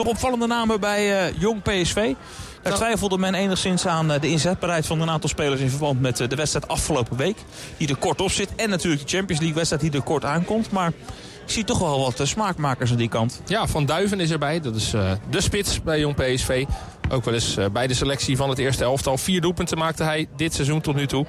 Nog 0.00 0.08
opvallende 0.08 0.46
namen 0.46 0.80
bij 0.80 1.32
Jong 1.32 1.62
PSV. 1.62 1.94
Daar 1.94 2.14
nou. 2.62 2.76
twijfelde 2.76 3.18
men 3.18 3.34
enigszins 3.34 3.86
aan 3.86 4.08
de 4.08 4.28
inzetbaarheid 4.28 4.86
van 4.86 5.00
een 5.00 5.10
aantal 5.10 5.28
spelers 5.28 5.60
in 5.60 5.70
verband 5.70 6.00
met 6.00 6.16
de 6.16 6.36
wedstrijd 6.36 6.68
afgelopen 6.68 7.16
week. 7.16 7.36
Die 7.76 7.88
er 7.88 7.96
kort 7.96 8.20
op 8.20 8.30
zit. 8.30 8.54
En 8.56 8.70
natuurlijk 8.70 9.02
de 9.02 9.16
Champions 9.16 9.40
League 9.40 9.56
wedstrijd 9.56 9.82
die 9.82 9.92
er 9.92 10.02
kort 10.02 10.24
aankomt. 10.24 10.70
Maar 10.70 10.88
ik 11.44 11.50
zie 11.50 11.64
toch 11.64 11.78
wel 11.78 12.00
wat 12.00 12.28
smaakmakers 12.28 12.90
aan 12.90 12.96
die 12.96 13.08
kant. 13.08 13.42
Ja, 13.46 13.66
Van 13.66 13.86
Duiven 13.86 14.20
is 14.20 14.30
erbij. 14.30 14.60
Dat 14.60 14.74
is 14.74 14.90
de 15.30 15.40
spits 15.40 15.82
bij 15.82 15.98
Jong 15.98 16.14
PSV. 16.14 16.64
Ook 17.10 17.24
wel 17.24 17.34
eens 17.34 17.56
bij 17.72 17.86
de 17.86 17.94
selectie 17.94 18.36
van 18.36 18.48
het 18.48 18.58
eerste 18.58 18.84
elftal. 18.84 19.18
Vier 19.18 19.40
doelpunten 19.40 19.78
maakte 19.78 20.02
hij 20.02 20.28
dit 20.36 20.54
seizoen 20.54 20.80
tot 20.80 20.94
nu 20.94 21.06
toe. 21.06 21.26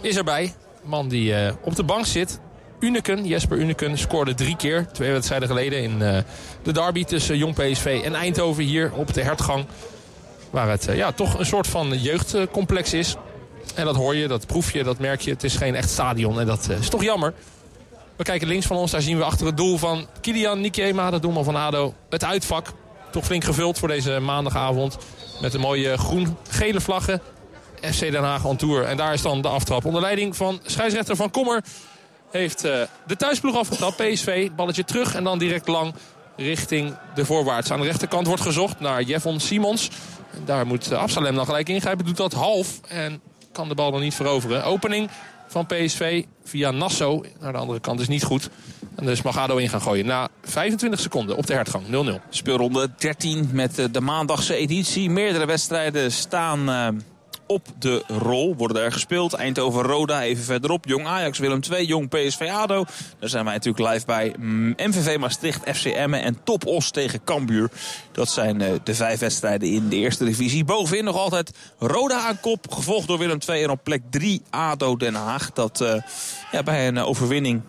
Is 0.00 0.16
erbij. 0.16 0.54
Man 0.84 1.08
die 1.08 1.34
op 1.62 1.76
de 1.76 1.84
bank 1.84 2.06
zit. 2.06 2.40
Uneken, 2.80 3.26
Jesper 3.26 3.58
Uneken, 3.58 3.98
scoorde 3.98 4.34
drie 4.34 4.56
keer. 4.56 4.86
Twee 4.92 5.12
wedstrijden 5.12 5.48
geleden 5.48 5.82
in 5.82 6.00
uh, 6.00 6.18
de 6.62 6.72
derby 6.72 7.04
tussen 7.04 7.36
Jong 7.36 7.54
PSV 7.54 8.00
en 8.04 8.14
Eindhoven 8.14 8.64
hier 8.64 8.92
op 8.92 9.14
de 9.14 9.22
hertgang. 9.22 9.66
Waar 10.50 10.68
het 10.68 10.88
uh, 10.88 10.96
ja, 10.96 11.12
toch 11.12 11.38
een 11.38 11.46
soort 11.46 11.66
van 11.66 11.98
jeugdcomplex 11.98 12.92
is. 12.92 13.16
En 13.74 13.84
dat 13.84 13.96
hoor 13.96 14.16
je, 14.16 14.28
dat 14.28 14.46
proef 14.46 14.72
je, 14.72 14.84
dat 14.84 14.98
merk 14.98 15.20
je. 15.20 15.30
Het 15.30 15.44
is 15.44 15.56
geen 15.56 15.74
echt 15.74 15.90
stadion 15.90 16.40
en 16.40 16.46
dat 16.46 16.66
uh, 16.70 16.78
is 16.78 16.88
toch 16.88 17.02
jammer. 17.02 17.34
We 18.16 18.24
kijken 18.24 18.48
links 18.48 18.66
van 18.66 18.76
ons, 18.76 18.90
daar 18.90 19.02
zien 19.02 19.18
we 19.18 19.24
achter 19.24 19.46
het 19.46 19.56
doel 19.56 19.78
van 19.78 20.06
Kilian 20.20 20.60
Nikiema, 20.60 21.10
de 21.10 21.20
doelman 21.20 21.44
van 21.44 21.56
ADO. 21.56 21.94
Het 22.10 22.24
uitvak, 22.24 22.72
toch 23.10 23.24
flink 23.24 23.44
gevuld 23.44 23.78
voor 23.78 23.88
deze 23.88 24.20
maandagavond. 24.20 24.98
Met 25.40 25.54
een 25.54 25.60
mooie 25.60 25.98
groen-gele 25.98 26.80
vlaggen. 26.80 27.20
FC 27.80 28.00
Den 28.00 28.22
Haag 28.22 28.44
on 28.44 28.56
Tour. 28.56 28.84
En 28.84 28.96
daar 28.96 29.12
is 29.12 29.22
dan 29.22 29.42
de 29.42 29.48
aftrap 29.48 29.84
onder 29.84 30.00
leiding 30.00 30.36
van 30.36 30.60
scheidsrechter 30.64 31.16
Van 31.16 31.30
Kommer 31.30 31.64
heeft 32.30 32.64
uh, 32.64 32.82
de 33.06 33.16
thuisploeg 33.16 33.56
afgetrapt. 33.56 33.96
PSV, 33.96 34.50
balletje 34.56 34.84
terug 34.84 35.14
en 35.14 35.24
dan 35.24 35.38
direct 35.38 35.68
lang 35.68 35.94
richting 36.36 36.96
de 37.14 37.24
voorwaarts. 37.24 37.70
Aan 37.70 37.80
de 37.80 37.86
rechterkant 37.86 38.26
wordt 38.26 38.42
gezocht 38.42 38.80
naar 38.80 39.02
Jeffon 39.02 39.40
Simons. 39.40 39.90
Daar 40.44 40.66
moet 40.66 40.92
uh, 40.92 40.98
Absalem 40.98 41.34
dan 41.34 41.44
gelijk 41.44 41.68
ingrijpen. 41.68 42.04
Doet 42.04 42.16
dat 42.16 42.32
half 42.32 42.80
en 42.88 43.20
kan 43.52 43.68
de 43.68 43.74
bal 43.74 43.90
dan 43.90 44.00
niet 44.00 44.14
veroveren. 44.14 44.64
Opening 44.64 45.10
van 45.48 45.66
PSV 45.66 46.24
via 46.44 46.70
Nasso. 46.70 47.24
Naar 47.40 47.52
de 47.52 47.58
andere 47.58 47.80
kant 47.80 48.00
is 48.00 48.08
niet 48.08 48.24
goed. 48.24 48.50
En 48.96 49.04
dus 49.04 49.22
mag 49.22 49.38
ADO 49.38 49.56
in 49.56 49.68
gaan 49.68 49.80
gooien. 49.80 50.06
Na 50.06 50.28
25 50.42 51.00
seconden 51.00 51.36
op 51.36 51.46
de 51.46 51.52
hertgang 51.52 51.84
0-0. 51.86 52.28
Speelronde 52.30 52.90
13 52.98 53.48
met 53.52 53.78
eh, 53.78 53.84
de 53.90 54.00
maandagse 54.00 54.54
editie. 54.54 55.10
Meerdere 55.10 55.46
wedstrijden 55.46 56.12
staan... 56.12 56.68
op 57.46 57.66
de 57.78 58.04
rol. 58.06 58.54
Worden 58.56 58.82
er 58.82 58.92
gespeeld. 58.92 59.34
Eindhoven-Roda 59.34 60.22
even 60.22 60.44
verderop. 60.44 60.86
Jong 60.86 61.06
Ajax, 61.06 61.38
Willem 61.38 61.60
II, 61.70 61.86
Jong 61.86 62.08
PSV-ADO. 62.08 62.84
Daar 63.18 63.28
zijn 63.28 63.44
wij 63.44 63.54
natuurlijk 63.54 63.92
live 63.92 64.06
bij. 64.06 64.34
MVV 64.76 65.14
mm, 65.14 65.20
Maastricht, 65.20 65.76
FC 65.76 65.84
Emmen 65.84 66.22
en 66.22 66.38
Top 66.44 66.66
Os 66.66 66.90
tegen 66.90 67.24
Cambuur. 67.24 67.70
Dat 68.12 68.28
zijn 68.28 68.60
eh, 68.60 68.72
de 68.84 68.94
vijf 68.94 69.20
wedstrijden 69.20 69.68
in 69.68 69.88
de 69.88 69.96
eerste 69.96 70.24
divisie. 70.24 70.64
Bovenin 70.64 71.04
nog 71.04 71.16
altijd 71.16 71.52
Roda 71.78 72.20
aan 72.20 72.40
kop. 72.40 72.72
Gevolgd 72.72 73.06
door 73.06 73.18
Willem 73.18 73.38
II 73.48 73.62
en 73.62 73.70
op 73.70 73.80
plek 73.82 74.02
3 74.10 74.42
ADO 74.50 74.96
Den 74.96 75.14
Haag. 75.14 75.52
Dat 75.52 75.80
uh, 75.80 75.94
ja, 76.52 76.62
bij 76.62 76.88
een 76.88 76.98
overwinning 76.98 77.62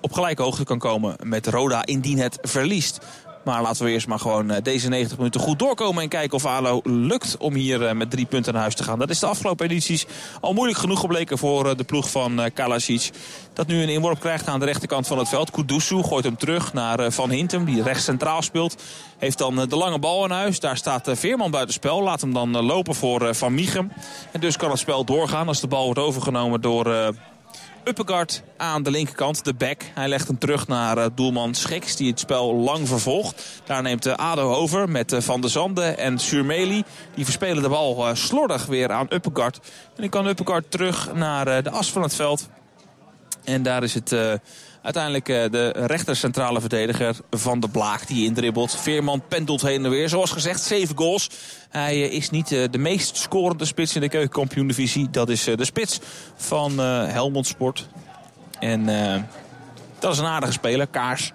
op 0.00 0.12
gelijke 0.12 0.42
hoogte 0.42 0.64
kan 0.64 0.78
komen 0.78 1.16
met 1.22 1.46
Roda 1.46 1.86
indien 1.86 2.18
het 2.18 2.38
verliest. 2.42 2.98
Maar 3.42 3.62
laten 3.62 3.84
we 3.84 3.90
eerst 3.90 4.06
maar 4.06 4.18
gewoon 4.18 4.50
eh, 4.50 4.62
deze 4.62 4.88
90 4.88 5.16
minuten 5.16 5.40
goed 5.40 5.58
doorkomen. 5.58 6.02
En 6.02 6.08
kijken 6.08 6.36
of 6.36 6.46
ALO 6.46 6.80
lukt 6.84 7.36
om 7.36 7.54
hier 7.54 7.86
eh, 7.86 7.94
met 7.94 8.10
drie 8.10 8.26
punten 8.26 8.52
naar 8.52 8.62
huis 8.62 8.74
te 8.74 8.84
gaan. 8.84 8.98
Dat 8.98 9.10
is 9.10 9.18
de 9.18 9.26
afgelopen 9.26 9.66
edities 9.66 10.06
al 10.40 10.52
moeilijk 10.52 10.78
genoeg 10.78 11.00
gebleken 11.00 11.38
voor 11.38 11.68
eh, 11.68 11.76
de 11.76 11.84
ploeg 11.84 12.10
van 12.10 12.50
Kalasic. 12.54 13.10
Dat 13.52 13.66
nu 13.66 13.82
een 13.82 13.88
inworp 13.88 14.20
krijgt 14.20 14.48
aan 14.48 14.58
de 14.58 14.64
rechterkant 14.64 15.06
van 15.06 15.18
het 15.18 15.28
veld. 15.28 15.50
Kudusu 15.50 16.02
gooit 16.02 16.24
hem 16.24 16.36
terug 16.36 16.72
naar 16.72 17.12
Van 17.12 17.30
Hintem. 17.30 17.64
Die 17.64 17.82
rechts 17.82 18.04
centraal 18.04 18.42
speelt. 18.42 18.82
Heeft 19.18 19.38
dan 19.38 19.68
de 19.68 19.76
lange 19.76 19.98
bal 19.98 20.24
in 20.24 20.30
huis. 20.30 20.60
Daar 20.60 20.76
staat 20.76 21.08
Veerman 21.12 21.50
buitenspel. 21.50 22.02
Laat 22.02 22.20
hem 22.20 22.32
dan 22.32 22.64
lopen 22.64 22.94
voor 22.94 23.34
Van 23.34 23.54
Miechem. 23.54 23.92
En 24.32 24.40
dus 24.40 24.56
kan 24.56 24.70
het 24.70 24.78
spel 24.78 25.04
doorgaan 25.04 25.48
als 25.48 25.60
de 25.60 25.66
bal 25.66 25.84
wordt 25.84 26.00
overgenomen 26.00 26.60
door 26.60 27.14
Uppegaard 27.90 28.42
aan 28.56 28.82
de 28.82 28.90
linkerkant, 28.90 29.44
de 29.44 29.54
back. 29.54 29.82
Hij 29.94 30.08
legt 30.08 30.26
hem 30.26 30.38
terug 30.38 30.68
naar 30.68 30.98
uh, 30.98 31.04
doelman 31.14 31.54
Schiks, 31.54 31.96
die 31.96 32.10
het 32.10 32.20
spel 32.20 32.54
lang 32.54 32.88
vervolgt. 32.88 33.62
Daar 33.64 33.82
neemt 33.82 34.06
uh, 34.06 34.14
ADO 34.14 34.54
over 34.54 34.88
met 34.88 35.12
uh, 35.12 35.20
Van 35.20 35.40
der 35.40 35.50
Zande 35.50 35.84
en 35.84 36.18
Surmeli. 36.18 36.82
Die 37.14 37.24
verspelen 37.24 37.62
de 37.62 37.68
bal 37.68 38.16
slordig 38.16 38.66
weer 38.66 38.92
aan 38.92 39.06
Uppegaard. 39.08 39.56
En 39.56 39.94
dan 39.96 40.08
kan 40.08 40.26
Uppegaard 40.26 40.70
terug 40.70 41.14
naar 41.14 41.62
de 41.62 41.70
as 41.70 41.92
van 41.92 42.02
het 42.02 42.14
veld. 42.14 42.48
En 43.44 43.62
daar 43.62 43.82
is 43.82 43.94
het 43.94 44.14
Uiteindelijk 44.82 45.28
eh, 45.28 45.50
de 45.50 45.70
rechter 45.70 46.16
centrale 46.16 46.60
verdediger 46.60 47.16
van 47.30 47.60
de 47.60 47.68
Blaak 47.68 48.06
die 48.06 48.24
indribbelt. 48.24 48.76
Veerman 48.76 49.22
pendelt 49.28 49.62
heen 49.62 49.84
en 49.84 49.90
weer. 49.90 50.08
Zoals 50.08 50.30
gezegd, 50.30 50.62
zeven 50.62 50.96
goals. 50.96 51.30
Hij 51.68 51.94
eh, 51.94 52.12
is 52.12 52.30
niet 52.30 52.52
eh, 52.52 52.64
de 52.70 52.78
meest 52.78 53.16
scorende 53.16 53.64
spits 53.64 53.94
in 53.94 54.00
de 54.00 54.08
keukenkampioen-divisie. 54.08 55.10
Dat 55.10 55.28
is 55.28 55.44
de 55.44 55.64
spits 55.64 56.00
van 56.36 56.78
Helmond 56.78 57.46
Sport. 57.46 57.88
En 58.58 58.86
dat 59.98 60.12
is 60.12 60.18
een 60.18 60.26
aardige 60.26 60.52
speler, 60.52 60.86
Kaars. 60.86 61.32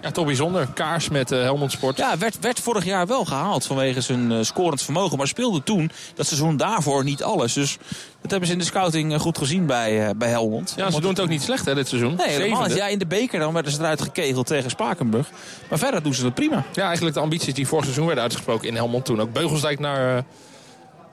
Ja, 0.00 0.10
toch 0.10 0.26
bijzonder. 0.26 0.66
Kaars 0.74 1.08
met 1.08 1.32
uh, 1.32 1.40
Helmond 1.40 1.72
Sport. 1.72 1.96
Ja, 1.96 2.18
werd, 2.18 2.38
werd 2.40 2.60
vorig 2.60 2.84
jaar 2.84 3.06
wel 3.06 3.24
gehaald 3.24 3.66
vanwege 3.66 4.00
zijn 4.00 4.30
uh, 4.30 4.38
scorend 4.42 4.82
vermogen. 4.82 5.18
Maar 5.18 5.26
speelde 5.26 5.62
toen, 5.62 5.90
dat 6.14 6.26
seizoen 6.26 6.56
daarvoor, 6.56 7.04
niet 7.04 7.22
alles. 7.22 7.52
Dus 7.52 7.78
dat 8.20 8.30
hebben 8.30 8.48
ze 8.48 8.54
in 8.54 8.58
de 8.58 8.64
scouting 8.64 9.12
eh, 9.12 9.20
goed 9.20 9.38
gezien 9.38 9.66
bij, 9.66 10.16
bij 10.16 10.28
Helmond. 10.28 10.74
Ja, 10.76 10.90
ze 10.90 11.00
doen 11.00 11.10
het 11.10 11.20
ook 11.20 11.28
niet 11.28 11.42
slecht 11.42 11.64
hè, 11.64 11.74
dit 11.74 11.88
seizoen. 11.88 12.14
Nee, 12.14 12.28
helemaal 12.28 12.70
Ja, 12.70 12.86
in 12.86 12.98
de 12.98 13.06
beker 13.06 13.38
dan 13.38 13.52
werden 13.52 13.72
ze 13.72 13.78
eruit 13.78 14.02
gekegeld 14.02 14.46
tegen 14.46 14.70
Spakenburg. 14.70 15.30
Maar 15.68 15.78
verder 15.78 16.02
doen 16.02 16.14
ze 16.14 16.24
het 16.24 16.34
prima. 16.34 16.64
Ja, 16.72 16.84
eigenlijk 16.84 17.14
de 17.14 17.22
ambities 17.22 17.54
die 17.54 17.66
vorig 17.66 17.84
seizoen 17.84 18.06
werden 18.06 18.24
uitgesproken 18.24 18.68
in 18.68 18.74
Helmond 18.74 19.04
toen. 19.04 19.20
Ook 19.20 19.32
Beugelsdijk 19.32 19.78
naar 19.78 20.24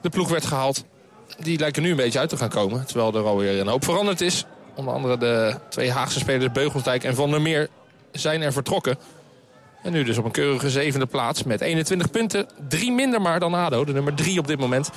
de 0.00 0.08
ploeg 0.08 0.28
werd 0.28 0.46
gehaald. 0.46 0.84
Die 1.38 1.58
lijken 1.58 1.82
nu 1.82 1.90
een 1.90 1.96
beetje 1.96 2.18
uit 2.18 2.28
te 2.28 2.36
gaan 2.36 2.48
komen. 2.48 2.86
Terwijl 2.86 3.14
er 3.14 3.24
alweer 3.24 3.60
een 3.60 3.68
hoop 3.68 3.84
veranderd 3.84 4.20
is. 4.20 4.44
Onder 4.74 4.94
andere 4.94 5.18
de 5.18 5.54
twee 5.68 5.92
Haagse 5.92 6.18
spelers 6.18 6.52
Beugelsdijk 6.52 7.04
en 7.04 7.14
Van 7.14 7.30
der 7.30 7.40
Meer 7.40 7.68
zijn 8.12 8.42
er 8.42 8.52
vertrokken. 8.52 8.98
En 9.82 9.92
nu 9.92 10.04
dus 10.04 10.18
op 10.18 10.24
een 10.24 10.30
keurige 10.30 10.70
zevende 10.70 11.06
plaats 11.06 11.42
met 11.42 11.60
21 11.60 12.10
punten. 12.10 12.46
Drie 12.68 12.92
minder 12.92 13.20
maar 13.20 13.40
dan 13.40 13.54
ADO, 13.54 13.84
de 13.84 13.92
nummer 13.92 14.14
drie 14.14 14.38
op 14.38 14.46
dit 14.46 14.58
moment 14.58 14.90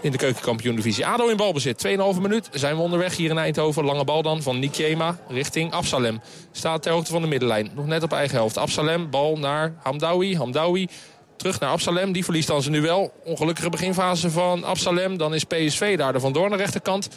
in 0.00 0.10
de 0.10 0.18
keukenkampioen-divisie. 0.18 1.06
ADO 1.06 1.28
in 1.28 1.36
balbezit, 1.36 1.86
2,5 1.86 2.20
minuut. 2.20 2.48
Zijn 2.52 2.76
we 2.76 2.82
onderweg 2.82 3.16
hier 3.16 3.30
in 3.30 3.38
Eindhoven. 3.38 3.84
Lange 3.84 4.04
bal 4.04 4.22
dan 4.22 4.42
van 4.42 4.58
Nikema 4.58 5.18
richting 5.28 5.72
Absalem. 5.72 6.20
Staat 6.52 6.82
ter 6.82 6.92
hoogte 6.92 7.10
van 7.10 7.22
de 7.22 7.28
middenlijn. 7.28 7.70
Nog 7.74 7.86
net 7.86 8.02
op 8.02 8.12
eigen 8.12 8.36
helft. 8.36 8.56
Absalem, 8.56 9.10
bal 9.10 9.38
naar 9.38 9.74
Hamdawi. 9.82 10.36
Hamdawi 10.36 10.88
terug 11.36 11.60
naar 11.60 11.70
Absalem. 11.70 12.12
Die 12.12 12.24
verliest 12.24 12.48
dan 12.48 12.62
ze 12.62 12.70
nu 12.70 12.80
wel. 12.80 13.12
Ongelukkige 13.24 13.70
beginfase 13.70 14.30
van 14.30 14.64
Absalem. 14.64 15.16
Dan 15.18 15.34
is 15.34 15.44
PSV 15.44 15.96
daar 15.96 16.14
er 16.14 16.20
vandoor 16.20 16.44
aan 16.44 16.50
de 16.50 16.56
rechterkant. 16.56 17.08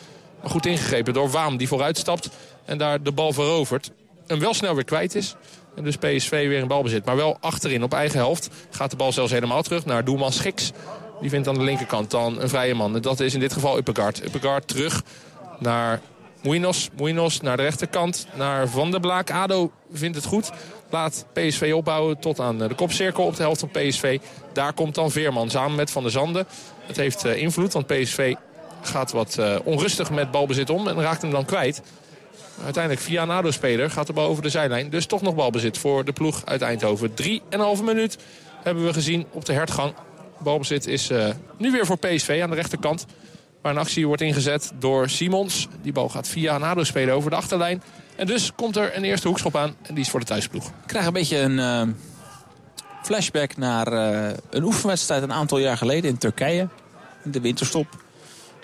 Maar 0.42 0.50
goed 0.50 0.66
ingegrepen 0.66 1.14
door 1.14 1.30
Waam 1.30 1.58
die 1.58 1.68
vooruit 1.68 1.98
stapt. 1.98 2.30
En 2.66 2.78
daar 2.78 3.04
de 3.04 3.12
bal 3.12 3.34
verovert 3.34 3.92
hem 4.32 4.40
wel 4.40 4.54
snel 4.54 4.76
weer 4.76 4.84
kwijt 4.84 5.16
is. 5.16 5.36
En 5.76 5.84
dus 5.84 5.98
PSV 5.98 6.30
weer 6.30 6.60
in 6.60 6.68
balbezit. 6.68 7.06
Maar 7.06 7.16
wel 7.16 7.38
achterin 7.40 7.84
op 7.84 7.94
eigen 7.94 8.20
helft. 8.20 8.50
Gaat 8.70 8.92
de 8.92 8.96
bal 8.96 9.12
zelfs 9.12 9.32
helemaal 9.32 9.62
terug 9.62 9.86
naar 9.86 10.06
doelman 10.06 10.32
Schiks. 10.32 10.72
Die 11.22 11.30
vindt 11.30 11.48
aan 11.48 11.54
de 11.54 11.64
linkerkant 11.64 12.12
dan 12.12 12.42
een 12.42 12.50
vrije 12.50 12.74
man. 12.74 12.96
En 12.96 13.02
dat 13.02 13.20
is 13.20 13.34
in 13.34 13.40
dit 13.40 13.54
geval 13.54 13.78
Uppegaard. 13.78 14.24
Uppegaard 14.24 14.68
terug 14.68 15.04
naar 15.60 16.02
Muinos. 16.44 16.90
Muinos 16.98 17.42
naar 17.42 17.58
de 17.58 17.64
rechterkant. 17.64 18.28
Naar 18.34 18.68
Van 18.68 18.92
der 18.92 19.00
Blaak. 19.00 19.32
ADO 19.32 19.72
vindt 19.94 20.16
het 20.16 20.26
goed. 20.26 20.52
Laat 20.90 21.26
PSV 21.34 21.72
opbouwen 21.76 22.20
tot 22.20 22.40
aan 22.40 22.58
de 22.58 22.76
kopcirkel 22.76 23.26
op 23.26 23.36
de 23.36 23.42
helft 23.44 23.60
van 23.60 23.70
PSV. 23.70 24.20
Daar 24.54 24.74
komt 24.74 24.96
dan 24.96 25.12
Veerman 25.12 25.50
samen 25.50 25.76
met 25.76 25.92
Van 25.92 26.02
der 26.02 26.12
Zanden. 26.12 26.48
Het 26.86 26.98
heeft 26.98 27.26
eh, 27.26 27.38
invloed, 27.38 27.74
want 27.74 27.88
PSV 27.88 28.36
gaat 28.82 29.12
wat 29.12 29.38
eh, 29.38 29.56
onrustig 29.64 30.12
met 30.12 30.32
balbezit 30.32 30.70
om. 30.70 30.88
En 30.88 31.02
raakt 31.02 31.22
hem 31.22 31.32
dan 31.32 31.46
kwijt. 31.46 31.82
Uiteindelijk 32.64 33.04
via 33.04 33.24
een 33.24 33.30
ADO-speler 33.30 33.90
gaat 33.90 34.08
de 34.08 34.14
bal 34.14 34.28
over 34.28 34.44
de 34.44 34.50
zijlijn. 34.50 34.90
Dus 34.90 35.06
toch 35.06 35.22
nog 35.22 35.36
balbezit 35.36 35.78
voor 35.78 36.06
de 36.06 36.12
ploeg 36.12 36.46
uit 36.46 36.62
Eindhoven. 36.62 37.12
3,5 37.24 37.84
minuut 37.84 38.18
hebben 38.64 38.86
we 38.86 38.94
gezien 38.94 39.26
op 39.32 39.46
de 39.46 39.54
hertgang. 39.54 39.94
Balbezit 40.40 40.88
is 40.88 41.12
uh, 41.12 41.28
nu 41.58 41.72
weer 41.72 41.86
voor 41.86 41.98
PSV 41.98 42.40
aan 42.44 42.50
de 42.50 42.56
rechterkant. 42.56 43.06
Waar 43.62 43.72
een 43.72 43.78
actie 43.78 44.08
wordt 44.08 44.22
ingezet 44.22 44.72
door 44.80 45.10
Simons. 45.10 45.68
Die 45.82 45.92
bal 45.92 46.10
gaat 46.10 46.28
via 46.28 46.56
een 46.56 46.64
ADO-speler 46.64 47.14
over 47.14 47.30
de 47.30 47.36
achterlijn. 47.36 47.84
En 48.16 48.28
dus 48.28 48.52
komt 48.56 48.76
er 48.76 48.98
een 48.98 49.04
eerste 49.04 49.28
hoekschop 49.28 49.56
aan. 49.56 49.76
En 49.82 49.94
die 49.94 50.04
is 50.04 50.10
voor 50.10 50.20
de 50.20 50.26
thuisploeg. 50.26 50.68
Ik 50.68 50.74
krijg 50.86 51.06
een 51.06 51.14
beetje 51.14 51.38
een 51.38 51.58
uh, 51.58 51.82
flashback 53.04 53.58
naar 53.58 53.94
uh, 53.94 54.30
een 54.50 54.64
oefenwedstrijd 54.64 55.24
een 55.24 55.34
aantal 55.34 55.58
jaar 55.58 55.78
geleden 55.78 56.10
in 56.10 56.18
Turkije. 56.18 56.68
In 57.24 57.32
de 57.32 57.42
winterstop. 57.42 58.01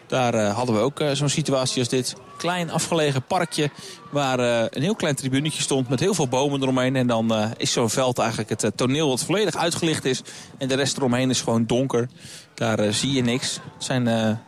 Daar 0.07 0.35
uh, 0.35 0.55
hadden 0.55 0.75
we 0.75 0.81
ook 0.81 1.01
zo'n 1.13 1.29
situatie 1.29 1.79
als 1.79 1.89
dit 1.89 2.15
klein 2.37 2.71
afgelegen 2.71 3.23
parkje 3.23 3.69
waar 4.11 4.39
uh, 4.39 4.65
een 4.69 4.81
heel 4.81 4.95
klein 4.95 5.15
tribunetje 5.15 5.61
stond 5.61 5.89
met 5.89 5.99
heel 5.99 6.13
veel 6.13 6.27
bomen 6.27 6.61
eromheen. 6.61 6.95
En 6.95 7.07
dan 7.07 7.53
is 7.57 7.71
zo'n 7.71 7.89
veld 7.89 8.19
eigenlijk 8.19 8.49
het 8.49 8.71
toneel 8.75 9.09
wat 9.09 9.23
volledig 9.23 9.55
uitgelicht 9.55 10.05
is. 10.05 10.21
En 10.57 10.67
de 10.67 10.75
rest 10.75 10.97
eromheen 10.97 11.29
is 11.29 11.41
gewoon 11.41 11.65
donker. 11.65 12.09
Daar 12.53 12.93
zie 12.93 13.11
je 13.11 13.21
niks. 13.21 13.53
Het 13.53 13.83
zijn 13.83 14.39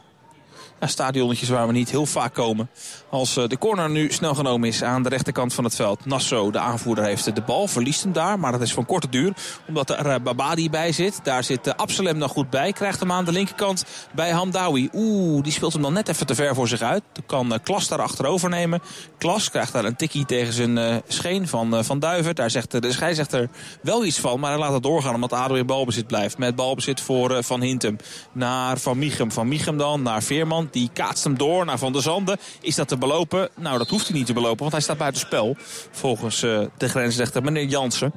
stadionnetjes 0.80 1.50
waar 1.50 1.68
we 1.68 1.74
niet 1.74 1.90
heel 1.90 2.06
vaak 2.06 2.34
komen. 2.34 2.70
Als 3.10 3.34
de 3.34 3.58
corner 3.60 3.90
nu 3.90 4.12
snel 4.12 4.36
genomen 4.36 4.68
is 4.68 4.84
aan 4.84 5.04
de 5.04 5.10
rechterkant 5.10 5.54
van 5.54 5.64
het 5.64 5.76
veld. 5.76 6.06
Nasso, 6.06 6.52
de 6.52 6.60
aanvoerder, 6.60 7.04
heeft 7.04 7.36
de 7.36 7.42
bal. 7.42 7.68
Verliest 7.68 8.04
hem 8.04 8.14
daar, 8.14 8.40
maar 8.40 8.52
dat 8.52 8.62
is 8.62 8.74
van 8.74 8.86
korte 8.86 9.10
duur. 9.10 9.34
Omdat 9.68 9.90
er 9.90 10.22
Babadi 10.22 10.70
bij 10.70 10.92
zit. 10.92 11.20
Daar 11.24 11.44
zit 11.44 11.78
Absalem 11.78 12.18
nog 12.18 12.32
goed 12.32 12.50
bij. 12.50 12.72
Krijgt 12.72 13.00
hem 13.00 13.12
aan 13.12 13.26
de 13.26 13.32
linkerkant 13.32 13.86
bij 14.16 14.30
Hamdawi. 14.30 14.90
Oeh, 14.94 15.44
die 15.44 15.52
speelt 15.52 15.74
hem 15.74 15.82
dan 15.82 15.94
net 15.94 16.08
even 16.08 16.26
te 16.26 16.36
ver 16.36 16.56
voor 16.56 16.68
zich 16.68 16.82
uit. 16.82 17.04
Dan 17.14 17.26
kan 17.26 17.60
Klas 17.64 17.88
daar 17.88 18.02
achterover 18.02 18.50
nemen. 18.50 18.82
Klas 19.18 19.50
krijgt 19.50 19.74
daar 19.74 19.86
een 19.86 19.96
tikkie 19.96 20.26
tegen 20.26 20.54
zijn 20.54 21.02
scheen 21.08 21.48
van 21.48 21.86
Van 21.86 22.00
Duiven. 22.00 22.36
Daar 22.36 22.50
zegt 22.50 22.82
de 22.82 22.92
scheidsrechter 22.92 23.50
wel 23.82 24.06
iets 24.06 24.20
van. 24.20 24.40
Maar 24.40 24.52
hij 24.52 24.60
laat 24.60 24.74
het 24.74 24.84
doorgaan 24.84 25.16
omdat 25.16 25.34
ADO 25.34 25.54
in 25.54 25.66
balbezit 25.66 26.08
blijft. 26.08 26.38
Met 26.38 26.56
balbezit 26.56 27.02
voor 27.02 27.44
Van 27.44 27.62
Hintem 27.62 27.98
naar 28.32 28.78
Van 28.78 28.98
Michem. 28.98 29.32
Van 29.32 29.48
Michem 29.48 29.78
dan 29.78 30.02
naar 30.02 30.24
Veerman. 30.24 30.69
Die 30.72 30.90
kaatst 30.94 31.24
hem 31.24 31.38
door 31.38 31.66
naar 31.66 31.78
Van 31.78 31.92
der 31.92 32.02
Zanden. 32.02 32.38
Is 32.62 32.76
dat 32.76 32.88
te 32.88 32.98
belopen? 32.98 33.50
Nou, 33.56 33.78
dat 33.78 33.90
hoeft 33.90 34.08
hij 34.08 34.18
niet 34.18 34.26
te 34.26 34.34
belopen, 34.34 34.60
want 34.60 34.72
hij 34.72 34.82
staat 34.82 34.98
buiten 34.98 35.22
spel. 35.22 35.56
Volgens 35.92 36.44
uh, 36.44 36.66
de 36.78 36.90
grensrechter 36.90 37.44
meneer 37.44 37.66
Jansen. 37.66 38.14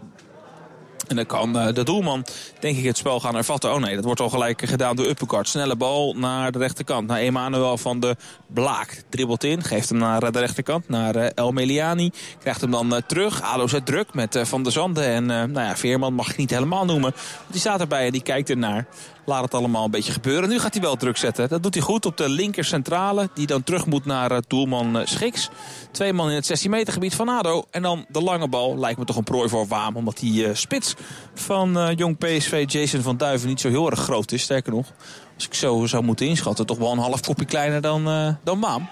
En 1.09 1.17
dan 1.17 1.27
kan 1.27 1.57
uh, 1.57 1.75
de 1.75 1.83
doelman, 1.83 2.27
denk 2.61 2.77
ik, 2.77 2.85
het 2.85 2.97
spel 2.97 3.21
gaan 3.21 3.37
ervatten. 3.37 3.75
Oh 3.75 3.81
nee, 3.81 3.95
dat 3.95 4.05
wordt 4.05 4.21
al 4.21 4.29
gelijk 4.29 4.69
gedaan 4.69 4.97
door 4.97 5.07
Uppercart. 5.07 5.49
Snelle 5.49 5.77
bal 5.77 6.15
naar 6.15 6.53
de 6.53 6.59
rechterkant. 6.59 7.07
Naar 7.07 7.19
Emanuel 7.19 7.79
van 7.79 8.01
de 8.01 8.17
Blaak. 8.47 9.03
Dribbelt 9.09 9.45
in, 9.45 9.63
geeft 9.63 9.89
hem 9.89 9.99
naar 9.99 10.33
de 10.33 10.39
rechterkant. 10.39 10.89
Naar 10.89 11.17
uh, 11.17 11.27
El 11.35 11.53
Meliani. 11.53 12.11
Krijgt 12.39 12.61
hem 12.61 12.71
dan 12.71 13.03
terug. 13.07 13.43
Ado 13.43 13.67
zet 13.67 13.87
druk 13.87 14.15
met 14.15 14.41
Van 14.43 14.63
der 14.63 14.73
Zanden. 14.73 15.05
En 15.05 15.27
nou 15.27 15.53
ja, 15.53 15.77
Veerman 15.77 16.15
mag 16.15 16.31
ik 16.31 16.37
niet 16.37 16.51
helemaal 16.51 16.85
noemen. 16.85 17.15
Die 17.47 17.61
staat 17.61 17.81
erbij 17.81 18.07
en 18.07 18.13
die 18.13 18.23
kijkt 18.23 18.51
ernaar. 18.51 18.87
Laat 19.25 19.43
het 19.43 19.55
allemaal 19.55 19.85
een 19.85 19.91
beetje 19.91 20.13
gebeuren. 20.13 20.49
Nu 20.49 20.59
gaat 20.59 20.73
hij 20.73 20.83
wel 20.83 20.97
druk 20.97 21.17
zetten. 21.17 21.49
Dat 21.49 21.63
doet 21.63 21.75
hij 21.75 21.83
goed 21.83 22.07
op 22.07 22.17
de 22.17 22.29
linker 22.29 22.65
centrale. 22.65 23.29
Die 23.35 23.47
dan 23.47 23.63
terug 23.63 23.87
moet 23.87 24.05
naar 24.05 24.43
doelman 24.47 25.01
Schiks. 25.05 25.49
Twee 25.91 26.13
man 26.13 26.29
in 26.29 26.35
het 26.35 26.47
16 26.47 26.71
meter 26.71 26.93
gebied 26.93 27.15
van 27.15 27.29
ADO. 27.29 27.65
En 27.71 27.83
dan 27.83 28.05
de 28.09 28.23
lange 28.23 28.49
bal. 28.49 28.79
Lijkt 28.79 28.99
me 28.99 29.05
toch 29.05 29.17
een 29.17 29.25
prooi 29.25 29.49
voor 29.49 29.67
Waam. 29.67 29.97
Omdat 29.97 30.19
die 30.19 30.55
spits 30.55 30.95
van 31.35 31.95
jong 31.97 32.19
PSV 32.19 32.65
Jason 32.67 33.03
van 33.03 33.17
Duiven 33.17 33.49
niet 33.49 33.61
zo 33.61 33.69
heel 33.69 33.91
erg 33.91 34.01
groot 34.01 34.33
is. 34.33 34.43
Sterker 34.43 34.73
nog, 34.73 34.87
als 35.35 35.47
ik 35.47 35.55
zo 35.55 35.87
zou 35.87 36.03
moeten 36.03 36.27
inschatten, 36.27 36.67
toch 36.67 36.79
wel 36.79 36.93
een 36.93 36.99
half 36.99 37.21
kopje 37.21 37.45
kleiner 37.45 37.81
dan, 37.81 38.37
dan 38.45 38.59
Maam. 38.59 38.89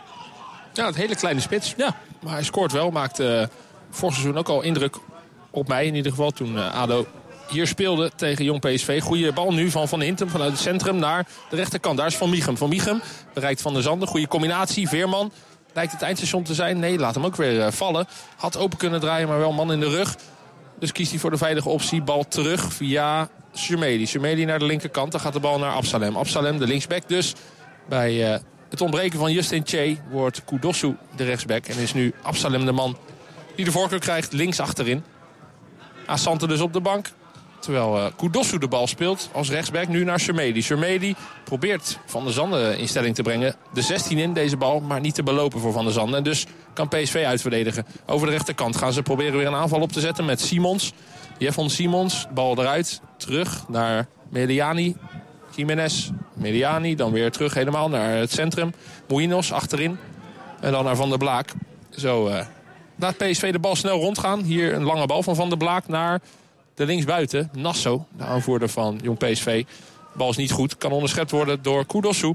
Ja, 0.72 0.86
het 0.86 0.96
hele 0.96 1.16
kleine 1.16 1.40
spits. 1.40 1.74
Ja, 1.76 1.96
maar 2.22 2.32
hij 2.32 2.44
scoort 2.44 2.72
wel. 2.72 2.90
Maakt 2.90 3.20
uh, 3.20 3.42
vorig 3.90 4.14
seizoen 4.14 4.38
ook 4.38 4.48
al 4.48 4.62
indruk 4.62 4.96
op 5.50 5.68
mij 5.68 5.86
in 5.86 5.94
ieder 5.94 6.10
geval. 6.10 6.30
Toen 6.30 6.72
ADO 6.72 7.06
hier 7.50 7.66
speelde 7.66 8.10
tegen 8.16 8.44
jong 8.44 8.60
PSV. 8.60 9.00
Goede 9.00 9.32
bal 9.32 9.52
nu 9.52 9.70
van 9.70 9.88
Van 9.88 10.00
Hintem 10.00 10.28
vanuit 10.28 10.50
het 10.50 10.60
centrum 10.60 10.96
naar 10.96 11.26
de 11.50 11.56
rechterkant. 11.56 11.96
Daar 11.96 12.06
is 12.06 12.16
Van 12.16 12.30
Michum. 12.30 12.56
Van 12.56 12.68
Michum 12.68 13.00
bereikt 13.34 13.62
Van 13.62 13.72
der 13.72 13.82
Zanden. 13.82 14.08
Goede 14.08 14.28
combinatie. 14.28 14.88
Veerman 14.88 15.32
lijkt 15.72 15.92
het 15.92 16.02
eindstation 16.02 16.42
te 16.42 16.54
zijn. 16.54 16.78
Nee, 16.78 16.98
laat 16.98 17.14
hem 17.14 17.24
ook 17.24 17.36
weer 17.36 17.72
vallen. 17.72 18.06
Had 18.36 18.56
open 18.56 18.78
kunnen 18.78 19.00
draaien, 19.00 19.28
maar 19.28 19.38
wel 19.38 19.52
man 19.52 19.72
in 19.72 19.80
de 19.80 19.88
rug. 19.88 20.16
Dus 20.78 20.92
kiest 20.92 21.10
hij 21.10 21.20
voor 21.20 21.30
de 21.30 21.36
veilige 21.36 21.68
optie. 21.68 22.02
Bal 22.02 22.28
terug 22.28 22.72
via 22.72 23.28
Shumedi. 23.54 24.06
Shumedi 24.06 24.44
naar 24.44 24.58
de 24.58 24.64
linkerkant. 24.64 25.12
Dan 25.12 25.20
gaat 25.20 25.32
de 25.32 25.40
bal 25.40 25.58
naar 25.58 25.72
Absalem. 25.72 26.16
Absalem, 26.16 26.58
de 26.58 26.66
linksback 26.66 27.08
dus. 27.08 27.34
Bij 27.88 28.32
uh, 28.32 28.38
het 28.70 28.80
ontbreken 28.80 29.18
van 29.18 29.32
Justin 29.32 29.62
Che 29.66 29.96
wordt 30.10 30.44
Kudosu 30.44 30.96
de 31.16 31.24
rechtsback. 31.24 31.66
En 31.66 31.78
is 31.78 31.94
nu 31.94 32.14
Absalem 32.22 32.64
de 32.64 32.72
man 32.72 32.96
die 33.56 33.64
de 33.64 33.72
voorkeur 33.72 33.98
krijgt 33.98 34.32
links 34.32 34.60
achterin. 34.60 35.04
Asante 36.06 36.46
dus 36.46 36.60
op 36.60 36.72
de 36.72 36.80
bank. 36.80 37.10
Terwijl 37.60 37.96
uh, 37.96 38.60
de 38.60 38.68
bal 38.68 38.86
speelt 38.86 39.30
als 39.32 39.50
rechtsback 39.50 39.88
nu 39.88 40.04
naar 40.04 40.20
Shermedi. 40.20 40.62
Shermedi 40.62 41.14
probeert 41.44 41.98
Van 42.06 42.24
der 42.24 42.32
Zanden 42.32 42.78
in 42.78 42.88
stelling 42.88 43.14
te 43.14 43.22
brengen. 43.22 43.54
De 43.72 43.82
16 43.82 44.18
in 44.18 44.32
deze 44.32 44.56
bal, 44.56 44.80
maar 44.80 45.00
niet 45.00 45.14
te 45.14 45.22
belopen 45.22 45.60
voor 45.60 45.72
Van 45.72 45.84
der 45.84 45.92
Zanden. 45.92 46.16
En 46.16 46.24
dus 46.24 46.46
kan 46.74 46.88
PSV 46.88 47.24
uitverdedigen. 47.26 47.86
Over 48.06 48.26
de 48.26 48.32
rechterkant 48.32 48.76
gaan 48.76 48.92
ze 48.92 49.02
proberen 49.02 49.36
weer 49.36 49.46
een 49.46 49.54
aanval 49.54 49.80
op 49.80 49.92
te 49.92 50.00
zetten 50.00 50.24
met 50.24 50.40
Simons. 50.40 50.92
Jeffon 51.38 51.70
Simons, 51.70 52.26
bal 52.34 52.58
eruit. 52.58 53.00
Terug 53.16 53.64
naar 53.68 54.06
Mediani. 54.28 54.96
Jiménez, 55.54 56.10
Mediani. 56.34 56.94
Dan 56.94 57.12
weer 57.12 57.30
terug 57.30 57.54
helemaal 57.54 57.88
naar 57.88 58.16
het 58.16 58.32
centrum. 58.32 58.72
Mouinos 59.08 59.52
achterin. 59.52 59.98
En 60.60 60.72
dan 60.72 60.84
naar 60.84 60.96
Van 60.96 61.08
der 61.08 61.18
Blaak. 61.18 61.52
Zo 61.90 62.28
uh, 62.28 62.40
laat 62.96 63.16
PSV 63.16 63.52
de 63.52 63.58
bal 63.58 63.76
snel 63.76 64.00
rondgaan. 64.00 64.40
Hier 64.42 64.74
een 64.74 64.84
lange 64.84 65.06
bal 65.06 65.22
van 65.22 65.34
Van 65.34 65.48
der 65.48 65.58
Blaak 65.58 65.88
naar 65.88 66.20
de 66.80 66.86
linksbuiten. 66.86 67.50
Nasso, 67.52 68.06
de 68.16 68.24
aanvoerder 68.24 68.68
van 68.68 68.98
Jong 69.02 69.18
PSV. 69.18 69.64
Bal 70.14 70.30
is 70.30 70.36
niet 70.36 70.52
goed. 70.52 70.76
Kan 70.76 70.92
onderschept 70.92 71.30
worden 71.30 71.62
door 71.62 71.86
Kudosu. 71.86 72.34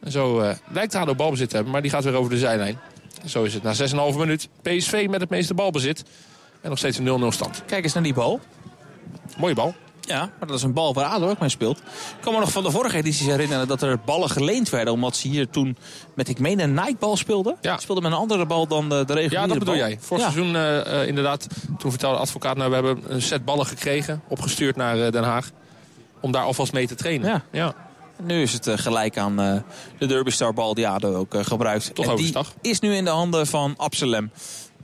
En 0.00 0.10
zo 0.10 0.40
uh, 0.40 0.50
lijkt 0.72 0.92
Hado 0.92 1.14
balbezit 1.14 1.48
te 1.48 1.54
hebben. 1.54 1.72
Maar 1.72 1.82
die 1.82 1.90
gaat 1.90 2.04
weer 2.04 2.14
over 2.14 2.30
de 2.30 2.38
zijlijn. 2.38 2.78
Zo 3.24 3.42
is 3.42 3.54
het 3.54 3.62
na 3.62 3.74
6,5 4.12 4.18
minuut. 4.18 4.48
PSV 4.62 5.06
met 5.10 5.20
het 5.20 5.30
meeste 5.30 5.54
balbezit. 5.54 6.04
En 6.60 6.68
nog 6.68 6.78
steeds 6.78 6.98
een 6.98 7.22
0-0 7.22 7.26
stand. 7.28 7.62
Kijk 7.66 7.84
eens 7.84 7.92
naar 7.92 8.02
die 8.02 8.14
bal. 8.14 8.40
Mooie 9.36 9.54
bal. 9.54 9.74
Ja, 10.08 10.30
maar 10.38 10.48
dat 10.48 10.56
is 10.56 10.62
een 10.62 10.72
bal 10.72 10.94
waar 10.94 11.04
ADO 11.04 11.28
ook 11.28 11.38
mee 11.38 11.48
speelt. 11.48 11.78
Ik 11.78 11.84
kan 12.20 12.32
me 12.32 12.40
nog 12.40 12.52
van 12.52 12.62
de 12.62 12.70
vorige 12.70 12.96
edities 12.96 13.26
herinneren 13.26 13.68
dat 13.68 13.82
er 13.82 13.98
ballen 14.04 14.30
geleend 14.30 14.70
werden. 14.70 14.94
Omdat 14.94 15.16
ze 15.16 15.28
hier 15.28 15.48
toen 15.48 15.76
met, 16.14 16.28
ik 16.28 16.38
meen, 16.38 16.60
een 16.60 16.74
Nike-bal 16.74 17.16
speelden. 17.16 17.56
Ja. 17.60 17.78
Speelde 17.78 18.00
met 18.00 18.12
een 18.12 18.18
andere 18.18 18.46
bal 18.46 18.66
dan 18.66 18.88
de, 18.88 19.04
de 19.04 19.12
reguliere 19.12 19.34
Ja, 19.34 19.46
dat 19.46 19.58
bedoel 19.58 19.74
bal. 19.74 19.86
jij. 19.88 19.98
Vorig 20.00 20.24
ja. 20.24 20.30
seizoen 20.30 20.54
uh, 20.54 21.06
inderdaad, 21.06 21.46
toen 21.78 21.90
vertelde 21.90 22.16
de 22.16 22.22
advocaat... 22.22 22.56
Nou, 22.56 22.68
we 22.68 22.74
hebben 22.74 23.04
een 23.06 23.22
set 23.22 23.44
ballen 23.44 23.66
gekregen, 23.66 24.22
opgestuurd 24.28 24.76
naar 24.76 24.98
uh, 24.98 25.10
Den 25.10 25.24
Haag. 25.24 25.50
Om 26.20 26.32
daar 26.32 26.44
alvast 26.44 26.72
mee 26.72 26.86
te 26.86 26.94
trainen. 26.94 27.28
Ja. 27.28 27.42
ja. 27.52 27.74
Nu 28.22 28.42
is 28.42 28.52
het 28.52 28.66
uh, 28.66 28.78
gelijk 28.78 29.18
aan 29.18 29.36
de 29.98 30.06
Derbystar 30.06 30.54
bal 30.54 30.74
die 30.74 30.88
ADO 30.88 31.14
ook 31.14 31.34
gebruikt. 31.38 31.84
Tot 31.86 31.96
en 31.96 32.02
die 32.02 32.12
overstag. 32.12 32.54
is 32.60 32.80
nu 32.80 32.94
in 32.94 33.04
de 33.04 33.10
handen 33.10 33.46
van 33.46 33.74
Absalem. 33.76 34.30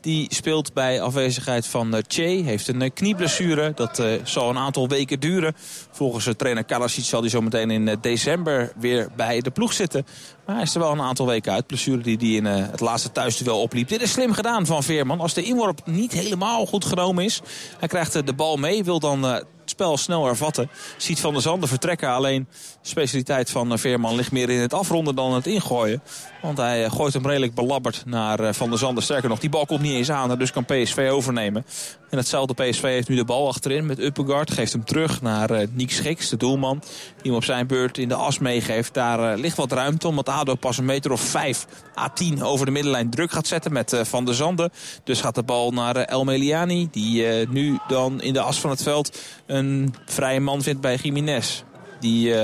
Die 0.04 0.26
speelt 0.34 0.72
bij 0.72 1.00
afwezigheid 1.00 1.66
van 1.66 1.94
uh, 1.94 2.00
Che. 2.08 2.22
Heeft 2.22 2.68
een 2.68 2.82
uh, 2.82 2.90
knieblessure. 2.94 3.72
Dat 3.74 3.98
uh, 3.98 4.06
zal 4.24 4.50
een 4.50 4.58
aantal 4.58 4.88
weken 4.88 5.20
duren. 5.20 5.54
Volgens 5.90 6.28
trainer 6.36 6.64
Kalasic 6.64 7.04
zal 7.04 7.20
hij 7.20 7.30
zo 7.30 7.40
meteen 7.40 7.70
in 7.70 7.98
december 8.00 8.72
weer 8.76 9.08
bij 9.16 9.40
de 9.40 9.50
ploeg 9.50 9.72
zitten. 9.72 10.06
Maar 10.46 10.54
hij 10.54 10.64
is 10.64 10.74
er 10.74 10.80
wel 10.80 10.92
een 10.92 11.00
aantal 11.00 11.26
weken 11.26 11.52
uit. 11.52 11.66
Blessure 11.66 12.02
die 12.02 12.16
hij 12.16 12.28
in 12.28 12.44
het 12.44 12.80
laatste 12.80 13.12
thuisduel 13.12 13.60
opliep. 13.60 13.88
Dit 13.88 14.02
is 14.02 14.12
slim 14.12 14.32
gedaan 14.32 14.66
van 14.66 14.82
Veerman. 14.82 15.20
Als 15.20 15.34
de 15.34 15.42
inworp 15.42 15.86
niet 15.86 16.12
helemaal 16.12 16.66
goed 16.66 16.84
genomen 16.84 17.24
is. 17.24 17.40
Hij 17.78 17.88
krijgt 17.88 18.26
de 18.26 18.34
bal 18.34 18.56
mee. 18.56 18.84
Wil 18.84 19.00
dan 19.00 19.44
spel 19.74 19.96
snel 19.96 20.24
hervatten. 20.24 20.70
Ziet 20.96 21.20
Van 21.20 21.32
der 21.32 21.42
Zanden 21.42 21.68
vertrekken. 21.68 22.08
Alleen 22.08 22.46
de 22.82 22.88
specialiteit 22.88 23.50
van 23.50 23.78
Veerman 23.78 24.14
ligt 24.14 24.32
meer 24.32 24.50
in 24.50 24.60
het 24.60 24.74
afronden 24.74 25.14
dan 25.14 25.34
het 25.34 25.46
ingooien. 25.46 26.02
Want 26.42 26.58
hij 26.58 26.90
gooit 26.90 27.12
hem 27.12 27.26
redelijk 27.26 27.54
belabberd 27.54 28.02
naar 28.06 28.54
Van 28.54 28.68
der 28.68 28.78
Zanden. 28.78 29.02
Sterker 29.02 29.28
nog, 29.28 29.38
die 29.38 29.50
bal 29.50 29.66
komt 29.66 29.80
niet 29.80 29.92
eens 29.92 30.10
aan. 30.10 30.38
Dus 30.38 30.52
kan 30.52 30.64
PSV 30.64 31.08
overnemen. 31.12 31.66
En 32.10 32.20
hetzelfde 32.20 32.54
PSV 32.54 32.82
heeft 32.82 33.08
nu 33.08 33.16
de 33.16 33.24
bal 33.24 33.48
achterin 33.48 33.86
met 33.86 33.98
Uppegaard. 33.98 34.50
Geeft 34.50 34.72
hem 34.72 34.84
terug 34.84 35.22
naar 35.22 35.66
Niek 35.72 35.92
Schiks, 35.92 36.28
de 36.28 36.36
doelman. 36.36 36.82
Die 37.16 37.22
hem 37.22 37.34
op 37.34 37.44
zijn 37.44 37.66
beurt 37.66 37.98
in 37.98 38.08
de 38.08 38.14
as 38.14 38.38
meegeeft. 38.38 38.94
Daar 38.94 39.38
ligt 39.38 39.56
wat 39.56 39.72
ruimte 39.72 40.08
omdat 40.08 40.28
ADO 40.28 40.54
pas 40.54 40.78
een 40.78 40.84
meter 40.84 41.12
of 41.12 41.20
5 41.20 41.66
A10 41.90 42.42
over 42.42 42.66
de 42.66 42.72
middenlijn 42.72 43.10
druk 43.10 43.30
gaat 43.30 43.46
zetten 43.46 43.72
met 43.72 44.00
Van 44.02 44.24
der 44.24 44.34
Zanden. 44.34 44.70
Dus 45.04 45.20
gaat 45.20 45.34
de 45.34 45.42
bal 45.42 45.70
naar 45.70 45.96
El 45.96 46.24
Meliani. 46.24 46.88
Die 46.90 47.26
nu 47.48 47.78
dan 47.88 48.20
in 48.20 48.32
de 48.32 48.40
as 48.40 48.60
van 48.60 48.70
het 48.70 48.82
veld 48.82 49.18
een 49.46 49.63
vrije 50.06 50.40
man 50.40 50.62
vindt 50.62 50.80
bij 50.80 50.96
Jiménez. 50.96 51.62
Die 52.00 52.34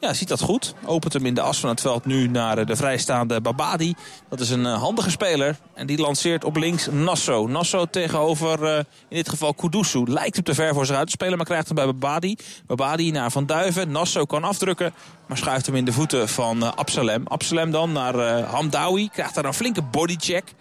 ja, 0.00 0.14
ziet 0.14 0.28
dat 0.28 0.40
goed. 0.40 0.74
Opent 0.84 1.12
hem 1.12 1.26
in 1.26 1.34
de 1.34 1.40
as 1.40 1.60
van 1.60 1.70
het 1.70 1.80
veld 1.80 2.04
nu 2.04 2.28
naar 2.28 2.66
de 2.66 2.76
vrijstaande 2.76 3.40
Babadi. 3.40 3.94
Dat 4.28 4.40
is 4.40 4.50
een 4.50 4.64
handige 4.64 5.10
speler. 5.10 5.56
En 5.74 5.86
die 5.86 5.98
lanceert 5.98 6.44
op 6.44 6.56
links 6.56 6.88
Nasso. 6.90 7.46
Nasso 7.46 7.84
tegenover 7.84 8.62
uh, 8.62 8.76
in 8.76 9.16
dit 9.16 9.28
geval 9.28 9.54
Kudusu. 9.54 10.04
Lijkt 10.06 10.34
hem 10.34 10.44
te 10.44 10.54
ver 10.54 10.74
voor 10.74 10.86
zich 10.86 10.96
uit 10.96 11.06
te 11.06 11.12
spelen, 11.12 11.36
maar 11.36 11.46
krijgt 11.46 11.66
hem 11.66 11.76
bij 11.76 11.86
Babadi. 11.86 12.36
Babadi 12.66 13.10
naar 13.10 13.30
Van 13.30 13.46
Duiven. 13.46 13.90
Nasso 13.90 14.24
kan 14.24 14.44
afdrukken, 14.44 14.94
maar 15.28 15.36
schuift 15.36 15.66
hem 15.66 15.74
in 15.74 15.84
de 15.84 15.92
voeten 15.92 16.28
van 16.28 16.76
Absalem. 16.76 17.26
Absalem 17.26 17.70
dan 17.70 17.92
naar 17.92 18.40
Hamdawi. 18.40 19.08
Krijgt 19.12 19.34
daar 19.34 19.44
een 19.44 19.54
flinke 19.54 19.82
bodycheck. 19.82 20.54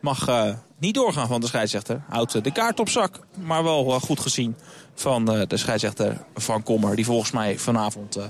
Mag 0.00 0.28
niet 0.78 0.94
doorgaan 0.94 1.26
van 1.26 1.40
de 1.40 1.46
scheidsrechter. 1.46 2.02
Houdt 2.08 2.44
de 2.44 2.52
kaart 2.52 2.80
op 2.80 2.88
zak, 2.88 3.20
maar 3.44 3.64
wel 3.64 4.00
goed 4.00 4.20
gezien 4.20 4.56
van 4.94 5.36
uh, 5.36 5.42
de 5.48 5.56
scheidsrechter 5.56 6.24
Van 6.34 6.62
Kommer. 6.62 6.96
Die 6.96 7.04
volgens 7.04 7.30
mij 7.30 7.58
vanavond 7.58 8.16
uh, 8.18 8.24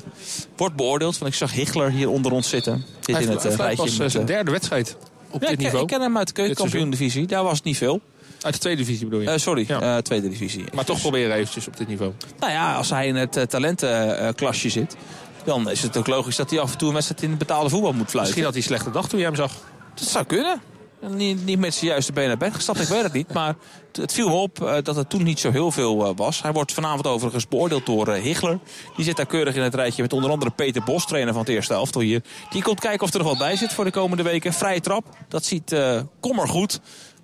wordt 0.57 0.77
beoordeeld. 0.77 1.19
Want 1.19 1.33
ik 1.33 1.39
zag 1.39 1.53
Hichler 1.53 1.91
hier 1.91 2.09
onder 2.09 2.33
ons 2.33 2.49
zitten. 2.49 2.85
Dit 3.01 3.17
hij 3.17 3.25
in 3.25 3.31
het 3.31 3.45
uh, 3.45 3.55
rijtje. 3.55 3.97
was 4.03 4.13
zijn 4.13 4.27
derde 4.27 4.51
wedstrijd 4.51 4.97
op 5.31 5.43
ja, 5.43 5.49
dit 5.49 5.51
ik, 5.51 5.59
niveau. 5.59 5.83
Ik 5.83 5.89
ken 5.89 6.01
hem 6.01 6.19
uit 6.19 6.27
de 6.27 6.33
keukenkampioen-divisie. 6.33 7.27
Daar 7.27 7.45
was 7.45 7.57
het 7.57 7.65
niet 7.65 7.77
veel. 7.77 8.01
Uit 8.41 8.55
de 8.55 8.61
tweede 8.61 8.83
divisie 8.83 9.07
bedoel 9.07 9.21
je? 9.21 9.39
sorry, 9.39 9.65
ja. 9.69 10.01
tweede 10.01 10.29
divisie. 10.29 10.65
Maar 10.75 10.85
toch 10.85 11.01
proberen 11.01 11.37
eventjes 11.37 11.67
op 11.67 11.77
dit 11.77 11.89
niveau. 11.89 12.13
Nou 12.39 12.53
ja, 12.53 12.75
als 12.75 12.91
hij 12.91 13.07
in 13.07 13.17
het 13.17 13.51
talentenklasje 13.51 14.69
zit... 14.69 14.97
dan 15.45 15.71
is 15.71 15.83
het 15.83 15.97
ook 15.97 16.07
logisch 16.07 16.37
dat 16.37 16.51
hij 16.51 16.61
af 16.61 16.73
en 16.73 16.79
toe 16.79 16.89
een 16.89 16.95
wedstrijd 16.95 17.23
in 17.23 17.31
het 17.31 17.39
betaalde 17.39 17.69
voetbal 17.69 17.93
moet 17.93 18.11
fluiten. 18.11 18.21
Misschien 18.21 18.45
had 18.45 18.55
hij 18.55 18.63
slechte 18.63 18.91
dag 18.91 19.09
toen 19.09 19.19
jij 19.19 19.29
hem 19.29 19.37
zag. 19.37 19.53
Dat 19.95 20.09
zou 20.09 20.25
kunnen. 20.25 20.61
Niet, 21.09 21.45
niet 21.45 21.59
met 21.59 21.75
zijn 21.75 21.91
juiste 21.91 22.13
benen 22.13 22.29
naar 22.29 22.39
bed 22.39 22.55
gestapt, 22.55 22.81
ik 22.81 22.89
weet 22.89 23.03
het 23.03 23.13
niet. 23.13 23.33
Maar 23.33 23.55
het 23.93 24.13
viel 24.13 24.29
me 24.29 24.35
op 24.35 24.63
uh, 24.63 24.75
dat 24.83 24.97
het 24.97 25.11
toen 25.11 25.23
niet 25.23 25.41
zo 25.41 25.51
heel 25.51 25.71
veel 25.71 26.07
uh, 26.07 26.11
was. 26.17 26.43
Hij 26.43 26.53
wordt 26.53 26.73
vanavond 26.73 27.07
overigens 27.07 27.49
beoordeeld 27.49 27.87
door 27.87 28.09
uh, 28.09 28.23
Higler. 28.23 28.59
Die 28.97 29.05
zit 29.05 29.17
daar 29.17 29.27
keurig 29.27 29.55
in 29.55 29.63
het 29.63 29.75
rijtje 29.75 30.03
met 30.03 30.13
onder 30.13 30.31
andere 30.31 30.51
Peter 30.51 30.83
Bos, 30.85 31.07
trainer 31.07 31.33
van 31.33 31.43
het 31.43 31.51
eerste 31.51 31.75
elftal 31.75 32.01
hier. 32.01 32.23
Die 32.51 32.63
komt 32.63 32.81
kijken 32.81 33.07
of 33.07 33.13
er 33.13 33.19
nog 33.19 33.29
wat 33.29 33.39
bij 33.39 33.57
zit 33.57 33.73
voor 33.73 33.85
de 33.85 33.91
komende 33.91 34.23
weken. 34.23 34.53
Vrije 34.53 34.81
trap, 34.81 35.05
dat 35.29 35.45
ziet 35.45 35.77
kommer 36.21 36.49
goed. 36.49 36.81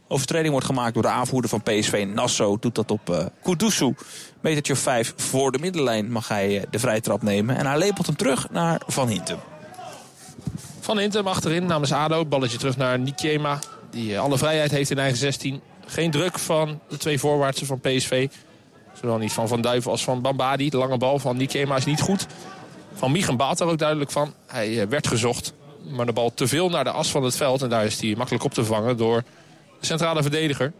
Overtreding 0.09 0.51
wordt 0.51 0.67
gemaakt 0.67 0.95
door 0.95 1.03
de 1.03 1.09
aanvoerder 1.09 1.51
van 1.51 1.63
PSV 1.63 2.07
Nassau. 2.15 2.57
Doet 2.61 2.75
dat 2.75 2.91
op 2.91 3.11
uh, 3.11 3.27
Kudusu. 3.43 3.95
Metertje 4.41 4.77
5 4.77 5.13
voor 5.17 5.53
de 5.53 5.59
middenlijn 5.59 6.13
mag 6.13 6.29
hij 6.29 6.65
de 6.71 6.79
vrije 6.79 7.01
trap 7.01 7.23
nemen. 7.23 7.57
En 7.57 7.67
hij 7.67 7.79
lepelt 7.79 8.07
hem 8.07 8.17
terug 8.17 8.51
naar 8.51 8.81
Van 8.87 9.09
Hintem. 9.09 9.39
Van 10.89 10.99
Hintem 10.99 11.27
achterin 11.27 11.67
namens 11.67 11.93
ADO. 11.93 12.25
Balletje 12.25 12.59
terug 12.59 12.77
naar 12.77 12.99
Nikema. 12.99 13.59
Die 13.91 14.19
alle 14.19 14.39
vrijheid 14.39 14.71
heeft 14.71 14.91
in 14.91 14.99
eigen 14.99 15.19
16. 15.19 15.61
Geen 15.87 16.11
druk 16.11 16.39
van 16.39 16.81
de 16.89 16.97
twee 16.97 17.19
voorwaartsen 17.19 17.67
van 17.67 17.81
PSV. 17.81 18.29
Zowel 19.01 19.19
niet 19.19 19.33
van 19.33 19.49
Van 19.49 19.61
Duiven 19.61 19.91
als 19.91 20.05
van 20.05 20.23
Bambadi. 20.23 20.71
De 20.71 20.77
lange 20.77 20.97
bal 20.97 21.19
van 21.19 21.37
Nikema 21.37 21.77
is 21.77 21.85
niet 21.85 22.01
goed. 22.01 22.27
Van 22.95 23.13
Miegen 23.13 23.37
baalt 23.37 23.61
er 23.61 23.67
ook 23.67 23.79
duidelijk 23.79 24.11
van. 24.11 24.35
Hij 24.47 24.89
werd 24.89 25.07
gezocht. 25.07 25.53
Maar 25.91 26.07
de 26.07 26.13
bal 26.13 26.35
te 26.35 26.47
veel 26.47 26.69
naar 26.69 26.85
de 26.85 26.91
as 26.91 27.11
van 27.11 27.23
het 27.23 27.37
veld. 27.37 27.63
En 27.63 27.69
daar 27.69 27.85
is 27.85 28.01
hij 28.01 28.15
makkelijk 28.17 28.45
op 28.45 28.55
te 28.55 28.65
vangen 28.65 28.97
door 28.97 29.23
de 29.81 29.87
centrale 29.87 30.23
verdediger. 30.23 30.73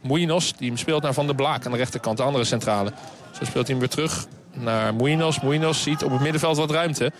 Mouinos, 0.00 0.52
die 0.52 0.68
hem 0.68 0.78
speelt 0.78 1.02
naar 1.02 1.14
Van 1.14 1.26
der 1.26 1.34
Blaak 1.34 1.64
aan 1.64 1.72
de 1.72 1.78
rechterkant. 1.78 2.16
De 2.16 2.22
andere 2.22 2.44
centrale. 2.44 2.92
Zo 3.38 3.44
speelt 3.44 3.66
hij 3.66 3.76
weer 3.76 3.88
terug 3.88 4.26
naar 4.52 4.94
Mouinos. 4.94 5.40
Mouinos 5.40 5.82
ziet 5.82 6.04
op 6.04 6.10
het 6.10 6.20
middenveld 6.20 6.56
wat 6.56 6.70
ruimte. 6.70 7.12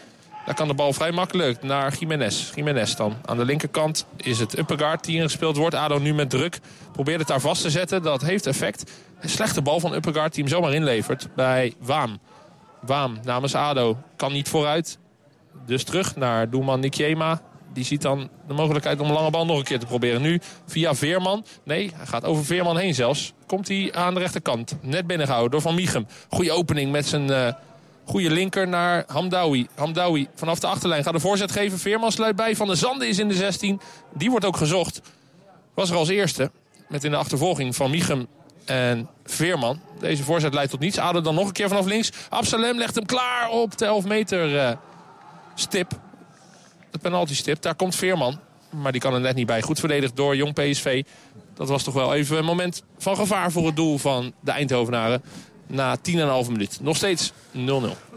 Daar 0.46 0.54
kan 0.54 0.68
de 0.68 0.74
bal 0.74 0.92
vrij 0.92 1.12
makkelijk 1.12 1.62
naar 1.62 1.94
Jiménez. 1.98 2.50
Jiménez 2.54 2.94
dan. 2.94 3.16
Aan 3.24 3.36
de 3.36 3.44
linkerkant 3.44 4.06
is 4.16 4.38
het 4.38 4.58
Uppegaard 4.58 5.04
die 5.04 5.16
ingespeeld 5.16 5.56
wordt. 5.56 5.74
ADO 5.74 5.98
nu 5.98 6.14
met 6.14 6.30
druk. 6.30 6.58
Probeert 6.92 7.18
het 7.18 7.28
daar 7.28 7.40
vast 7.40 7.62
te 7.62 7.70
zetten. 7.70 8.02
Dat 8.02 8.22
heeft 8.22 8.46
effect. 8.46 8.90
Een 9.20 9.28
slechte 9.28 9.62
bal 9.62 9.80
van 9.80 9.94
Uppegaard 9.94 10.34
die 10.34 10.44
hem 10.44 10.52
zomaar 10.52 10.74
inlevert 10.74 11.28
bij 11.34 11.74
Waam. 11.80 12.18
Waam 12.80 13.18
namens 13.22 13.54
ADO 13.54 13.98
kan 14.16 14.32
niet 14.32 14.48
vooruit. 14.48 14.98
Dus 15.66 15.84
terug 15.84 16.16
naar 16.16 16.50
doelman 16.50 16.80
Nikjema. 16.80 17.40
Die 17.72 17.84
ziet 17.84 18.02
dan 18.02 18.28
de 18.46 18.54
mogelijkheid 18.54 19.00
om 19.00 19.06
een 19.06 19.14
lange 19.14 19.30
bal 19.30 19.46
nog 19.46 19.58
een 19.58 19.64
keer 19.64 19.78
te 19.78 19.86
proberen. 19.86 20.22
Nu 20.22 20.40
via 20.66 20.94
Veerman. 20.94 21.44
Nee, 21.62 21.92
hij 21.94 22.06
gaat 22.06 22.24
over 22.24 22.44
Veerman 22.44 22.78
heen 22.78 22.94
zelfs. 22.94 23.32
Komt 23.46 23.68
hij 23.68 23.92
aan 23.94 24.14
de 24.14 24.20
rechterkant. 24.20 24.76
Net 24.80 25.06
binnengehouden 25.06 25.50
door 25.50 25.60
Van 25.60 25.74
Miechem. 25.74 26.06
Goede 26.28 26.52
opening 26.52 26.92
met 26.92 27.06
zijn... 27.06 27.30
Uh, 27.30 27.52
Goede 28.06 28.30
linker 28.30 28.68
naar 28.68 29.04
Hamdawi. 29.06 29.66
Hamdawi 29.74 30.28
vanaf 30.34 30.58
de 30.58 30.66
achterlijn 30.66 31.02
gaat 31.02 31.12
de 31.12 31.20
voorzet 31.20 31.52
geven. 31.52 31.78
Veerman 31.78 32.12
sluit 32.12 32.36
bij. 32.36 32.56
Van 32.56 32.68
de 32.68 32.74
Zande 32.74 33.08
is 33.08 33.18
in 33.18 33.28
de 33.28 33.34
16. 33.34 33.80
Die 34.14 34.30
wordt 34.30 34.44
ook 34.44 34.56
gezocht. 34.56 35.00
Was 35.74 35.90
er 35.90 35.96
als 35.96 36.08
eerste. 36.08 36.50
Met 36.88 37.04
in 37.04 37.10
de 37.10 37.16
achtervolging 37.16 37.76
van 37.76 37.90
Michem 37.90 38.26
en 38.64 39.08
Veerman. 39.24 39.80
Deze 39.98 40.22
voorzet 40.22 40.54
leidt 40.54 40.70
tot 40.70 40.80
niets. 40.80 40.98
Ader 40.98 41.22
dan 41.22 41.34
nog 41.34 41.46
een 41.46 41.52
keer 41.52 41.68
vanaf 41.68 41.86
links. 41.86 42.12
Absalem 42.28 42.78
legt 42.78 42.94
hem 42.94 43.06
klaar 43.06 43.50
op 43.50 43.78
de 43.78 43.84
11 43.84 44.04
meter 44.04 44.54
uh, 44.54 44.70
stip. 45.54 45.90
De 46.90 46.98
penalty 46.98 47.34
stip. 47.34 47.62
Daar 47.62 47.74
komt 47.74 47.94
Veerman. 47.94 48.40
Maar 48.70 48.92
die 48.92 49.00
kan 49.00 49.14
er 49.14 49.20
net 49.20 49.34
niet 49.34 49.46
bij. 49.46 49.62
Goed 49.62 49.80
verdedigd 49.80 50.16
door 50.16 50.36
Jong 50.36 50.54
PSV. 50.54 51.02
Dat 51.54 51.68
was 51.68 51.82
toch 51.82 51.94
wel 51.94 52.14
even 52.14 52.38
een 52.38 52.44
moment 52.44 52.82
van 52.98 53.16
gevaar 53.16 53.52
voor 53.52 53.66
het 53.66 53.76
doel 53.76 53.98
van 53.98 54.32
de 54.40 54.50
Eindhovenaren 54.50 55.22
na 55.66 55.96
10,5 56.44 56.50
minuut. 56.50 56.78
Nog 56.80 56.96
steeds 56.96 57.32
0-0. 57.52 57.58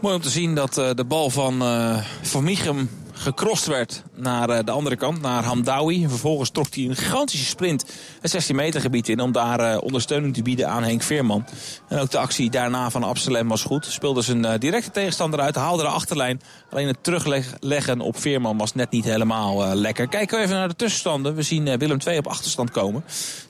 Mooi 0.00 0.14
om 0.14 0.20
te 0.20 0.30
zien 0.30 0.54
dat 0.54 0.78
uh, 0.78 0.90
de 0.94 1.04
bal 1.04 1.30
van 1.30 1.62
uh, 1.62 1.98
Van 2.22 2.44
Michem 2.44 2.90
gecrossed 3.12 3.68
werd 3.68 4.02
naar 4.14 4.50
uh, 4.50 4.58
de 4.64 4.70
andere 4.70 4.96
kant, 4.96 5.20
naar 5.20 5.44
Hamdawi. 5.44 6.08
Vervolgens 6.08 6.50
trok 6.50 6.74
hij 6.74 6.84
een 6.84 6.96
gigantische 6.96 7.44
sprint 7.44 7.84
het 8.20 8.30
16 8.30 8.56
meter 8.56 8.80
gebied 8.80 9.08
in... 9.08 9.20
om 9.20 9.32
daar 9.32 9.78
ondersteuning 9.78 10.34
te 10.34 10.42
bieden 10.42 10.68
aan 10.68 10.82
Henk 10.82 11.02
Veerman. 11.02 11.44
En 11.88 11.98
ook 11.98 12.10
de 12.10 12.18
actie 12.18 12.50
daarna 12.50 12.90
van 12.90 13.02
Absalem 13.02 13.48
was 13.48 13.62
goed. 13.62 13.86
Speelde 13.86 14.22
zijn 14.22 14.58
directe 14.58 14.90
tegenstander 14.90 15.40
uit, 15.40 15.54
haalde 15.54 15.82
de 15.82 15.88
achterlijn. 15.88 16.40
Alleen 16.70 16.86
het 16.86 17.04
terugleggen 17.04 18.00
op 18.00 18.18
Veerman 18.18 18.56
was 18.56 18.74
net 18.74 18.90
niet 18.90 19.04
helemaal 19.04 19.74
lekker. 19.74 20.08
Kijken 20.08 20.38
we 20.38 20.44
even 20.44 20.56
naar 20.56 20.68
de 20.68 20.76
tussenstanden. 20.76 21.34
We 21.34 21.42
zien 21.42 21.78
Willem 21.78 21.98
II 22.06 22.18
op 22.18 22.26
achterstand 22.26 22.70
komen. 22.70 23.04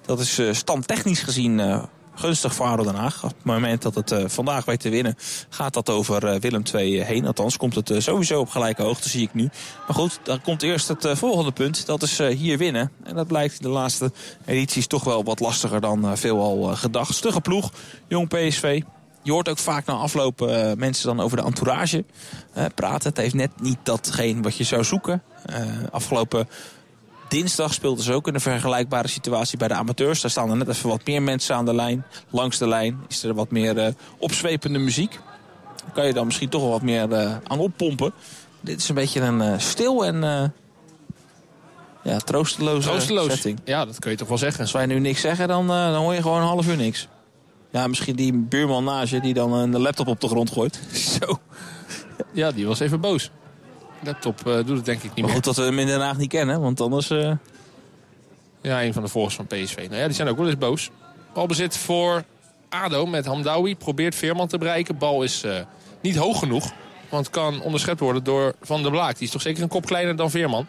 Dat 0.06 0.20
is 0.20 0.40
standtechnisch 0.52 1.22
gezien 1.22 1.60
gunstig 2.20 2.54
voor 2.54 2.66
ADO 2.66 2.84
Den 2.84 2.94
Haag. 2.94 3.24
Op 3.24 3.30
het 3.30 3.44
moment 3.44 3.82
dat 3.82 3.94
het 3.94 4.10
uh, 4.10 4.24
vandaag 4.26 4.64
weet 4.64 4.80
te 4.80 4.88
winnen, 4.88 5.16
gaat 5.48 5.74
dat 5.74 5.90
over 5.90 6.34
uh, 6.34 6.40
Willem 6.40 6.62
II 6.74 7.00
heen. 7.00 7.26
Althans, 7.26 7.56
komt 7.56 7.74
het 7.74 7.92
sowieso 7.98 8.40
op 8.40 8.48
gelijke 8.48 8.82
hoogte, 8.82 9.08
zie 9.08 9.22
ik 9.22 9.34
nu. 9.34 9.50
Maar 9.86 9.96
goed, 9.96 10.20
dan 10.22 10.40
komt 10.42 10.62
eerst 10.62 10.88
het 10.88 11.08
volgende 11.12 11.52
punt. 11.52 11.86
Dat 11.86 12.02
is 12.02 12.18
hier 12.18 12.58
winnen. 12.58 12.92
En 13.02 13.14
dat 13.14 13.26
blijkt 13.26 13.62
de 13.62 13.68
laatste 13.68 14.12
edities 14.44 14.86
toch 14.86 15.04
wel 15.04 15.24
wat 15.24 15.40
lastiger 15.40 15.80
dan 15.80 16.16
veelal 16.18 16.76
gedacht. 16.76 17.14
Stugge 17.14 17.40
ploeg, 17.40 17.70
jong 18.08 18.28
PSV. 18.28 18.82
Je 19.22 19.32
hoort 19.32 19.48
ook 19.48 19.58
vaak 19.58 19.86
na 19.86 19.92
afloop 19.92 20.40
mensen 20.76 21.06
dan 21.06 21.20
over 21.20 21.36
de 21.36 21.42
entourage 21.42 22.04
praten. 22.74 23.08
Het 23.08 23.18
heeft 23.18 23.34
net 23.34 23.50
niet 23.60 23.78
datgene 23.82 24.42
wat 24.42 24.56
je 24.56 24.64
zou 24.64 24.84
zoeken. 24.84 25.22
afgelopen 25.90 26.48
Dinsdag 27.30 27.74
speelden 27.74 28.04
ze 28.04 28.12
ook 28.12 28.28
in 28.28 28.34
een 28.34 28.40
vergelijkbare 28.40 29.08
situatie 29.08 29.58
bij 29.58 29.68
de 29.68 29.74
amateurs. 29.74 30.20
Daar 30.20 30.30
staan 30.30 30.50
er 30.50 30.56
net 30.56 30.68
even 30.68 30.88
wat 30.88 31.06
meer 31.06 31.22
mensen 31.22 31.54
aan 31.56 31.64
de 31.64 31.74
lijn. 31.74 32.04
Langs 32.30 32.58
de 32.58 32.68
lijn 32.68 33.00
is 33.08 33.22
er 33.22 33.34
wat 33.34 33.50
meer 33.50 33.76
uh, 33.76 33.86
opzwepende 34.18 34.78
muziek. 34.78 35.10
Daar 35.76 35.92
kan 35.92 36.06
je 36.06 36.12
dan 36.12 36.26
misschien 36.26 36.48
toch 36.48 36.60
wel 36.60 36.70
wat 36.70 36.82
meer 36.82 37.08
uh, 37.10 37.36
aan 37.44 37.58
oppompen. 37.58 38.12
Dit 38.60 38.80
is 38.80 38.88
een 38.88 38.94
beetje 38.94 39.20
een 39.20 39.40
uh, 39.40 39.58
stil 39.58 40.04
en 40.06 40.52
ja, 42.02 42.18
troosteloze 42.18 42.88
Troosteloos. 42.88 43.32
setting. 43.32 43.58
Ja, 43.64 43.84
dat 43.84 43.98
kun 43.98 44.10
je 44.10 44.16
toch 44.16 44.28
wel 44.28 44.38
zeggen. 44.38 44.60
Als 44.60 44.72
wij 44.72 44.86
nu 44.86 44.98
niks 44.98 45.20
zeggen, 45.20 45.48
dan, 45.48 45.66
dan 45.66 45.94
hoor 45.94 46.14
je 46.14 46.22
gewoon 46.22 46.40
een 46.40 46.46
half 46.46 46.66
uur 46.68 46.76
niks. 46.76 47.08
Ja, 47.70 47.86
misschien 47.86 48.16
die 48.16 48.32
buurman 48.32 48.84
naast 48.84 49.12
je 49.12 49.20
die 49.20 49.34
dan 49.34 49.52
een 49.52 49.78
laptop 49.78 50.06
op 50.06 50.20
de 50.20 50.28
grond 50.28 50.50
gooit. 50.50 50.80
Zo. 51.20 51.40
Ja, 52.32 52.50
die 52.50 52.66
was 52.66 52.80
even 52.80 53.00
boos 53.00 53.30
laptop 54.02 54.46
uh, 54.46 54.54
doet 54.54 54.68
het 54.68 54.84
denk 54.84 54.98
ik 54.98 55.04
niet 55.04 55.14
maar 55.14 55.24
meer. 55.24 55.32
goed 55.34 55.44
dat 55.44 55.56
we 55.56 55.62
hem 55.62 55.78
in 55.78 55.86
Den 55.86 56.00
Haag 56.00 56.16
niet 56.16 56.28
kennen, 56.28 56.60
want 56.60 56.80
anders... 56.80 57.10
Uh... 57.10 57.32
Ja, 58.62 58.82
een 58.82 58.92
van 58.92 59.02
de 59.02 59.08
volgers 59.08 59.34
van 59.34 59.46
PSV. 59.46 59.76
Nou 59.76 59.96
ja, 59.96 60.06
die 60.06 60.14
zijn 60.14 60.28
ook 60.28 60.36
wel 60.36 60.46
eens 60.46 60.58
boos. 60.58 60.90
Balbezit 61.32 61.76
voor 61.76 62.24
ADO 62.68 63.06
met 63.06 63.26
Hamdawi. 63.26 63.76
Probeert 63.76 64.14
Veerman 64.14 64.46
te 64.46 64.58
bereiken. 64.58 64.98
Bal 64.98 65.22
is 65.22 65.44
uh, 65.44 65.54
niet 66.00 66.16
hoog 66.16 66.38
genoeg. 66.38 66.72
Want 67.08 67.30
kan 67.30 67.62
onderschept 67.62 68.00
worden 68.00 68.24
door 68.24 68.54
Van 68.60 68.82
der 68.82 68.90
Blaak. 68.90 69.14
Die 69.14 69.26
is 69.26 69.32
toch 69.32 69.42
zeker 69.42 69.62
een 69.62 69.68
kop 69.68 69.86
kleiner 69.86 70.16
dan 70.16 70.30
Veerman. 70.30 70.66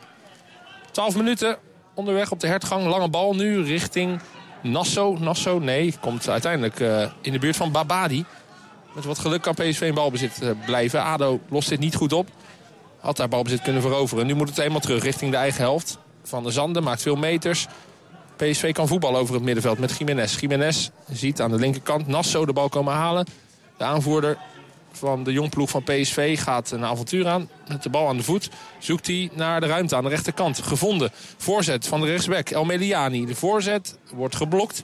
12 0.92 1.16
minuten 1.16 1.58
onderweg 1.94 2.32
op 2.32 2.40
de 2.40 2.48
hertgang. 2.48 2.86
Lange 2.86 3.10
bal 3.10 3.36
nu 3.36 3.64
richting 3.64 4.20
Nassau. 4.62 5.20
Nassau, 5.20 5.64
nee, 5.64 5.94
komt 6.00 6.30
uiteindelijk 6.30 6.80
uh, 6.80 7.10
in 7.22 7.32
de 7.32 7.40
buurt 7.40 7.56
van 7.56 7.72
Babadi. 7.72 8.26
Met 8.96 9.06
wat 9.06 9.20
geluk 9.20 9.42
kan 9.42 9.54
PSV 9.54 9.82
in 9.82 9.94
balbezit 9.94 10.42
blijven. 10.66 11.04
ADO 11.04 11.40
lost 11.50 11.70
dit 11.70 11.80
niet 11.80 11.96
goed 11.96 12.14
op. 12.14 12.30
Had 13.02 13.18
daar 13.18 13.28
balbezit 13.28 13.62
kunnen 13.62 13.82
veroveren. 13.82 14.26
Nu 14.26 14.34
moet 14.34 14.50
het 14.50 14.58
eenmaal 14.58 14.80
terug 14.80 15.04
richting 15.04 15.32
de 15.32 15.38
eigen 15.38 15.62
helft. 15.62 15.98
Van 16.24 16.44
de 16.44 16.52
Zanden 16.52 16.84
maakt 16.84 17.02
veel 17.02 17.16
meters. 17.16 17.68
PSV 18.36 18.72
kan 18.72 18.88
voetballen 18.88 19.20
over 19.20 19.34
het 19.34 19.44
middenveld 19.44 19.80
met 19.80 19.98
Jiménez. 19.98 20.40
Jiménez 20.40 20.90
ziet 21.12 21.42
aan 21.42 21.52
de 21.52 21.58
linkerkant 21.58 22.08
Nasso 22.08 22.46
de 22.46 22.54
bal 22.54 22.70
komen 22.70 22.94
halen. 22.94 23.26
De 23.78 23.84
aanvoerder 23.84 24.38
van 24.92 25.24
de 25.24 25.32
jongploeg 25.32 25.70
van 25.70 25.84
PSV 25.84 26.40
gaat 26.42 26.72
een 26.72 26.86
avontuur 26.86 27.28
aan. 27.28 27.50
Met 27.68 27.84
de 27.84 27.90
bal 27.90 28.08
aan 28.08 28.18
de 28.18 28.24
voet 28.24 28.50
zoekt 28.80 29.08
hij 29.08 29.30
naar 29.34 29.62
de 29.62 29.68
ruimte 29.68 29.96
aan 29.96 30.04
de 30.04 30.10
rechterkant. 30.10 30.62
Gevonden. 30.62 31.12
Voorzet 31.38 31.88
van 31.88 32.02
de 32.02 32.08
rechtsback 32.08 32.50
El 32.50 32.66
Meliani. 32.66 33.26
De 33.26 33.36
voorzet 33.36 33.98
wordt 34.14 34.36
geblokt. 34.36 34.84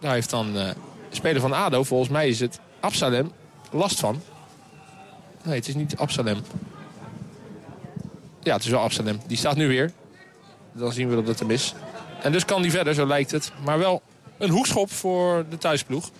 Daar 0.00 0.12
heeft 0.12 0.30
dan 0.30 0.46
uh, 0.46 0.52
de 0.54 0.74
speler 1.10 1.40
van 1.40 1.52
ADO, 1.52 1.82
volgens 1.82 2.10
mij 2.10 2.28
is 2.28 2.40
het 2.40 2.60
Absalem, 2.80 3.32
last 3.70 4.00
van. 4.00 4.22
Nee, 5.42 5.54
het 5.54 5.68
is 5.68 5.74
niet 5.74 5.96
Absalem. 5.96 6.38
Ja, 8.44 8.54
het 8.54 8.64
is 8.64 8.70
wel 8.70 8.80
Amsterdam. 8.80 9.20
Die 9.26 9.36
staat 9.36 9.56
nu 9.56 9.68
weer. 9.68 9.92
Dan 10.72 10.92
zien 10.92 11.08
we 11.08 11.14
dat 11.14 11.26
het 11.26 11.38
hem 11.38 11.50
is. 11.50 11.74
En 12.22 12.32
dus 12.32 12.44
kan 12.44 12.62
die 12.62 12.70
verder, 12.70 12.94
zo 12.94 13.06
lijkt 13.06 13.30
het. 13.30 13.52
Maar 13.64 13.78
wel 13.78 14.02
een 14.38 14.50
hoekschop 14.50 14.90
voor 14.92 15.44
de 15.50 15.58
thuisploeg. 15.58 16.10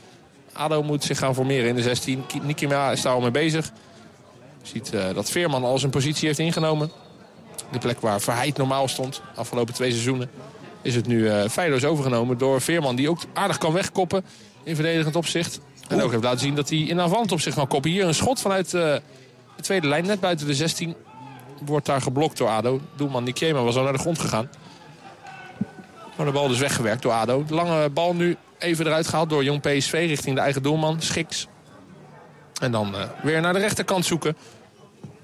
ADO 0.52 0.82
moet 0.82 1.04
zich 1.04 1.18
gaan 1.18 1.34
formeren 1.34 1.68
in 1.68 1.74
de 1.74 1.82
16. 1.82 2.24
Nikima 2.42 2.90
is 2.90 3.02
daar 3.02 3.12
al 3.12 3.20
mee 3.20 3.30
bezig. 3.30 3.70
Je 4.62 4.68
ziet 4.68 4.94
uh, 4.94 5.14
dat 5.14 5.30
Veerman 5.30 5.64
al 5.64 5.78
zijn 5.78 5.90
positie 5.90 6.26
heeft 6.26 6.38
ingenomen. 6.38 6.90
De 7.72 7.78
plek 7.78 8.00
waar 8.00 8.20
Verheid 8.20 8.56
normaal 8.56 8.88
stond, 8.88 9.22
afgelopen 9.34 9.74
twee 9.74 9.90
seizoenen... 9.90 10.30
is 10.82 10.94
het 10.94 11.06
nu 11.06 11.18
uh, 11.18 11.48
feilloos 11.48 11.84
overgenomen 11.84 12.38
door 12.38 12.60
Veerman... 12.60 12.96
die 12.96 13.10
ook 13.10 13.20
aardig 13.32 13.58
kan 13.58 13.72
wegkoppen 13.72 14.24
in 14.62 14.74
verdedigend 14.74 15.16
opzicht. 15.16 15.60
En 15.88 16.02
ook 16.02 16.10
heeft 16.10 16.22
laten 16.22 16.40
zien 16.40 16.54
dat 16.54 16.68
hij 16.68 16.78
in 16.78 17.00
aanvallend 17.00 17.32
opzicht 17.32 17.56
kan 17.56 17.66
koppen. 17.66 17.90
Hier 17.90 18.06
een 18.06 18.14
schot 18.14 18.40
vanuit 18.40 18.66
uh, 18.66 18.80
de 19.56 19.62
tweede 19.62 19.86
lijn, 19.86 20.06
net 20.06 20.20
buiten 20.20 20.46
de 20.46 20.54
16 20.54 20.94
wordt 21.64 21.86
daar 21.86 22.00
geblokt 22.00 22.38
door 22.38 22.48
ADO. 22.48 22.80
Doelman 22.96 23.24
Nikema 23.24 23.62
was 23.62 23.76
al 23.76 23.82
naar 23.82 23.92
de 23.92 23.98
grond 23.98 24.18
gegaan. 24.18 24.50
Maar 26.16 26.26
de 26.26 26.32
bal 26.32 26.48
dus 26.48 26.58
weggewerkt 26.58 27.02
door 27.02 27.12
ADO. 27.12 27.44
Lange 27.48 27.90
bal 27.90 28.14
nu 28.14 28.36
even 28.58 28.86
eruit 28.86 29.08
gehaald 29.08 29.30
door 29.30 29.44
Jong 29.44 29.60
PSV 29.60 29.92
richting 29.92 30.34
de 30.34 30.40
eigen 30.40 30.62
doelman. 30.62 31.00
Schiks. 31.00 31.46
En 32.60 32.72
dan 32.72 32.94
uh, 32.94 33.02
weer 33.22 33.40
naar 33.40 33.52
de 33.52 33.58
rechterkant 33.58 34.04
zoeken. 34.04 34.36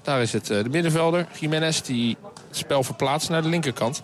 Daar 0.01 0.21
is 0.21 0.33
het 0.33 0.49
uh, 0.49 0.63
de 0.63 0.69
middenvelder, 0.69 1.27
Jiménez, 1.39 1.81
die 1.81 2.17
het 2.47 2.57
spel 2.57 2.83
verplaatst 2.83 3.29
naar 3.29 3.41
de 3.41 3.49
linkerkant. 3.49 4.01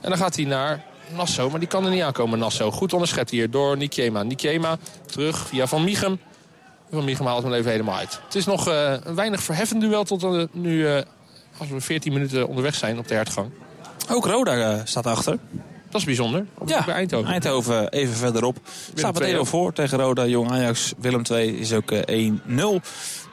En 0.00 0.08
dan 0.08 0.18
gaat 0.18 0.36
hij 0.36 0.44
naar 0.44 0.84
Nassau, 1.14 1.50
maar 1.50 1.60
die 1.60 1.68
kan 1.68 1.84
er 1.84 1.90
niet 1.90 2.02
aankomen, 2.02 2.38
Nassau. 2.38 2.72
Goed 2.72 2.92
onderschept 2.92 3.30
hier 3.30 3.50
door 3.50 3.76
Nikema. 3.76 4.22
Nikema 4.22 4.78
terug 5.06 5.46
via 5.46 5.66
Van 5.66 5.84
Mieghem. 5.84 6.20
Van 6.90 7.04
Mieghem 7.04 7.26
haalt 7.26 7.42
hem 7.42 7.52
even 7.52 7.70
helemaal 7.70 7.96
uit. 7.96 8.20
Het 8.24 8.34
is 8.34 8.46
nog 8.46 8.68
uh, 8.68 8.94
een 9.02 9.14
weinig 9.14 9.42
verheffend 9.42 9.80
duel 9.80 10.04
tot 10.04 10.54
nu, 10.54 10.86
als 11.60 11.68
we 11.68 11.80
14 11.80 12.12
minuten 12.12 12.48
onderweg 12.48 12.74
zijn 12.74 12.98
op 12.98 13.08
de 13.08 13.14
hertgang. 13.14 13.50
Ook 14.10 14.26
Roda 14.26 14.84
staat 14.84 15.06
achter. 15.06 15.38
Dat 15.90 16.00
is 16.00 16.06
bijzonder. 16.06 16.46
Ja, 16.66 16.84
bij 16.84 16.94
Eindhoven. 16.94 17.30
Eindhoven 17.30 17.88
even 17.88 18.14
verderop. 18.14 18.54
Willem 18.64 18.98
staat 18.98 19.18
meteen 19.18 19.36
al 19.36 19.44
voor 19.44 19.72
tegen 19.72 19.98
Roda. 19.98 20.26
Jong 20.26 20.50
Ajax. 20.50 20.92
Willem 20.98 21.22
2 21.22 21.58
is 21.58 21.72
ook 21.72 21.92
1-0. 21.92 21.96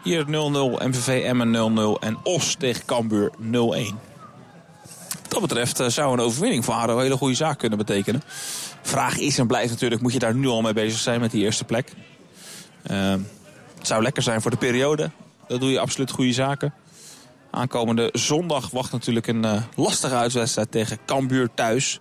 Hier 0.03 0.25
0-0. 0.25 0.29
MVV 0.29 1.23
Emmen 1.23 1.97
0-0. 1.97 2.03
En 2.03 2.17
Os 2.23 2.55
tegen 2.59 2.85
Cambuur 2.85 3.31
0-1. 3.41 3.45
Wat 5.21 5.39
dat 5.39 5.41
betreft 5.41 5.93
zou 5.93 6.13
een 6.13 6.19
overwinning 6.19 6.65
voor 6.65 6.73
ADO 6.73 6.95
een 6.95 7.01
hele 7.01 7.17
goede 7.17 7.35
zaak 7.35 7.57
kunnen 7.57 7.77
betekenen. 7.77 8.21
Vraag 8.81 9.17
is 9.17 9.37
en 9.37 9.47
blijft 9.47 9.69
natuurlijk, 9.69 10.01
moet 10.01 10.13
je 10.13 10.19
daar 10.19 10.35
nu 10.35 10.47
al 10.47 10.61
mee 10.61 10.73
bezig 10.73 10.99
zijn 10.99 11.19
met 11.19 11.31
die 11.31 11.43
eerste 11.43 11.63
plek? 11.63 11.91
Uh, 12.91 13.11
het 13.77 13.87
zou 13.87 14.03
lekker 14.03 14.23
zijn 14.23 14.41
voor 14.41 14.51
de 14.51 14.57
periode. 14.57 15.11
Dan 15.47 15.59
doe 15.59 15.71
je 15.71 15.79
absoluut 15.79 16.11
goede 16.11 16.33
zaken. 16.33 16.73
Aankomende 17.57 18.09
zondag 18.13 18.69
wacht 18.69 18.91
natuurlijk 18.91 19.27
een 19.27 19.45
uh, 19.45 19.61
lastige 19.75 20.15
uitwedstrijd 20.15 20.71
tegen 20.71 20.97
Cambuur 21.05 21.49
thuis. 21.53 21.99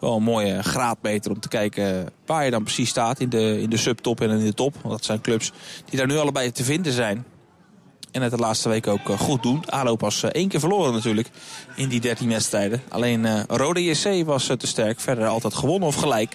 Wel 0.00 0.16
een 0.16 0.22
mooie 0.22 0.62
graadmeter 0.62 1.30
om 1.30 1.40
te 1.40 1.48
kijken 1.48 2.08
waar 2.26 2.44
je 2.44 2.50
dan 2.50 2.62
precies 2.62 2.88
staat 2.88 3.20
in 3.20 3.28
de, 3.28 3.60
in 3.60 3.70
de 3.70 3.76
subtop 3.76 4.20
en 4.20 4.30
in 4.30 4.44
de 4.44 4.54
top. 4.54 4.74
Want 4.74 4.94
dat 4.94 5.04
zijn 5.04 5.20
clubs 5.20 5.52
die 5.84 5.98
daar 5.98 6.06
nu 6.06 6.16
allebei 6.16 6.52
te 6.52 6.64
vinden 6.64 6.92
zijn. 6.92 7.24
En 8.10 8.22
het 8.22 8.30
de 8.30 8.36
laatste 8.36 8.68
week 8.68 8.86
ook 8.86 9.08
eh, 9.08 9.18
goed 9.18 9.42
doen. 9.42 9.70
ADO 9.70 9.96
pas 9.96 10.22
eh, 10.22 10.30
één 10.30 10.48
keer 10.48 10.60
verloren 10.60 10.92
natuurlijk 10.92 11.30
in 11.76 11.88
die 11.88 12.00
13 12.00 12.28
wedstrijden. 12.28 12.82
Alleen 12.88 13.46
Rode 13.46 13.84
JC 13.84 14.26
was 14.26 14.46
te 14.46 14.66
sterk. 14.66 15.00
Verder 15.00 15.26
altijd 15.26 15.54
gewonnen 15.54 15.88
of 15.88 15.94
gelijk. 15.94 16.34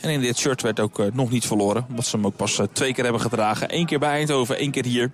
En 0.00 0.10
in 0.10 0.20
dit 0.20 0.38
shirt 0.38 0.62
werd 0.62 0.80
ook 0.80 1.12
nog 1.12 1.30
niet 1.30 1.46
verloren. 1.46 1.86
Omdat 1.88 2.06
ze 2.06 2.16
hem 2.16 2.26
ook 2.26 2.36
pas 2.36 2.60
twee 2.72 2.94
keer 2.94 3.04
hebben 3.04 3.22
gedragen. 3.22 3.76
Eén 3.76 3.86
keer 3.86 3.98
bij 3.98 4.10
Eindhoven, 4.10 4.58
één 4.58 4.70
keer 4.70 4.84
hier. 4.84 5.12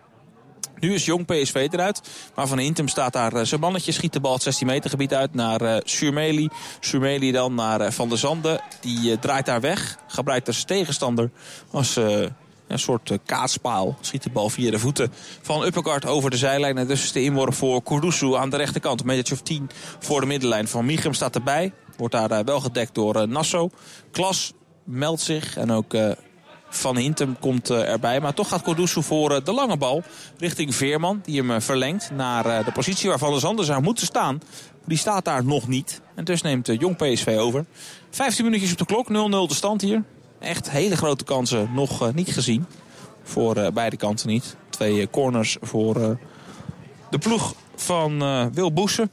Nu 0.78 0.94
is 0.94 1.04
jong 1.04 1.26
PSV 1.26 1.68
eruit. 1.70 2.00
Maar 2.34 2.46
Van 2.46 2.58
Hintem 2.58 2.88
staat 2.88 3.12
daar 3.12 3.46
zijn 3.46 3.60
mannetje. 3.60 3.92
Schiet 3.92 4.12
de 4.12 4.20
bal 4.20 4.32
het 4.32 4.42
16 4.42 4.66
meter 4.66 4.90
gebied 4.90 5.14
uit 5.14 5.34
naar 5.34 5.62
uh, 5.62 5.76
Surmeli. 5.84 6.48
Surmeli 6.80 7.32
dan 7.32 7.54
naar 7.54 7.92
Van 7.92 8.08
der 8.08 8.18
Zanden. 8.18 8.60
Die 8.80 9.18
draait 9.18 9.46
daar 9.46 9.60
weg. 9.60 9.98
Gebruikt 10.06 10.46
als 10.46 10.64
tegenstander 10.64 11.30
als 11.70 11.96
een 12.68 12.78
soort 12.78 13.18
kaatspaal. 13.26 13.96
Schiet 14.00 14.22
de 14.22 14.30
bal 14.30 14.50
via 14.50 14.70
de 14.70 14.78
voeten 14.78 15.12
van 15.42 15.64
Uppercard 15.64 16.06
over 16.06 16.30
de 16.30 16.36
zijlijn. 16.36 16.78
En 16.78 16.86
dus 16.86 17.02
is 17.02 17.12
de 17.12 17.22
inworp 17.22 17.54
voor 17.54 17.82
Kurdusu 17.82 18.34
aan 18.34 18.50
de 18.50 18.56
rechterkant. 18.56 19.02
Een 19.06 19.24
of 19.32 19.42
10 19.42 19.70
voor 19.98 20.20
de 20.20 20.26
middenlijn. 20.26 20.68
Van 20.68 20.84
Michem 20.84 21.14
staat 21.14 21.34
erbij. 21.34 21.72
Wordt 21.96 22.14
daar 22.14 22.44
wel 22.44 22.60
gedekt 22.60 22.94
door 22.94 23.28
Nassau. 23.28 23.70
Klas 24.10 24.52
meldt 24.84 25.20
zich. 25.20 25.56
En 25.56 25.70
ook 25.70 25.94
Van 26.76 26.96
Hintem 26.96 27.36
komt 27.40 27.70
erbij. 27.70 28.20
Maar 28.20 28.34
toch 28.34 28.48
gaat 28.48 28.62
Kurdusu 28.62 29.02
voor 29.02 29.44
de 29.44 29.52
lange 29.52 29.76
bal. 29.76 30.02
Richting 30.38 30.74
Veerman. 30.74 31.20
Die 31.24 31.42
hem 31.42 31.62
verlengt 31.62 32.10
naar 32.10 32.64
de 32.64 32.72
positie 32.72 33.08
waar 33.08 33.18
Van 33.18 33.30
der 33.30 33.40
Zanden 33.40 33.64
zou 33.64 33.82
moeten 33.82 34.06
staan. 34.06 34.40
Die 34.86 34.98
staat 34.98 35.24
daar 35.24 35.44
nog 35.44 35.68
niet. 35.68 36.00
En 36.14 36.24
dus 36.24 36.42
neemt 36.42 36.66
Jong 36.66 36.96
PSV 36.96 37.36
over. 37.38 37.64
15 38.10 38.44
minuutjes 38.44 38.72
op 38.72 38.78
de 38.78 38.84
klok. 38.84 39.08
0-0 39.08 39.10
de 39.10 39.54
stand 39.54 39.80
hier 39.80 40.02
echt 40.38 40.70
hele 40.70 40.96
grote 40.96 41.24
kansen 41.24 41.70
nog 41.74 42.14
niet 42.14 42.32
gezien. 42.32 42.66
Voor 43.22 43.70
beide 43.72 43.96
kanten 43.96 44.28
niet. 44.28 44.56
Twee 44.70 45.10
corners 45.10 45.56
voor 45.60 46.18
de 47.10 47.18
ploeg 47.18 47.54
van 47.74 48.18
Wil 48.52 48.72
Boesen. 48.72 49.10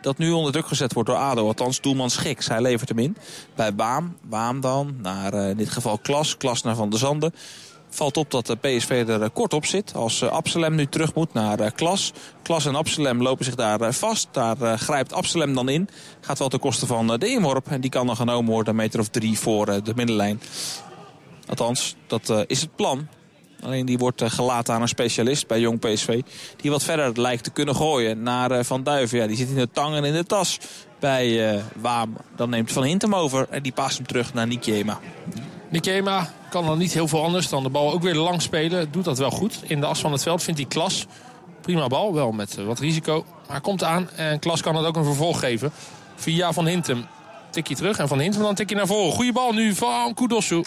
Dat 0.00 0.18
nu 0.18 0.30
onder 0.30 0.52
druk 0.52 0.66
gezet 0.66 0.92
wordt 0.92 1.08
door 1.08 1.18
ADO. 1.18 1.46
Althans, 1.46 1.80
doelman 1.80 2.10
Schiks. 2.10 2.48
Hij 2.48 2.60
levert 2.60 2.88
hem 2.88 2.98
in. 2.98 3.16
Bij 3.54 3.74
Waam. 3.74 4.16
Waam 4.28 4.60
dan. 4.60 4.96
Naar 5.02 5.34
in 5.34 5.56
dit 5.56 5.70
geval 5.70 5.98
Klas. 5.98 6.36
Klas 6.36 6.62
naar 6.62 6.74
Van 6.74 6.90
der 6.90 6.98
Zanden. 6.98 7.32
Valt 7.90 8.16
op 8.16 8.30
dat 8.30 8.46
de 8.46 8.56
PSV 8.56 9.04
er 9.08 9.22
eh, 9.22 9.28
kort 9.32 9.52
op 9.52 9.66
zit. 9.66 9.94
Als 9.94 10.22
eh, 10.22 10.28
Absalem 10.28 10.74
nu 10.74 10.86
terug 10.86 11.14
moet 11.14 11.32
naar 11.32 11.60
eh, 11.60 11.70
Klas. 11.74 12.12
Klas 12.42 12.66
en 12.66 12.74
Absalem 12.74 13.22
lopen 13.22 13.44
zich 13.44 13.54
daar 13.54 13.94
vast. 13.94 14.28
Daar 14.32 14.78
grijpt 14.78 15.12
Absalem 15.12 15.54
dan 15.54 15.68
in. 15.68 15.88
Gaat 16.20 16.38
wel 16.38 16.48
ten 16.48 16.60
koste 16.60 16.86
van 16.86 17.06
de 17.06 17.28
inworp. 17.28 17.66
En 17.68 17.80
die 17.80 17.90
kan 17.90 18.06
dan 18.06 18.16
genomen 18.16 18.52
worden 18.52 18.68
een 18.68 18.80
meter 18.80 19.00
of 19.00 19.08
drie 19.08 19.38
voor 19.38 19.66
de 19.66 19.92
middenlijn. 19.94 20.40
Althans, 21.46 21.96
dat 22.06 22.44
is 22.46 22.60
het 22.60 22.76
plan. 22.76 23.08
Alleen 23.62 23.86
die 23.86 23.98
wordt 23.98 24.22
gelaten 24.26 24.74
aan 24.74 24.82
een 24.82 24.88
specialist 24.88 25.46
bij 25.46 25.60
Jong 25.60 25.78
PSV. 25.78 26.20
Die 26.56 26.70
wat 26.70 26.84
verder 26.84 27.20
lijkt 27.20 27.44
te 27.44 27.50
kunnen 27.50 27.76
gooien 27.76 28.22
naar 28.22 28.64
Van 28.64 28.82
Duiven. 28.82 29.18
Ja, 29.18 29.26
die 29.26 29.36
zit 29.36 29.48
in 29.48 29.54
de 29.54 29.68
tang 29.72 29.94
en 29.94 30.04
in 30.04 30.12
de 30.12 30.24
tas 30.24 30.58
bij 30.98 31.62
Waam. 31.76 32.16
Dan 32.36 32.50
neemt 32.50 32.72
Van 32.72 32.82
Hintem 32.82 33.14
over 33.14 33.46
en 33.50 33.62
die 33.62 33.72
past 33.72 33.96
hem 33.96 34.06
terug 34.06 34.34
naar 34.34 34.46
Nikema. 34.46 34.98
Nikema 35.68 36.30
kan 36.50 36.66
dan 36.66 36.78
niet 36.78 36.92
heel 36.92 37.08
veel 37.08 37.24
anders 37.24 37.48
dan 37.48 37.62
de 37.62 37.68
bal 37.68 37.92
ook 37.92 38.02
weer 38.02 38.14
lang 38.14 38.42
spelen. 38.42 38.90
Doet 38.90 39.04
dat 39.04 39.18
wel 39.18 39.30
goed. 39.30 39.60
In 39.62 39.80
de 39.80 39.86
as 39.86 40.00
van 40.00 40.12
het 40.12 40.22
veld 40.22 40.42
vindt 40.42 40.60
hij 40.60 40.68
Klas. 40.68 41.06
Prima 41.60 41.86
bal, 41.86 42.14
wel 42.14 42.32
met 42.32 42.58
eh, 42.58 42.64
wat 42.64 42.78
risico. 42.78 43.24
Maar 43.48 43.60
komt 43.60 43.84
aan 43.84 44.10
en 44.10 44.38
Klas 44.38 44.62
kan 44.62 44.76
het 44.76 44.86
ook 44.86 44.96
een 44.96 45.04
vervolg 45.04 45.40
geven. 45.40 45.72
Via 46.16 46.52
Van 46.52 46.66
Hintem 46.66 47.06
tikje 47.50 47.74
terug. 47.74 47.98
En 47.98 48.08
Van 48.08 48.18
Hintem 48.18 48.42
dan 48.42 48.54
tikje 48.54 48.76
naar 48.76 48.86
voren. 48.86 49.12
Goede 49.12 49.32
bal 49.32 49.52
nu 49.52 49.74
van 49.74 50.14
Kudosu. 50.14 50.64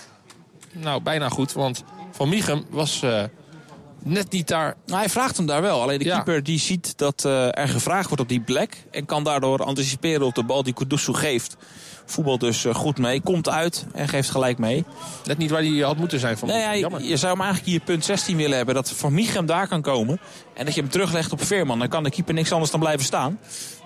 Nou, 0.72 1.02
bijna 1.02 1.30
goed, 1.30 1.54
want 1.54 1.84
Van 2.12 2.30
Michem 2.30 2.66
was... 2.70 3.02
Uh, 3.04 3.24
net 4.04 4.32
niet 4.32 4.48
daar. 4.48 4.76
Nou, 4.86 5.00
hij 5.00 5.10
vraagt 5.10 5.38
hem 5.38 5.46
daar 5.46 5.62
wel. 5.62 5.82
Alleen 5.82 6.00
de 6.00 6.06
keeper 6.06 6.44
die 6.44 6.60
ziet 6.60 6.98
dat 6.98 7.24
uh, 7.26 7.58
er 7.58 7.68
gevraagd 7.68 8.08
wordt 8.08 8.22
op 8.22 8.30
die 8.30 8.42
plek. 8.42 8.86
En 8.92 9.06
kan 9.06 9.24
daardoor 9.24 9.64
anticiperen 9.64 10.26
op 10.26 10.36
de 10.36 10.44
bal 10.44 10.64
die 10.64 10.74
Kudusu 10.74 11.14
geeft. 11.14 11.58
Voetbal 12.06 12.38
dus 12.38 12.66
eh, 12.66 12.76
goed 12.76 12.98
mee. 12.98 13.22
Komt 13.22 13.50
uit 13.50 13.86
en 13.94 14.08
geeft 14.08 14.30
gelijk 14.30 14.58
mee. 14.58 14.86
Net 15.26 15.38
niet 15.38 15.50
waar 15.50 15.62
hij 15.62 15.80
had 15.80 15.98
moeten 15.98 16.20
zijn. 16.20 16.38
Van 16.38 16.48
nee, 16.48 16.80
ja, 16.80 16.90
je, 16.98 17.18
zou 17.18 17.32
hem 17.32 17.42
eigenlijk 17.42 17.72
hier 17.72 17.80
punt 17.80 18.06
16 18.06 18.38
willen 18.38 18.58
hebben. 18.58 18.76
Dat 18.76 18.92
Van 18.92 19.14
Michem 19.14 19.46
daar 19.46 19.68
kan 19.68 19.82
komen. 19.82 20.20
En 20.54 20.66
dat 20.66 20.76
je 20.76 20.82
hem 20.82 20.90
teruglegt 20.90 21.32
op 21.32 21.44
Veerman. 21.44 21.80
Dan 21.80 21.88
kan 21.88 22.04
de 22.04 22.10
keeper 22.10 22.34
niks 22.34 22.52
anders 22.52 22.72
dan 22.72 22.80
blijven 22.80 23.06
staan. 23.06 23.40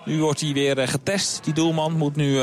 Nu 0.06 0.22
wordt 0.22 0.42
hij 0.42 0.54
weer 0.54 0.80
eh, 0.80 0.88
getest. 0.88 1.44
Die 1.44 1.54
doelman 1.54 1.98
moet 1.98 2.16
nu 2.16 2.40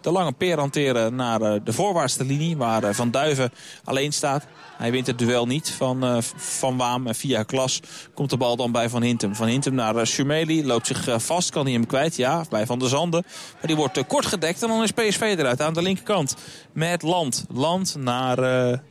de 0.00 0.10
lange 0.10 0.32
peer 0.32 0.58
hanteren 0.58 1.14
naar 1.14 1.64
de 1.64 1.72
voorwaartste 1.72 2.24
linie. 2.24 2.56
Waar 2.56 2.94
Van 2.94 3.10
Duiven 3.10 3.52
alleen 3.84 4.12
staat. 4.12 4.46
Hij 4.76 4.90
wint 4.90 5.06
het 5.06 5.18
duel 5.18 5.46
niet 5.46 5.70
van, 5.70 6.04
uh, 6.04 6.16
van 6.36 6.76
Waam. 6.76 7.06
En 7.06 7.14
via 7.14 7.42
Klas 7.42 7.80
komt 8.14 8.30
de 8.30 8.36
bal 8.36 8.56
dan 8.56 8.72
bij 8.72 8.88
Van 8.88 9.02
Hintem. 9.02 9.34
Van 9.34 9.46
Hintem 9.46 9.74
naar 9.74 10.06
Sumeli. 10.06 10.66
Loopt 10.66 10.86
zich 10.86 11.22
vast. 11.22 11.50
Kan 11.50 11.64
hij 11.64 11.72
hem 11.72 11.86
kwijt? 11.86 12.16
Ja, 12.16 12.44
bij 12.50 12.66
Van 12.66 12.78
der 12.78 12.88
Zanden. 12.88 13.22
Maar 13.52 13.66
die 13.66 13.76
wordt 13.76 14.06
kort 14.06 14.26
gedekt. 14.26 14.62
En 14.62 14.68
dan 14.68 14.82
is 14.82 14.90
PSV 14.90 15.20
eruit 15.20 15.60
aan 15.60 15.74
de 15.74 15.82
linkerkant. 15.82 16.36
Met 16.72 17.02
Land. 17.02 17.46
Land 17.52 17.96
naar 17.98 18.36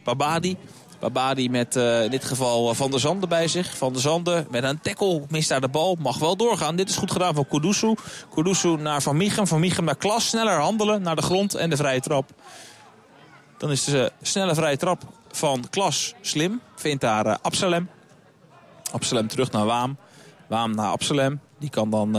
Babadi. 0.04 0.58
Babadi 0.99 1.49
met 1.49 1.75
uh, 1.75 2.03
in 2.03 2.12
dit 2.12 2.25
geval 2.25 2.73
Van 2.73 2.91
der 2.91 2.99
Zanden 2.99 3.29
bij 3.29 3.47
zich. 3.47 3.77
Van 3.77 3.93
der 3.93 4.01
Zanden 4.01 4.47
met 4.49 4.63
een 4.63 4.79
tackle 4.81 5.21
mist 5.29 5.49
daar 5.49 5.62
de 5.62 5.67
bal. 5.67 5.97
Mag 5.99 6.17
wel 6.17 6.36
doorgaan. 6.36 6.75
Dit 6.75 6.89
is 6.89 6.95
goed 6.95 7.12
gedaan 7.12 7.33
van 7.33 7.47
Kudusu. 7.47 7.95
Kudusu 8.33 8.77
naar 8.77 9.01
Van 9.01 9.17
Michem. 9.17 9.47
Van 9.47 9.60
Michem 9.60 9.83
naar 9.83 9.95
Klas. 9.95 10.27
Sneller 10.27 10.60
handelen 10.60 11.01
naar 11.01 11.15
de 11.15 11.21
grond 11.21 11.55
en 11.55 11.69
de 11.69 11.75
vrije 11.75 11.99
trap. 11.99 12.29
Dan 13.57 13.71
is 13.71 13.83
de 13.83 14.12
snelle 14.21 14.55
vrije 14.55 14.77
trap 14.77 15.01
van 15.31 15.65
Klas 15.69 16.13
slim. 16.21 16.62
Vindt 16.75 17.01
daar 17.01 17.38
Absalem. 17.41 17.89
Absalem 18.91 19.27
terug 19.27 19.51
naar 19.51 19.65
Waam. 19.65 19.97
Waam 20.47 20.75
naar 20.75 20.91
Absalem. 20.91 21.39
Die 21.60 21.69
kan 21.69 21.89
dan 21.89 22.15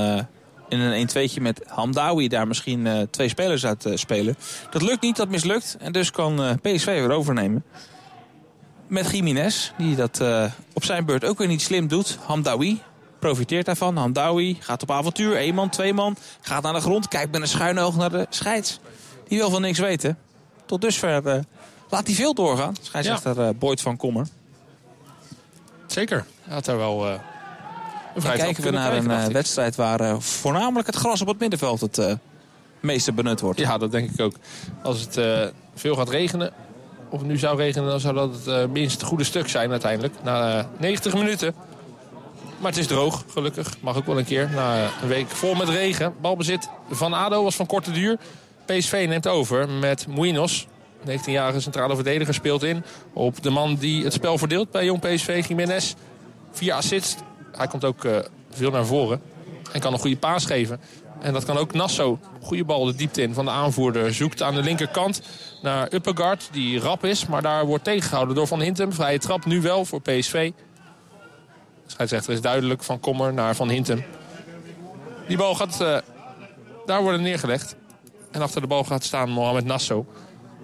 in 0.68 0.80
een 0.80 1.08
1-2'tje 1.08 1.42
met 1.42 1.62
Hamdawi 1.66 2.28
daar 2.28 2.46
misschien 2.46 3.08
twee 3.10 3.28
spelers 3.28 3.66
uit 3.66 3.86
spelen. 3.94 4.36
Dat 4.70 4.82
lukt 4.82 5.02
niet, 5.02 5.16
dat 5.16 5.28
mislukt. 5.28 5.76
En 5.80 5.92
dus 5.92 6.10
kan 6.10 6.58
PSV 6.62 6.84
weer 6.84 7.10
overnemen. 7.10 7.64
Met 8.88 9.11
Jiménez, 9.11 9.72
die 9.77 9.96
dat 9.96 10.22
op 10.72 10.85
zijn 10.85 11.05
beurt 11.05 11.24
ook 11.24 11.38
weer 11.38 11.48
niet 11.48 11.62
slim 11.62 11.88
doet. 11.88 12.18
Hamdawi 12.24 12.81
profiteert 13.18 13.66
daarvan. 13.66 13.96
Hamdawi 13.96 14.57
gaat 14.61 14.83
op 14.83 14.90
avontuur. 14.90 15.40
Eén 15.40 15.55
man, 15.55 15.68
twee 15.68 15.94
man. 15.94 16.16
Gaat 16.40 16.62
naar 16.62 16.72
de 16.72 16.81
grond. 16.81 17.09
Kijkt 17.09 17.33
met 17.33 17.40
een 17.40 17.48
schuine 17.48 17.81
oog 17.81 17.96
naar 17.96 18.11
de 18.11 18.27
scheids. 18.31 18.81
Die 19.29 19.38
wil 19.38 19.51
van 19.51 19.61
niks 19.61 19.79
weten. 19.79 20.18
Tot 20.66 20.81
dusver 20.81 21.44
Laat 21.90 22.07
hij 22.07 22.16
veel 22.16 22.35
doorgaan. 22.35 22.74
Scheidsrechter 22.81 23.40
ja. 23.40 23.48
uh, 23.48 23.55
Boyd 23.59 23.81
van 23.81 23.96
Kommer. 23.96 24.27
Zeker. 25.87 26.24
Hij 26.42 26.55
had 26.55 26.64
daar 26.64 26.77
wel 26.77 27.07
uh, 27.07 27.14
een 28.14 28.22
vrij 28.22 28.37
kijken 28.37 28.62
we 28.62 28.70
naar 28.70 28.96
een 28.96 29.11
uh, 29.11 29.27
wedstrijd 29.27 29.77
waar 29.77 30.22
voornamelijk 30.22 30.87
het 30.87 30.96
gras 30.96 31.20
op 31.20 31.29
het 31.29 31.38
middenveld 31.38 31.81
het 31.81 32.18
meeste 32.81 33.12
benut 33.12 33.40
wordt. 33.40 33.59
Ja, 33.59 33.79
dat 33.79 33.90
denk 33.90 34.11
ik 34.11 34.20
ook. 34.20 34.35
Als 34.83 35.01
het 35.01 35.20
veel 35.74 35.94
gaat 35.94 36.09
regenen, 36.09 36.53
of 37.11 37.18
het 37.18 37.29
nu 37.29 37.38
zou 37.38 37.57
regenen, 37.57 37.88
dan 37.88 38.01
zou 38.01 38.14
dat 38.14 38.44
het 38.44 38.71
minst 38.71 39.01
het 39.01 39.09
goede 39.09 39.25
stuk 39.25 39.49
zijn 39.49 39.71
uiteindelijk. 39.71 40.14
Na 40.23 40.68
90 40.79 41.14
minuten. 41.14 41.55
Maar 42.59 42.71
het 42.71 42.81
is 42.81 42.87
droog, 42.87 43.25
gelukkig. 43.29 43.75
Mag 43.81 43.97
ook 43.97 44.07
wel 44.07 44.18
een 44.18 44.25
keer. 44.25 44.51
Na 44.55 44.85
een 45.03 45.09
week 45.09 45.29
vol 45.29 45.55
met 45.55 45.68
regen. 45.68 46.14
Balbezit 46.21 46.68
van 46.90 47.12
ADO 47.12 47.42
was 47.42 47.57
van 47.57 47.66
korte 47.66 47.90
duur. 47.90 48.18
PSV 48.64 49.07
neemt 49.09 49.27
over 49.27 49.68
met 49.68 50.07
Muinos. 50.07 50.66
19-jarige 51.09 51.61
centrale 51.61 51.94
verdediger 51.94 52.35
speelt 52.35 52.62
in 52.62 52.85
op 53.12 53.42
de 53.42 53.51
man 53.51 53.75
die 53.75 54.05
het 54.05 54.12
spel 54.12 54.38
verdeelt 54.38 54.71
bij 54.71 54.85
Jong 54.85 55.01
PSV, 55.01 55.44
Jiménez. 55.49 55.94
Via 56.53 56.77
assist. 56.77 57.16
Hij 57.53 57.66
komt 57.66 57.85
ook 57.85 58.07
veel 58.51 58.71
naar 58.71 58.87
voren. 58.87 59.21
En 59.73 59.81
kan 59.81 59.92
een 59.92 59.99
goede 59.99 60.16
paas 60.16 60.47
geven. 60.47 60.81
En 61.20 61.33
dat 61.33 61.44
kan 61.44 61.57
ook 61.57 61.72
Nassau. 61.72 62.18
Goede 62.42 62.64
bal 62.64 62.85
de 62.85 62.94
diepte 62.94 63.22
in 63.22 63.35
van 63.35 63.44
de 63.44 63.50
aanvoerder. 63.50 64.14
Zoekt 64.14 64.42
aan 64.42 64.54
de 64.54 64.62
linkerkant 64.62 65.22
naar 65.62 65.92
Uppegaard, 65.92 66.48
die 66.52 66.81
rap 66.81 67.04
is. 67.04 67.26
Maar 67.26 67.42
daar 67.42 67.66
wordt 67.66 67.85
tegengehouden 67.85 68.35
door 68.35 68.46
Van 68.46 68.61
Hintem. 68.61 68.92
Vrije 68.92 69.18
trap 69.18 69.44
nu 69.44 69.61
wel 69.61 69.85
voor 69.85 70.00
PSV. 70.00 70.50
De 71.85 71.94
scheidsrechter 71.94 72.33
is 72.33 72.40
duidelijk 72.40 72.83
van 72.83 73.00
Kommer 73.00 73.33
naar 73.33 73.54
Van 73.54 73.68
Hintem. 73.68 74.04
Die 75.26 75.37
bal 75.37 75.54
gaat 75.54 75.78
uh, 75.83 75.98
daar 76.87 77.02
worden 77.02 77.22
neergelegd. 77.22 77.76
En 78.31 78.42
achter 78.42 78.61
de 78.61 78.66
bal 78.66 78.85
gaat 78.85 79.04
staan 79.04 79.31
Mohamed 79.31 79.64
Nassau. 79.64 80.04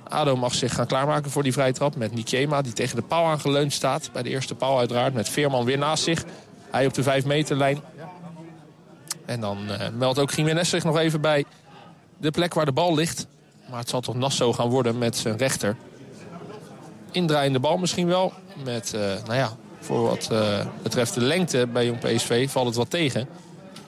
ADO 0.08 0.36
mag 0.36 0.54
zich 0.54 0.74
gaan 0.74 0.86
klaarmaken 0.86 1.30
voor 1.30 1.42
die 1.42 1.52
vrije 1.52 1.72
trap 1.72 1.96
met 1.96 2.14
Nikema... 2.14 2.62
die 2.62 2.72
tegen 2.72 2.96
de 2.96 3.02
paal 3.02 3.26
aangeleund 3.26 3.72
staat. 3.72 4.10
Bij 4.12 4.22
de 4.22 4.28
eerste 4.28 4.54
paal 4.54 4.78
uiteraard 4.78 5.14
met 5.14 5.28
Veerman 5.28 5.64
weer 5.64 5.78
naast 5.78 6.04
zich. 6.04 6.24
Hij 6.70 6.86
op 6.86 6.94
de 6.94 7.02
5 7.02 7.24
meterlijn. 7.24 7.80
En 9.24 9.40
dan 9.40 9.58
uh, 9.70 9.88
meldt 9.96 10.18
ook 10.18 10.30
Jiménez 10.30 10.68
zich 10.68 10.84
nog 10.84 10.98
even 10.98 11.20
bij 11.20 11.44
de 12.16 12.30
plek 12.30 12.54
waar 12.54 12.64
de 12.64 12.72
bal 12.72 12.94
ligt. 12.94 13.26
Maar 13.70 13.78
het 13.78 13.88
zal 13.88 14.00
toch 14.00 14.14
Nassau 14.14 14.54
gaan 14.54 14.68
worden 14.68 14.98
met 14.98 15.16
zijn 15.16 15.36
rechter. 15.36 15.76
Indraaiende 17.10 17.60
bal 17.60 17.76
misschien 17.76 18.06
wel. 18.06 18.32
Met, 18.64 18.92
uh, 18.94 19.00
nou 19.00 19.34
ja, 19.34 19.56
voor 19.80 20.02
wat 20.02 20.28
uh, 20.32 20.66
betreft 20.82 21.14
de 21.14 21.20
lengte 21.20 21.66
bij 21.72 21.86
Jong 21.86 21.98
PSV 21.98 22.50
valt 22.50 22.66
het 22.66 22.74
wat 22.74 22.90
tegen. 22.90 23.28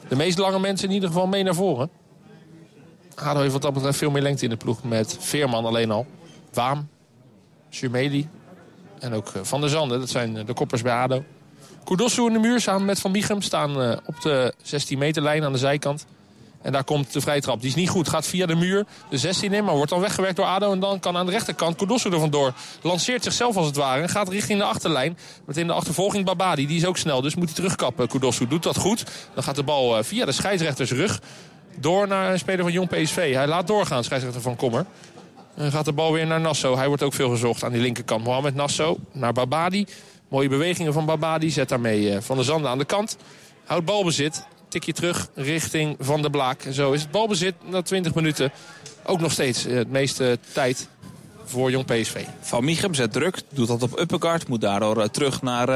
De 0.09 0.17
meest 0.17 0.39
lange 0.39 0.59
mensen 0.59 0.89
in 0.89 0.95
ieder 0.95 1.09
geval 1.09 1.27
mee 1.27 1.43
naar 1.43 1.55
voren. 1.55 1.91
ADO 3.15 3.41
heeft 3.41 3.53
wat 3.53 3.63
dat 3.63 3.73
betreft 3.73 3.99
veel 3.99 4.11
meer 4.11 4.23
lengte 4.23 4.45
in 4.45 4.51
de 4.51 4.57
ploeg. 4.57 4.85
Met 4.85 5.17
Veerman 5.21 5.65
alleen 5.65 5.91
al. 5.91 6.07
Waam, 6.53 6.89
Jumeli 7.69 8.29
en 8.99 9.13
ook 9.13 9.33
Van 9.43 9.61
der 9.61 9.71
Zanden. 9.71 9.99
Dat 9.99 10.11
zijn 10.11 10.47
de 10.47 10.53
koppers 10.53 10.83
bij 10.83 10.93
ADO. 10.93 11.25
Kudosu 11.87 12.27
in 12.27 12.33
de 12.33 12.39
muur 12.39 12.61
samen 12.61 12.85
met 12.85 13.01
Van 13.01 13.11
Michum 13.11 13.43
staan 13.43 13.83
uh, 13.83 13.97
op 14.07 14.21
de 14.21 14.55
16 14.63 14.99
meter 14.99 15.23
lijn 15.23 15.45
aan 15.45 15.53
de 15.53 15.59
zijkant. 15.59 16.07
En 16.63 16.73
daar 16.73 16.85
komt 16.85 17.13
de 17.13 17.21
vrijtrap. 17.21 17.61
Die 17.61 17.69
is 17.69 17.75
niet 17.75 17.89
goed. 17.89 18.09
Gaat 18.09 18.27
via 18.27 18.47
de 18.47 18.55
muur 18.55 18.87
de 19.11 19.19
16 19.19 19.53
in. 19.53 19.65
Maar 19.65 19.75
wordt 19.75 19.91
dan 19.91 20.01
weggewerkt 20.01 20.37
door 20.37 20.45
ADO. 20.45 20.73
En 20.73 20.81
dan 20.81 21.01
kan 21.01 21.17
aan 21.17 21.27
de 21.27 21.33
rechterkant 21.33 21.77
Kudosu 21.77 22.11
er 22.11 22.21
vandoor. 22.21 22.53
Lanceert 22.83 23.23
zichzelf 23.23 23.57
als 23.57 23.67
het 23.67 23.77
ware. 23.77 24.03
En 24.03 24.09
gaat 24.09 24.29
richting 24.29 24.59
de 24.59 24.65
achterlijn. 24.65 25.19
Met 25.45 25.57
in 25.57 25.67
de 25.67 25.73
achtervolging 25.73 26.25
Babadi. 26.25 26.67
Die 26.67 26.77
is 26.77 26.85
ook 26.87 26.97
snel. 26.97 27.21
Dus 27.21 27.35
moet 27.35 27.47
hij 27.47 27.55
terugkappen. 27.55 28.09
Kudosu 28.09 28.47
doet 28.47 28.63
dat 28.63 28.77
goed. 28.77 29.05
Dan 29.35 29.43
gaat 29.43 29.57
de 29.57 29.63
bal 29.63 29.99
uh, 29.99 30.05
via 30.05 30.25
de 30.25 30.33
scheidsrechters 30.33 30.91
rug. 30.91 31.21
Door 31.79 32.09
naar 32.09 32.33
een 32.33 32.39
speler 32.39 32.63
van 32.63 32.73
Jong 32.73 32.89
PSV. 32.89 33.35
Hij 33.35 33.47
laat 33.47 33.67
doorgaan, 33.67 34.05
scheidsrechter 34.05 34.43
van 34.43 34.57
Kommer. 34.57 34.87
En 35.55 35.73
gaat 35.73 35.85
de 35.85 35.93
bal 35.93 36.13
weer 36.13 36.27
naar 36.27 36.41
Nassau. 36.41 36.77
Hij 36.77 36.89
wordt 36.89 37.03
ook 37.03 37.15
veel 37.15 37.31
gezocht 37.31 37.65
aan 37.65 37.73
die 37.73 37.81
linkerkant. 37.81 38.25
Mohamed 38.25 38.55
Nassau 38.55 38.99
naar 39.13 39.33
Babadi. 39.33 39.87
Mooie 40.29 40.49
bewegingen 40.49 40.93
van 40.93 41.07
Babadi. 41.07 41.51
Zet 41.51 41.69
daarmee 41.69 42.13
uh, 42.13 42.21
Van 42.21 42.37
der 42.37 42.45
Zanden 42.45 42.71
aan 42.71 42.79
de 42.79 42.85
kant. 42.85 43.17
Houdt 43.65 43.85
balbezit. 43.85 44.47
Tikje 44.69 44.93
terug 44.93 45.29
richting 45.35 45.97
Van 46.01 46.23
der 46.23 46.31
Blaak. 46.31 46.63
En 46.63 46.73
zo 46.73 46.93
is 46.93 47.03
het 47.03 47.11
balbezit 47.11 47.55
na 47.65 47.83
20 47.83 48.15
minuten. 48.15 48.53
Ook 49.05 49.21
nog 49.21 49.33
steeds 49.33 49.67
uh, 49.67 49.77
het 49.77 49.91
meeste 49.91 50.39
tijd 50.53 50.89
voor 51.45 51.71
Jong 51.71 51.85
PSV. 51.85 52.25
Van 52.41 52.65
Michem 52.65 52.95
zet 52.95 53.13
druk. 53.13 53.43
Doet 53.49 53.69
dat 53.69 53.83
op 53.83 53.99
uppercard. 53.99 54.49
Moet 54.49 54.61
daardoor 54.61 54.99
uh, 54.99 55.05
terug 55.05 55.43
naar 55.43 55.67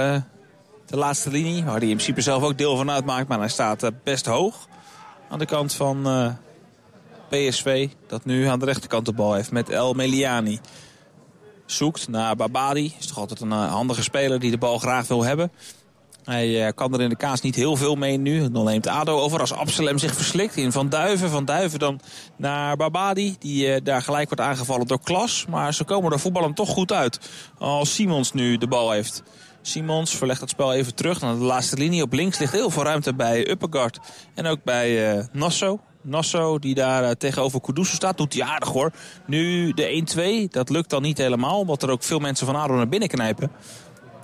de 0.86 0.96
laatste 0.96 1.30
linie. 1.30 1.64
Waar 1.64 1.78
hij 1.78 1.88
in 1.88 1.94
principe 1.94 2.20
zelf 2.20 2.42
ook 2.42 2.58
deel 2.58 2.76
van 2.76 2.90
uitmaakt. 2.90 3.28
Maar 3.28 3.38
hij 3.38 3.48
staat 3.48 3.90
best 4.04 4.26
hoog. 4.26 4.68
Aan 5.28 5.38
de 5.38 5.46
kant 5.46 5.74
van 5.74 6.06
PSV. 7.28 7.88
Dat 8.06 8.24
nu 8.24 8.46
aan 8.46 8.58
de 8.58 8.64
rechterkant 8.64 9.06
de 9.06 9.12
bal 9.12 9.34
heeft 9.34 9.50
met 9.50 9.68
El 9.68 9.94
Meliani 9.94 10.60
zoekt 11.70 12.08
naar 12.08 12.36
Babadi. 12.36 12.94
Is 12.98 13.06
toch 13.06 13.18
altijd 13.18 13.40
een 13.40 13.50
handige 13.50 14.02
speler 14.02 14.40
die 14.40 14.50
de 14.50 14.58
bal 14.58 14.78
graag 14.78 15.06
wil 15.06 15.24
hebben. 15.24 15.50
Hij 16.24 16.66
uh, 16.66 16.68
kan 16.74 16.94
er 16.94 17.00
in 17.00 17.08
de 17.08 17.16
kaas 17.16 17.40
niet 17.40 17.54
heel 17.54 17.76
veel 17.76 17.94
mee 17.94 18.16
nu. 18.16 18.50
Dan 18.50 18.64
neemt 18.64 18.86
ADO 18.86 19.18
over 19.18 19.40
als 19.40 19.52
Absalem 19.52 19.98
zich 19.98 20.14
verslikt 20.14 20.56
in 20.56 20.72
Van 20.72 20.88
Duiven. 20.88 21.30
Van 21.30 21.44
Duiven 21.44 21.78
dan 21.78 22.00
naar 22.36 22.76
Babadi. 22.76 23.36
Die 23.38 23.66
uh, 23.66 23.76
daar 23.82 24.02
gelijk 24.02 24.28
wordt 24.28 24.44
aangevallen 24.44 24.86
door 24.86 25.00
Klas. 25.02 25.46
Maar 25.48 25.74
ze 25.74 25.84
komen 25.84 26.12
er 26.12 26.20
voetballen 26.20 26.54
toch 26.54 26.68
goed 26.68 26.92
uit. 26.92 27.30
Als 27.58 27.94
Simons 27.94 28.32
nu 28.32 28.58
de 28.58 28.68
bal 28.68 28.90
heeft. 28.90 29.22
Simons 29.62 30.16
verlegt 30.16 30.40
het 30.40 30.50
spel 30.50 30.72
even 30.72 30.94
terug 30.94 31.20
naar 31.20 31.34
de 31.34 31.44
laatste 31.44 31.76
linie. 31.76 32.02
Op 32.02 32.12
links 32.12 32.38
ligt 32.38 32.52
heel 32.52 32.70
veel 32.70 32.82
ruimte 32.82 33.14
bij 33.14 33.50
Uppergard. 33.50 33.98
En 34.34 34.46
ook 34.46 34.64
bij 34.64 35.28
Nassau. 35.32 35.78
Nassau 36.02 36.58
die 36.58 36.74
daar 36.74 37.02
uh, 37.02 37.10
tegenover 37.10 37.60
Kudusu 37.60 37.94
staat, 37.94 38.16
doet 38.16 38.34
hij 38.34 38.42
aardig 38.42 38.68
hoor. 38.68 38.92
Nu 39.26 39.72
de 39.72 40.46
1-2, 40.46 40.50
dat 40.50 40.70
lukt 40.70 40.90
dan 40.90 41.02
niet 41.02 41.18
helemaal. 41.18 41.58
Omdat 41.58 41.82
er 41.82 41.90
ook 41.90 42.02
veel 42.02 42.18
mensen 42.18 42.46
van 42.46 42.56
ADO 42.56 42.74
naar 42.74 42.88
binnen 42.88 43.08
knijpen. 43.08 43.50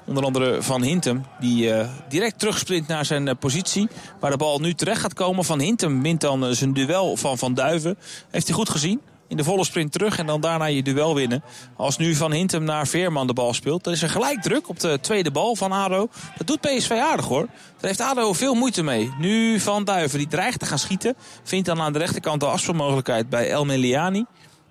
Onder 0.07 0.25
andere 0.25 0.63
Van 0.63 0.83
Hintem, 0.83 1.25
die 1.41 1.67
uh, 1.67 1.89
direct 2.09 2.39
terugsprint 2.39 2.87
naar 2.87 3.05
zijn 3.05 3.27
uh, 3.27 3.33
positie. 3.39 3.89
Waar 4.21 4.31
de 4.31 4.37
bal 4.37 4.59
nu 4.59 4.75
terecht 4.75 5.01
gaat 5.01 5.15
komen. 5.15 5.45
Van 5.45 5.61
Hintem 5.61 6.03
wint 6.03 6.21
dan 6.21 6.55
zijn 6.55 6.73
duel 6.73 7.17
van 7.17 7.39
Van 7.39 7.55
Duiven. 7.55 7.99
Heeft 8.31 8.47
hij 8.47 8.57
goed 8.57 8.71
gezien 8.71 9.01
in 9.29 9.37
de 9.37 9.45
volle 9.45 9.65
sprint 9.65 9.93
terug 9.93 10.19
en 10.19 10.27
dan 10.27 10.41
daarna 10.41 10.65
je 10.65 10.83
duel 10.83 11.15
winnen. 11.15 11.43
Als 11.77 11.97
nu 11.97 12.15
Van 12.15 12.33
Hintem 12.33 12.65
naar 12.65 12.87
Veerman 12.87 13.27
de 13.27 13.33
bal 13.33 13.55
speelt, 13.55 13.85
dan 13.85 13.93
is 13.93 14.03
er 14.03 14.09
gelijk 14.09 14.43
druk 14.43 14.69
op 14.69 14.81
de 14.81 14.99
tweede 15.01 15.31
bal 15.31 15.57
van 15.57 15.73
ADO. 15.73 16.09
Dat 16.37 16.47
doet 16.47 16.61
PSV 16.61 16.91
aardig 16.91 17.27
hoor. 17.27 17.47
Daar 17.47 17.91
heeft 17.91 18.01
ADO 18.01 18.33
veel 18.33 18.55
moeite 18.55 18.83
mee. 18.83 19.13
Nu 19.19 19.61
Van 19.61 19.85
Duiven, 19.85 20.19
die 20.19 20.29
dreigt 20.29 20.59
te 20.59 20.67
gaan 20.67 20.79
schieten. 20.79 21.15
Vindt 21.43 21.67
dan 21.67 21.81
aan 21.81 21.93
de 21.93 21.99
rechterkant 21.99 22.41
de 22.41 22.47
afspeelmogelijkheid 22.47 23.29
bij 23.29 23.51
El 23.51 23.65
Meliani. 23.65 24.25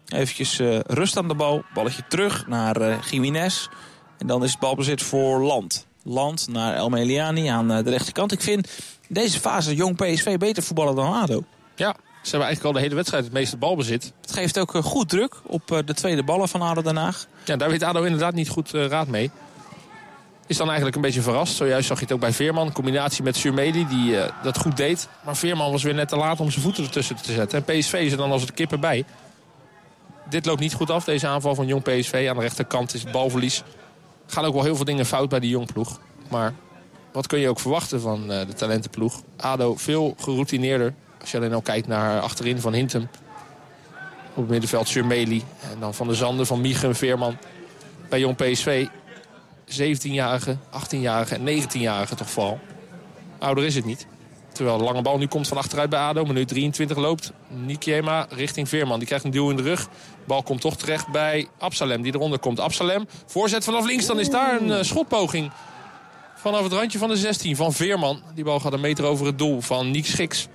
Eventjes 0.08 0.60
uh, 0.60 0.80
rust 0.80 1.18
aan 1.18 1.28
de 1.28 1.36
bal. 1.36 1.64
Balletje 1.74 2.04
terug 2.10 2.48
naar 2.48 2.82
uh, 2.82 3.02
Jiménez. 3.10 3.68
En 4.18 4.28
dan 4.28 4.44
is 4.44 4.52
het 4.52 4.60
balbezit 4.60 5.02
voor 5.02 5.42
Land. 5.42 5.88
Land 6.04 6.48
naar 6.48 6.76
El 6.76 6.90
Meliani 6.90 7.48
aan 7.48 7.72
uh, 7.72 7.84
de 7.84 7.90
rechterkant. 7.90 8.32
Ik 8.32 8.42
vind 8.42 8.68
in 9.08 9.14
deze 9.14 9.40
fase 9.40 9.76
jong 9.76 9.96
PSV 9.96 10.38
beter 10.38 10.64
voetballen 10.64 10.96
dan 10.96 11.14
ADO. 11.14 11.44
Ja, 11.76 11.96
ze 12.26 12.32
hebben 12.32 12.48
eigenlijk 12.48 12.66
al 12.66 12.72
de 12.72 12.80
hele 12.80 12.96
wedstrijd 12.96 13.24
het 13.24 13.34
meeste 13.34 13.58
balbezit. 13.58 14.14
Het 14.22 14.34
geeft 14.34 14.60
ook 14.60 14.72
goed 14.72 15.10
druk 15.10 15.36
op 15.44 15.82
de 15.86 15.94
tweede 15.94 16.24
ballen 16.24 16.48
van 16.48 16.62
ADO 16.62 16.82
Den 16.82 16.96
Haag. 16.96 17.26
Ja, 17.44 17.56
daar 17.56 17.70
weet 17.70 17.84
ADO 17.84 18.04
inderdaad 18.04 18.34
niet 18.34 18.50
goed 18.50 18.74
uh, 18.74 18.88
raad 18.88 19.08
mee. 19.08 19.32
Is 20.48 20.58
dan 20.58 20.66
eigenlijk 20.66 20.96
een 20.96 21.02
beetje 21.02 21.22
verrast. 21.22 21.56
Zojuist 21.56 21.88
zag 21.88 21.98
je 21.98 22.04
het 22.04 22.14
ook 22.14 22.20
bij 22.20 22.34
Veerman. 22.34 22.72
Combinatie 22.72 23.24
met 23.24 23.36
Surmeli 23.36 23.88
die 23.88 24.12
uh, 24.12 24.24
dat 24.44 24.58
goed 24.58 24.78
deed. 24.78 25.08
Maar 25.26 25.36
Veerman 25.36 25.72
was 25.72 25.84
weer 25.84 25.94
net 25.94 26.10
te 26.10 26.16
laat 26.16 26.40
om 26.40 26.52
zijn 26.52 26.64
voeten 26.64 26.84
ertussen 26.84 27.16
te 27.16 27.34
zetten. 27.34 27.66
En 27.66 27.80
PSV 27.80 27.94
is 27.94 28.12
er 28.12 28.18
dan 28.18 28.32
als 28.32 28.42
het 28.42 28.54
kippen 28.54 28.80
bij. 28.80 29.06
Dit 30.30 30.46
loopt 30.46 30.60
niet 30.60 30.74
goed 30.74 30.90
af, 30.90 31.04
deze 31.04 31.28
aanval 31.28 31.56
van 31.56 31.68
jong 31.68 31.84
PSV. 31.84 32.26
Aan 32.30 32.36
de 32.36 32.42
rechterkant 32.42 32.94
is 32.94 33.02
het 33.02 33.12
balverlies. 33.12 33.64
Gaan 34.28 34.46
ook 34.46 34.54
wel 34.54 34.64
heel 34.64 34.76
veel 34.76 34.86
dingen 34.86 35.06
fout 35.06 35.30
bij 35.30 35.40
die 35.40 35.50
jongploeg. 35.50 36.00
Maar 36.30 36.54
wat 37.12 37.28
kun 37.28 37.40
je 37.40 37.50
ook 37.50 37.60
verwachten 37.60 38.02
van 38.02 38.32
uh, 38.32 38.40
de 38.48 38.54
talentenploeg? 38.54 39.22
ADO 39.38 39.76
veel 39.76 40.16
geroutineerder. 40.20 40.94
Als 41.26 41.34
je 41.34 41.40
alleen 41.40 41.54
al 41.54 41.62
kijkt 41.62 41.88
naar 41.88 42.20
achterin 42.22 42.60
van 42.60 42.74
Hintem. 42.74 43.10
Op 44.30 44.36
het 44.36 44.50
middenveld 44.50 44.88
Surmeli. 44.88 45.44
En 45.72 45.80
dan 45.80 45.94
van 45.94 46.08
de 46.08 46.14
Zanden, 46.14 46.46
van 46.46 46.62
Miegen, 46.62 46.96
Veerman. 46.96 47.38
Bij 48.10 48.20
jong 48.20 48.36
PSV 48.36 48.88
17-jarige, 49.68 50.58
18-jarige 50.72 51.36
en 51.36 51.64
19-jarige 51.64 52.16
toch 52.16 52.30
vooral. 52.30 52.60
Ouder 53.40 53.64
is 53.64 53.76
het 53.76 53.86
niet. 53.86 54.08
Terwijl 54.52 54.78
de 54.78 54.84
lange 54.84 55.02
bal 55.02 55.18
nu 55.18 55.28
komt 55.28 55.48
van 55.48 55.58
achteruit 55.58 55.90
bij 55.90 56.00
ADO. 56.00 56.26
Minuut 56.26 56.48
23 56.48 56.98
loopt 56.98 57.32
Nikiema 57.48 58.28
richting 58.30 58.70
Veerman. 58.70 58.98
Die 58.98 59.08
krijgt 59.08 59.26
een 59.26 59.32
duw 59.32 59.50
in 59.50 59.56
de 59.56 59.64
rug. 59.64 59.88
Bal 60.26 60.44
komt 60.44 60.62
toch 60.62 60.78
terecht 60.78 61.08
bij 61.08 61.48
Absalem 61.58 62.02
die 62.02 62.14
eronder 62.14 62.40
komt. 62.40 62.60
Absalem, 62.60 63.06
voorzet 63.26 63.64
vanaf 63.64 63.86
links. 63.86 64.06
Dan 64.06 64.20
is 64.20 64.30
daar 64.30 64.62
een 64.62 64.68
uh, 64.68 64.82
schotpoging 64.82 65.52
vanaf 66.36 66.64
het 66.64 66.74
randje 66.74 66.98
van 66.98 67.10
de 67.10 67.18
16 67.18 67.56
van 67.56 67.74
Veerman. 67.74 68.22
Die 68.34 68.44
bal 68.44 68.60
gaat 68.60 68.74
een 68.74 68.80
meter 68.80 69.06
over 69.06 69.26
het 69.26 69.38
doel 69.38 69.62
van 69.62 69.92
Niek 69.92 70.06
Schiks. 70.06 70.48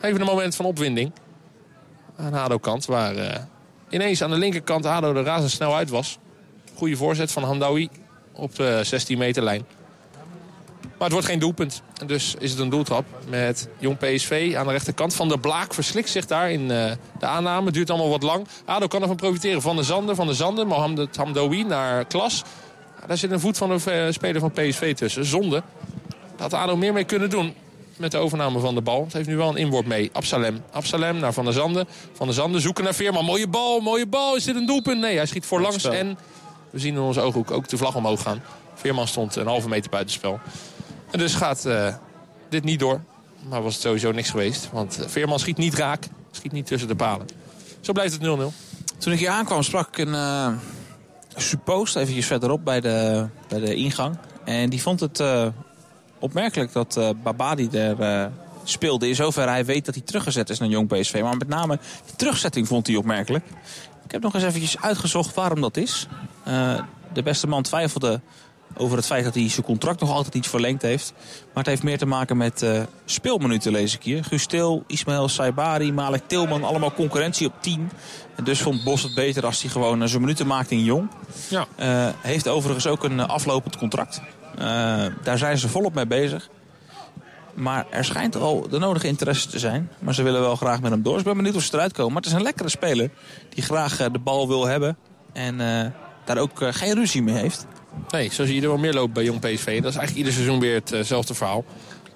Even 0.00 0.20
een 0.20 0.26
moment 0.26 0.56
van 0.56 0.64
opwinding. 0.64 1.12
Aan 2.16 2.34
ADO-kant 2.34 2.84
waar 2.86 3.16
uh, 3.16 3.34
ineens 3.88 4.22
aan 4.22 4.30
de 4.30 4.38
linkerkant 4.38 4.86
ADO 4.86 5.14
er 5.14 5.24
razendsnel 5.24 5.76
uit 5.76 5.90
was. 5.90 6.18
Goede 6.74 6.96
voorzet 6.96 7.32
van 7.32 7.42
Handawi 7.42 7.88
op 8.32 8.54
de 8.54 8.80
16 8.84 9.18
meter 9.18 9.42
lijn. 9.42 9.64
Maar 10.80 11.08
het 11.08 11.12
wordt 11.12 11.26
geen 11.26 11.38
doelpunt. 11.38 11.82
En 12.00 12.06
dus 12.06 12.34
is 12.38 12.50
het 12.50 12.60
een 12.60 12.68
doeltrap 12.68 13.04
met 13.28 13.68
jong 13.78 13.98
PSV 13.98 14.54
aan 14.56 14.66
de 14.66 14.72
rechterkant. 14.72 15.14
Van 15.14 15.28
de 15.28 15.38
Blaak 15.38 15.74
verslikt 15.74 16.08
zich 16.08 16.26
daar 16.26 16.50
in 16.50 16.60
uh, 16.60 16.90
de 17.18 17.26
aanname. 17.26 17.70
Duurt 17.70 17.90
allemaal 17.90 18.10
wat 18.10 18.22
lang. 18.22 18.46
ADO 18.64 18.86
kan 18.86 19.02
ervan 19.02 19.16
profiteren. 19.16 19.62
Van 19.62 19.76
de 19.76 19.82
Zanden, 19.82 20.16
van 20.16 20.26
de 20.26 20.34
Zanden. 20.34 20.66
Mohamed 20.66 21.16
Hamdoui 21.16 21.64
naar 21.64 22.04
Klas. 22.04 22.44
Daar 23.06 23.16
zit 23.16 23.30
een 23.30 23.40
voet 23.40 23.58
van 23.58 23.70
een 23.70 23.80
uh, 23.88 24.12
speler 24.12 24.40
van 24.40 24.50
PSV 24.50 24.94
tussen. 24.94 25.24
Zonde. 25.24 25.62
Daar 26.36 26.50
had 26.50 26.54
ADO 26.54 26.76
meer 26.76 26.92
mee 26.92 27.04
kunnen 27.04 27.30
doen 27.30 27.54
met 28.00 28.10
de 28.10 28.18
overname 28.18 28.58
van 28.58 28.74
de 28.74 28.80
bal. 28.80 29.04
Het 29.04 29.12
heeft 29.12 29.28
nu 29.28 29.36
wel 29.36 29.48
een 29.48 29.56
inworp 29.56 29.86
mee. 29.86 30.10
Absalem. 30.12 30.62
Absalem 30.70 31.16
naar 31.16 31.32
Van 31.32 31.44
der 31.44 31.52
Zanden. 31.52 31.86
Van 32.12 32.26
der 32.26 32.34
Zanden 32.34 32.60
zoeken 32.60 32.84
naar 32.84 32.94
Veerman. 32.94 33.24
Mooie 33.24 33.48
bal, 33.48 33.80
mooie 33.80 34.06
bal. 34.06 34.36
Is 34.36 34.44
dit 34.44 34.56
een 34.56 34.66
doelpunt? 34.66 35.00
Nee, 35.00 35.16
hij 35.16 35.26
schiet 35.26 35.46
voorlangs. 35.46 35.84
En 35.84 36.18
we 36.70 36.78
zien 36.78 36.94
in 36.94 37.00
onze 37.00 37.20
ooghoek 37.20 37.50
ook 37.50 37.68
de 37.68 37.76
vlag 37.76 37.94
omhoog 37.94 38.22
gaan. 38.22 38.42
Veerman 38.74 39.08
stond 39.08 39.36
een 39.36 39.46
halve 39.46 39.68
meter 39.68 39.90
buitenspel. 39.90 40.40
En 41.10 41.18
dus 41.18 41.34
gaat 41.34 41.66
uh, 41.66 41.94
dit 42.48 42.64
niet 42.64 42.78
door. 42.78 43.00
Maar 43.48 43.62
was 43.62 43.72
het 43.72 43.82
sowieso 43.82 44.12
niks 44.12 44.30
geweest. 44.30 44.68
Want 44.72 44.98
Veerman 45.06 45.38
schiet 45.38 45.56
niet 45.56 45.74
raak. 45.74 46.08
Schiet 46.30 46.52
niet 46.52 46.66
tussen 46.66 46.88
de 46.88 46.96
palen. 46.96 47.26
Zo 47.80 47.92
blijft 47.92 48.12
het 48.12 48.22
0-0. 48.22 48.26
Toen 48.98 49.12
ik 49.12 49.18
hier 49.18 49.28
aankwam 49.28 49.62
sprak 49.62 49.88
ik 49.88 49.98
een 49.98 50.14
uh, 50.14 50.48
suppost 51.36 51.96
eventjes 51.96 52.26
verderop 52.26 52.64
bij 52.64 52.80
de, 52.80 53.26
bij 53.48 53.60
de 53.60 53.74
ingang. 53.74 54.18
En 54.44 54.70
die 54.70 54.82
vond 54.82 55.00
het 55.00 55.20
uh, 55.20 55.46
opmerkelijk 56.20 56.72
dat 56.72 57.00
Babadi 57.22 57.68
er 57.68 58.30
speelde. 58.64 59.08
In 59.08 59.14
zoverre 59.14 59.50
hij 59.50 59.64
weet 59.64 59.84
dat 59.84 59.94
hij 59.94 60.04
teruggezet 60.04 60.50
is 60.50 60.58
naar 60.58 60.68
Jong 60.68 60.88
PSV. 60.88 61.20
Maar 61.22 61.36
met 61.36 61.48
name 61.48 61.78
de 62.06 62.16
terugzetting 62.16 62.66
vond 62.66 62.86
hij 62.86 62.96
opmerkelijk. 62.96 63.44
Ik 64.04 64.10
heb 64.10 64.22
nog 64.22 64.34
eens 64.34 64.44
eventjes 64.44 64.80
uitgezocht 64.80 65.34
waarom 65.34 65.60
dat 65.60 65.76
is. 65.76 66.06
Uh, 66.48 66.80
de 67.12 67.22
beste 67.22 67.46
man 67.46 67.62
twijfelde 67.62 68.20
over 68.76 68.96
het 68.96 69.06
feit 69.06 69.24
dat 69.24 69.34
hij 69.34 69.48
zijn 69.48 69.66
contract 69.66 70.00
nog 70.00 70.10
altijd 70.10 70.34
niet 70.34 70.48
verlengd 70.48 70.82
heeft. 70.82 71.12
Maar 71.18 71.48
het 71.54 71.66
heeft 71.66 71.82
meer 71.82 71.98
te 71.98 72.06
maken 72.06 72.36
met 72.36 72.64
speelminuten, 73.04 73.72
lees 73.72 73.94
ik 73.94 74.02
hier. 74.02 74.24
Gustil, 74.24 74.84
Ismaël 74.86 75.28
Saibari, 75.28 75.92
Malek 75.92 76.22
Tilman, 76.26 76.64
allemaal 76.64 76.92
concurrentie 76.92 77.46
op 77.46 77.54
10. 77.60 77.90
En 78.36 78.44
dus 78.44 78.60
vond 78.60 78.84
Bos 78.84 79.02
het 79.02 79.14
beter 79.14 79.46
als 79.46 79.62
hij 79.62 79.70
gewoon 79.70 80.08
zijn 80.08 80.20
minuten 80.20 80.46
maakt 80.46 80.70
in 80.70 80.84
Jong. 80.84 81.10
Ja. 81.48 81.66
Heeft 82.20 82.48
overigens 82.48 82.86
ook 82.86 83.04
een 83.04 83.20
aflopend 83.20 83.76
contract. 83.76 84.20
Uh, 84.58 85.06
daar 85.22 85.38
zijn 85.38 85.58
ze 85.58 85.68
volop 85.68 85.94
mee 85.94 86.06
bezig. 86.06 86.48
Maar 87.54 87.86
er 87.90 88.04
schijnt 88.04 88.36
al 88.36 88.68
de 88.68 88.78
nodige 88.78 89.06
interesse 89.06 89.48
te 89.48 89.58
zijn. 89.58 89.90
Maar 89.98 90.14
ze 90.14 90.22
willen 90.22 90.40
wel 90.40 90.56
graag 90.56 90.80
met 90.80 90.90
hem 90.90 91.02
door. 91.02 91.12
Dus 91.12 91.22
ik 91.22 91.28
ben 91.28 91.36
benieuwd 91.36 91.56
of 91.56 91.62
ze 91.62 91.74
eruit 91.74 91.92
komen. 91.92 92.12
Maar 92.12 92.22
het 92.22 92.30
is 92.30 92.36
een 92.36 92.42
lekkere 92.42 92.68
speler 92.68 93.10
die 93.48 93.62
graag 93.62 93.96
de 93.96 94.18
bal 94.18 94.48
wil 94.48 94.66
hebben. 94.66 94.96
En 95.32 95.56
daar 96.24 96.38
ook 96.38 96.58
geen 96.60 96.94
ruzie 96.94 97.22
mee 97.22 97.34
heeft. 97.34 97.66
Nee, 98.10 98.28
zo 98.28 98.44
zie 98.44 98.54
je 98.54 98.60
er 98.60 98.68
wel 98.68 98.78
meer 98.78 98.94
lopen 98.94 99.12
bij 99.12 99.24
Jong 99.24 99.40
PSV. 99.40 99.82
Dat 99.82 99.90
is 99.90 99.96
eigenlijk 99.96 100.16
ieder 100.16 100.32
seizoen 100.32 100.60
weer 100.60 100.82
hetzelfde 100.84 101.34
verhaal. 101.34 101.64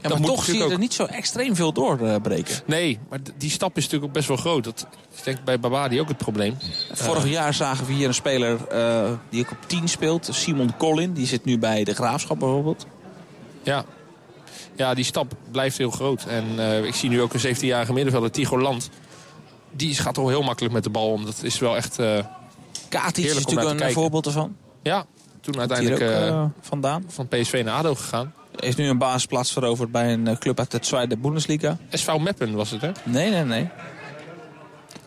Ja, 0.08 0.18
maar 0.18 0.28
toch 0.28 0.44
zie 0.44 0.58
je 0.58 0.70
er 0.70 0.78
niet 0.78 0.94
zo 0.94 1.04
extreem 1.04 1.56
veel 1.56 1.72
doorbreken. 1.72 2.56
nee, 2.66 2.98
maar 3.08 3.18
die 3.36 3.50
stap 3.50 3.76
is 3.76 3.82
natuurlijk 3.82 4.04
ook 4.04 4.16
best 4.16 4.28
wel 4.28 4.36
groot. 4.36 4.64
Dat 4.64 4.86
is 5.16 5.22
denk 5.22 5.38
ik 5.38 5.44
bij 5.44 5.60
Babadi 5.60 6.00
ook 6.00 6.08
het 6.08 6.16
probleem. 6.16 6.56
Vorig 6.92 7.28
jaar 7.28 7.54
zagen 7.54 7.86
we 7.86 7.92
hier 7.92 8.08
een 8.08 8.14
speler 8.14 8.58
uh, 8.72 9.10
die 9.30 9.44
ook 9.44 9.50
op 9.50 9.58
10 9.66 9.88
speelt. 9.88 10.28
Simon 10.32 10.76
Collin, 10.76 11.12
die 11.12 11.26
zit 11.26 11.44
nu 11.44 11.58
bij 11.58 11.84
de 11.84 11.94
Graafschap 11.94 12.38
bijvoorbeeld. 12.38 12.86
Ja, 13.62 13.84
ja 14.76 14.94
die 14.94 15.04
stap 15.04 15.32
blijft 15.50 15.78
heel 15.78 15.90
groot. 15.90 16.24
En 16.24 16.44
uh, 16.56 16.84
ik 16.84 16.94
zie 16.94 17.08
nu 17.08 17.22
ook 17.22 17.34
een 17.34 17.56
17-jarige 17.56 17.92
middenvelder, 17.92 18.30
Tigo 18.30 18.58
Land. 18.58 18.90
Die 19.70 19.94
gaat 19.94 20.14
toch 20.14 20.28
heel 20.28 20.42
makkelijk 20.42 20.74
met 20.74 20.84
de 20.84 20.90
bal 20.90 21.10
om. 21.10 21.24
Dat 21.24 21.42
is 21.42 21.58
wel 21.58 21.76
echt 21.76 21.98
uh, 21.98 22.18
is 23.14 23.34
natuurlijk 23.34 23.80
een 23.80 23.92
voorbeeld 23.92 24.26
ervan. 24.26 24.56
Ja, 24.82 25.06
toen 25.40 25.58
uiteindelijk 25.58 26.32
ook, 26.32 26.50
vandaan. 26.60 27.04
van 27.08 27.28
PSV 27.28 27.62
naar 27.64 27.74
ADO 27.74 27.94
gegaan. 27.94 28.32
Is 28.56 28.76
nu 28.76 28.88
een 28.88 28.98
basisplaats 28.98 29.52
veroverd 29.52 29.92
bij 29.92 30.12
een 30.12 30.38
club 30.38 30.58
uit 30.58 30.70
de 30.70 30.78
Tweede 30.78 31.16
Bundesliga. 31.16 31.76
SV 31.90 32.16
Meppen 32.18 32.54
was 32.54 32.70
het, 32.70 32.80
hè? 32.80 32.90
Nee, 33.04 33.30
nee, 33.30 33.44
nee. 33.44 33.68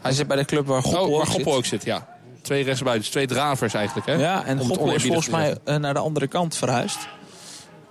Hij 0.01 0.11
zit 0.11 0.27
bij 0.27 0.37
de 0.37 0.45
club 0.45 0.65
waar 0.65 0.81
Goppel, 0.81 1.09
oh, 1.09 1.17
waar 1.17 1.27
Goppel 1.27 1.53
ook 1.53 1.65
zit. 1.65 1.83
ja. 1.83 2.07
Twee 2.41 2.63
rechtsbuitens, 2.63 3.09
twee 3.09 3.27
dravers 3.27 3.73
eigenlijk, 3.73 4.07
hè? 4.07 4.13
Ja, 4.13 4.45
en 4.45 4.59
Goppel 4.59 4.93
is 4.93 5.03
volgens 5.03 5.29
mij 5.29 5.57
uh, 5.65 5.75
naar 5.75 5.93
de 5.93 5.99
andere 5.99 6.27
kant 6.27 6.55
verhuisd. 6.55 6.97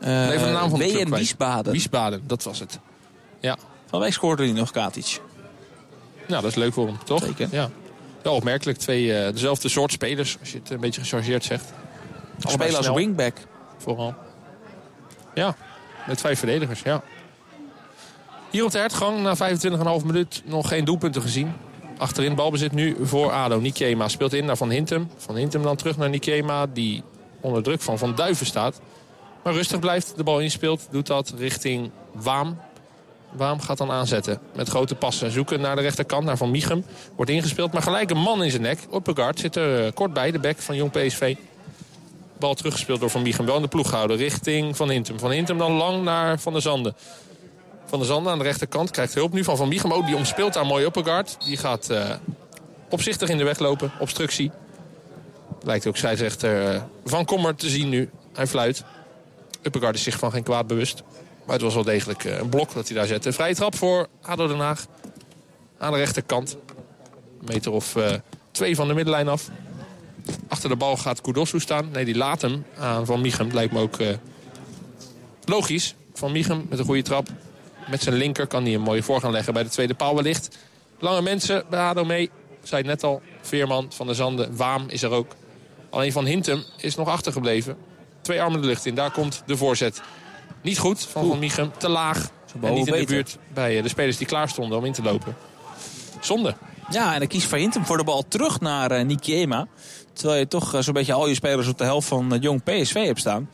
Uh, 0.01 0.29
Even 0.31 0.47
de 0.47 0.53
naam 0.53 0.71
van 0.71 0.79
de 0.79 0.88
club 0.88 1.09
Wiesbaden. 1.09 1.73
Wiesbaden, 1.73 2.23
dat 2.27 2.42
was 2.42 2.59
het. 2.59 2.79
Ja. 3.40 3.57
Van 3.87 4.01
wij 4.01 4.11
scoorde 4.11 4.45
hij 4.45 4.53
nog 4.53 4.71
Katic. 4.71 5.21
Nou, 6.27 6.42
dat 6.42 6.51
is 6.51 6.57
leuk 6.57 6.73
voor 6.73 6.87
hem, 6.87 6.99
toch? 7.05 7.23
Zeker. 7.25 7.49
Ja. 7.51 7.71
Wel 8.23 8.35
opmerkelijk. 8.35 8.79
Twee 8.79 9.05
uh, 9.05 9.33
dezelfde 9.33 9.69
soort 9.69 9.92
spelers, 9.92 10.37
als 10.40 10.53
je 10.53 10.59
het 10.59 10.71
een 10.71 10.81
beetje 10.81 11.01
gechargeerd 11.01 11.45
zegt. 11.45 11.64
Spelen 12.38 12.77
als 12.77 12.88
wingback. 12.88 13.37
Vooral. 13.79 14.14
Ja, 15.37 15.57
met 16.07 16.20
vijf 16.20 16.38
verdedigers, 16.38 16.81
ja. 16.81 17.03
Hier 18.51 18.64
op 18.64 18.70
de 18.70 18.79
hertgang, 18.79 19.22
na 19.22 19.37
25,5 20.01 20.07
minuut, 20.07 20.42
nog 20.44 20.68
geen 20.68 20.85
doelpunten 20.85 21.22
gezien. 21.22 21.53
Achterin 21.99 22.35
balbezit 22.35 22.72
nu 22.72 22.96
voor 23.03 23.31
ADO. 23.33 23.61
Nikema 23.61 24.09
speelt 24.09 24.33
in 24.33 24.44
naar 24.44 24.57
Van 24.57 24.70
Hintem. 24.70 25.11
Van 25.16 25.37
Hintem 25.37 25.62
dan 25.62 25.77
terug 25.77 25.96
naar 25.96 26.09
Nikema, 26.09 26.66
die 26.66 27.03
onder 27.40 27.62
druk 27.62 27.81
van 27.81 27.99
Van 27.99 28.14
Duiven 28.14 28.46
staat. 28.46 28.81
Maar 29.42 29.53
rustig 29.53 29.79
blijft, 29.79 30.16
de 30.16 30.25
bal 30.25 30.40
inspeelt, 30.40 30.88
doet 30.90 31.07
dat 31.07 31.35
richting 31.38 31.90
Waam. 32.12 32.59
Waam 33.33 33.61
gaat 33.61 33.79
dan 33.79 33.90
aanzetten 33.90 34.40
met 34.55 34.68
grote 34.68 34.94
passen. 34.94 35.31
Zoeken 35.31 35.61
naar 35.61 35.77
de 35.77 35.83
rechterkant, 35.83 36.25
naar 36.25 36.37
Van 36.37 36.51
Michem. 36.51 36.85
Wordt 37.16 37.31
ingespeeld, 37.31 37.72
maar 37.72 37.83
gelijk 37.83 38.11
een 38.11 38.20
man 38.20 38.44
in 38.44 38.51
zijn 38.51 38.62
nek. 38.62 38.79
Oppegaard 38.90 39.40
zit 39.40 39.57
er 39.57 39.92
kort 39.92 40.12
bij, 40.12 40.31
de 40.31 40.38
bek 40.38 40.59
van 40.59 40.77
Jong 40.77 40.90
PSV. 40.90 41.37
Bal 42.38 42.55
teruggespeeld 42.55 43.01
door 43.01 43.11
Van 43.11 43.22
Miegen. 43.22 43.44
Wel 43.44 43.57
in 43.57 43.62
de 43.62 43.68
ploeg 43.68 43.88
gehouden 43.88 44.16
richting 44.16 44.77
Van 44.77 44.90
Hintem. 44.90 45.18
Van 45.18 45.31
Hintem 45.31 45.59
dan 45.59 45.72
lang 45.72 46.03
naar 46.03 46.38
Van 46.38 46.53
der 46.53 46.62
Zanden. 46.62 46.94
Van 47.87 47.99
der 47.99 48.09
Zanden 48.09 48.33
aan 48.33 48.38
de 48.38 48.44
rechterkant 48.44 48.90
krijgt 48.90 49.14
hulp 49.14 49.33
nu 49.33 49.44
van 49.44 49.57
Van 49.57 49.68
Miegen. 49.68 49.92
Oh, 49.92 50.07
die 50.07 50.16
omspeelt 50.16 50.53
daar 50.53 50.66
mooi 50.66 50.85
Uppegaard. 50.85 51.37
Die 51.44 51.57
gaat 51.57 51.90
uh, 51.90 52.11
opzichtig 52.90 53.29
in 53.29 53.38
de 53.38 53.44
weg 53.44 53.59
lopen. 53.59 53.92
Obstructie. 53.99 54.51
Lijkt 55.62 55.87
ook 55.87 55.96
scheidsrechter 55.96 56.75
uh, 56.75 56.83
Van 57.05 57.25
Kommer 57.25 57.55
te 57.55 57.68
zien 57.68 57.88
nu. 57.88 58.11
Hij 58.33 58.46
fluit. 58.46 58.85
Uppegaard 59.62 59.94
is 59.94 60.03
zich 60.03 60.18
van 60.18 60.31
geen 60.31 60.42
kwaad 60.42 60.66
bewust. 60.66 61.03
Maar 61.44 61.55
het 61.55 61.64
was 61.64 61.75
wel 61.75 61.83
degelijk 61.83 62.25
uh, 62.25 62.38
een 62.38 62.49
blok 62.49 62.75
dat 62.75 62.88
hij 62.88 62.96
daar 62.96 63.07
zette. 63.07 63.33
Vrije 63.33 63.55
trap 63.55 63.77
voor 63.77 64.07
ADO 64.22 64.46
Den 64.46 64.59
Haag. 64.59 64.87
Aan 65.79 65.92
de 65.92 65.99
rechterkant. 65.99 66.57
Een 67.40 67.46
meter 67.46 67.72
of 67.72 67.96
twee 68.51 68.77
van 68.77 68.88
de 68.88 68.94
middenlijn 68.94 69.29
af. 69.29 69.51
Achter 70.48 70.68
de 70.68 70.76
bal 70.76 70.96
gaat 70.96 71.20
Kudosu 71.20 71.60
staan. 71.60 71.90
Nee, 71.90 72.04
die 72.04 72.16
laat 72.16 72.42
hem 72.42 72.64
aan 72.78 73.06
Van 73.06 73.20
Michem. 73.20 73.50
Lijkt 73.52 73.72
me 73.72 73.80
ook 73.80 73.98
uh, 73.98 74.08
logisch. 75.44 75.94
Van 76.14 76.32
Michem 76.32 76.66
met 76.68 76.78
een 76.78 76.84
goede 76.84 77.02
trap. 77.02 77.28
Met 77.90 78.02
zijn 78.02 78.14
linker 78.14 78.46
kan 78.46 78.64
hij 78.64 78.74
een 78.74 78.80
mooie 78.80 79.02
voor 79.02 79.20
gaan 79.20 79.32
leggen 79.32 79.52
bij 79.52 79.62
de 79.62 79.68
tweede 79.68 79.94
paal 79.94 80.14
wellicht. 80.14 80.56
Lange 80.98 81.22
mensen 81.22 81.64
bij 81.70 81.80
ADO 81.80 82.04
mee. 82.04 82.30
Zei 82.62 82.82
net 82.82 83.02
al, 83.04 83.22
Veerman, 83.42 83.86
Van 83.92 84.06
der 84.06 84.14
Zanden, 84.14 84.56
Waam 84.56 84.84
is 84.88 85.02
er 85.02 85.10
ook. 85.10 85.34
Alleen 85.90 86.12
Van 86.12 86.24
Hintem 86.24 86.64
is 86.76 86.94
nog 86.94 87.08
achtergebleven. 87.08 87.76
Twee 88.20 88.42
armen 88.42 88.60
de 88.60 88.66
lucht 88.66 88.86
in, 88.86 88.94
daar 88.94 89.10
komt 89.10 89.42
de 89.46 89.56
voorzet. 89.56 90.02
Niet 90.62 90.78
goed 90.78 91.02
van 91.02 91.26
Van 91.28 91.38
Michem, 91.38 91.70
te 91.78 91.88
laag. 91.88 92.30
En 92.62 92.74
niet 92.74 92.86
in 92.86 92.92
de 92.92 93.04
buurt 93.04 93.38
bij 93.54 93.82
de 93.82 93.88
spelers 93.88 94.16
die 94.16 94.26
klaar 94.26 94.48
stonden 94.48 94.78
om 94.78 94.84
in 94.84 94.92
te 94.92 95.02
lopen. 95.02 95.36
Zonde. 96.20 96.54
Ja, 96.90 97.12
en 97.12 97.18
dan 97.18 97.28
kiest 97.28 97.46
Van 97.46 97.58
Hintem 97.58 97.86
voor 97.86 97.96
de 97.96 98.04
bal 98.04 98.24
terug 98.28 98.60
naar 98.60 98.98
uh, 98.98 99.04
Nikiema. 99.04 99.66
Terwijl 100.16 100.38
je 100.38 100.48
toch 100.48 100.74
eh, 100.74 100.81
zo'n 100.81 100.94
beetje 100.94 101.12
al 101.12 101.29
je 101.29 101.35
spelers 101.35 101.68
op 101.68 101.79
de 101.79 101.85
helft 101.85 102.09
van 102.09 102.35
uh, 102.35 102.42
jong 102.42 102.62
PSV 102.62 103.07
hebt 103.07 103.20
staan. 103.20 103.50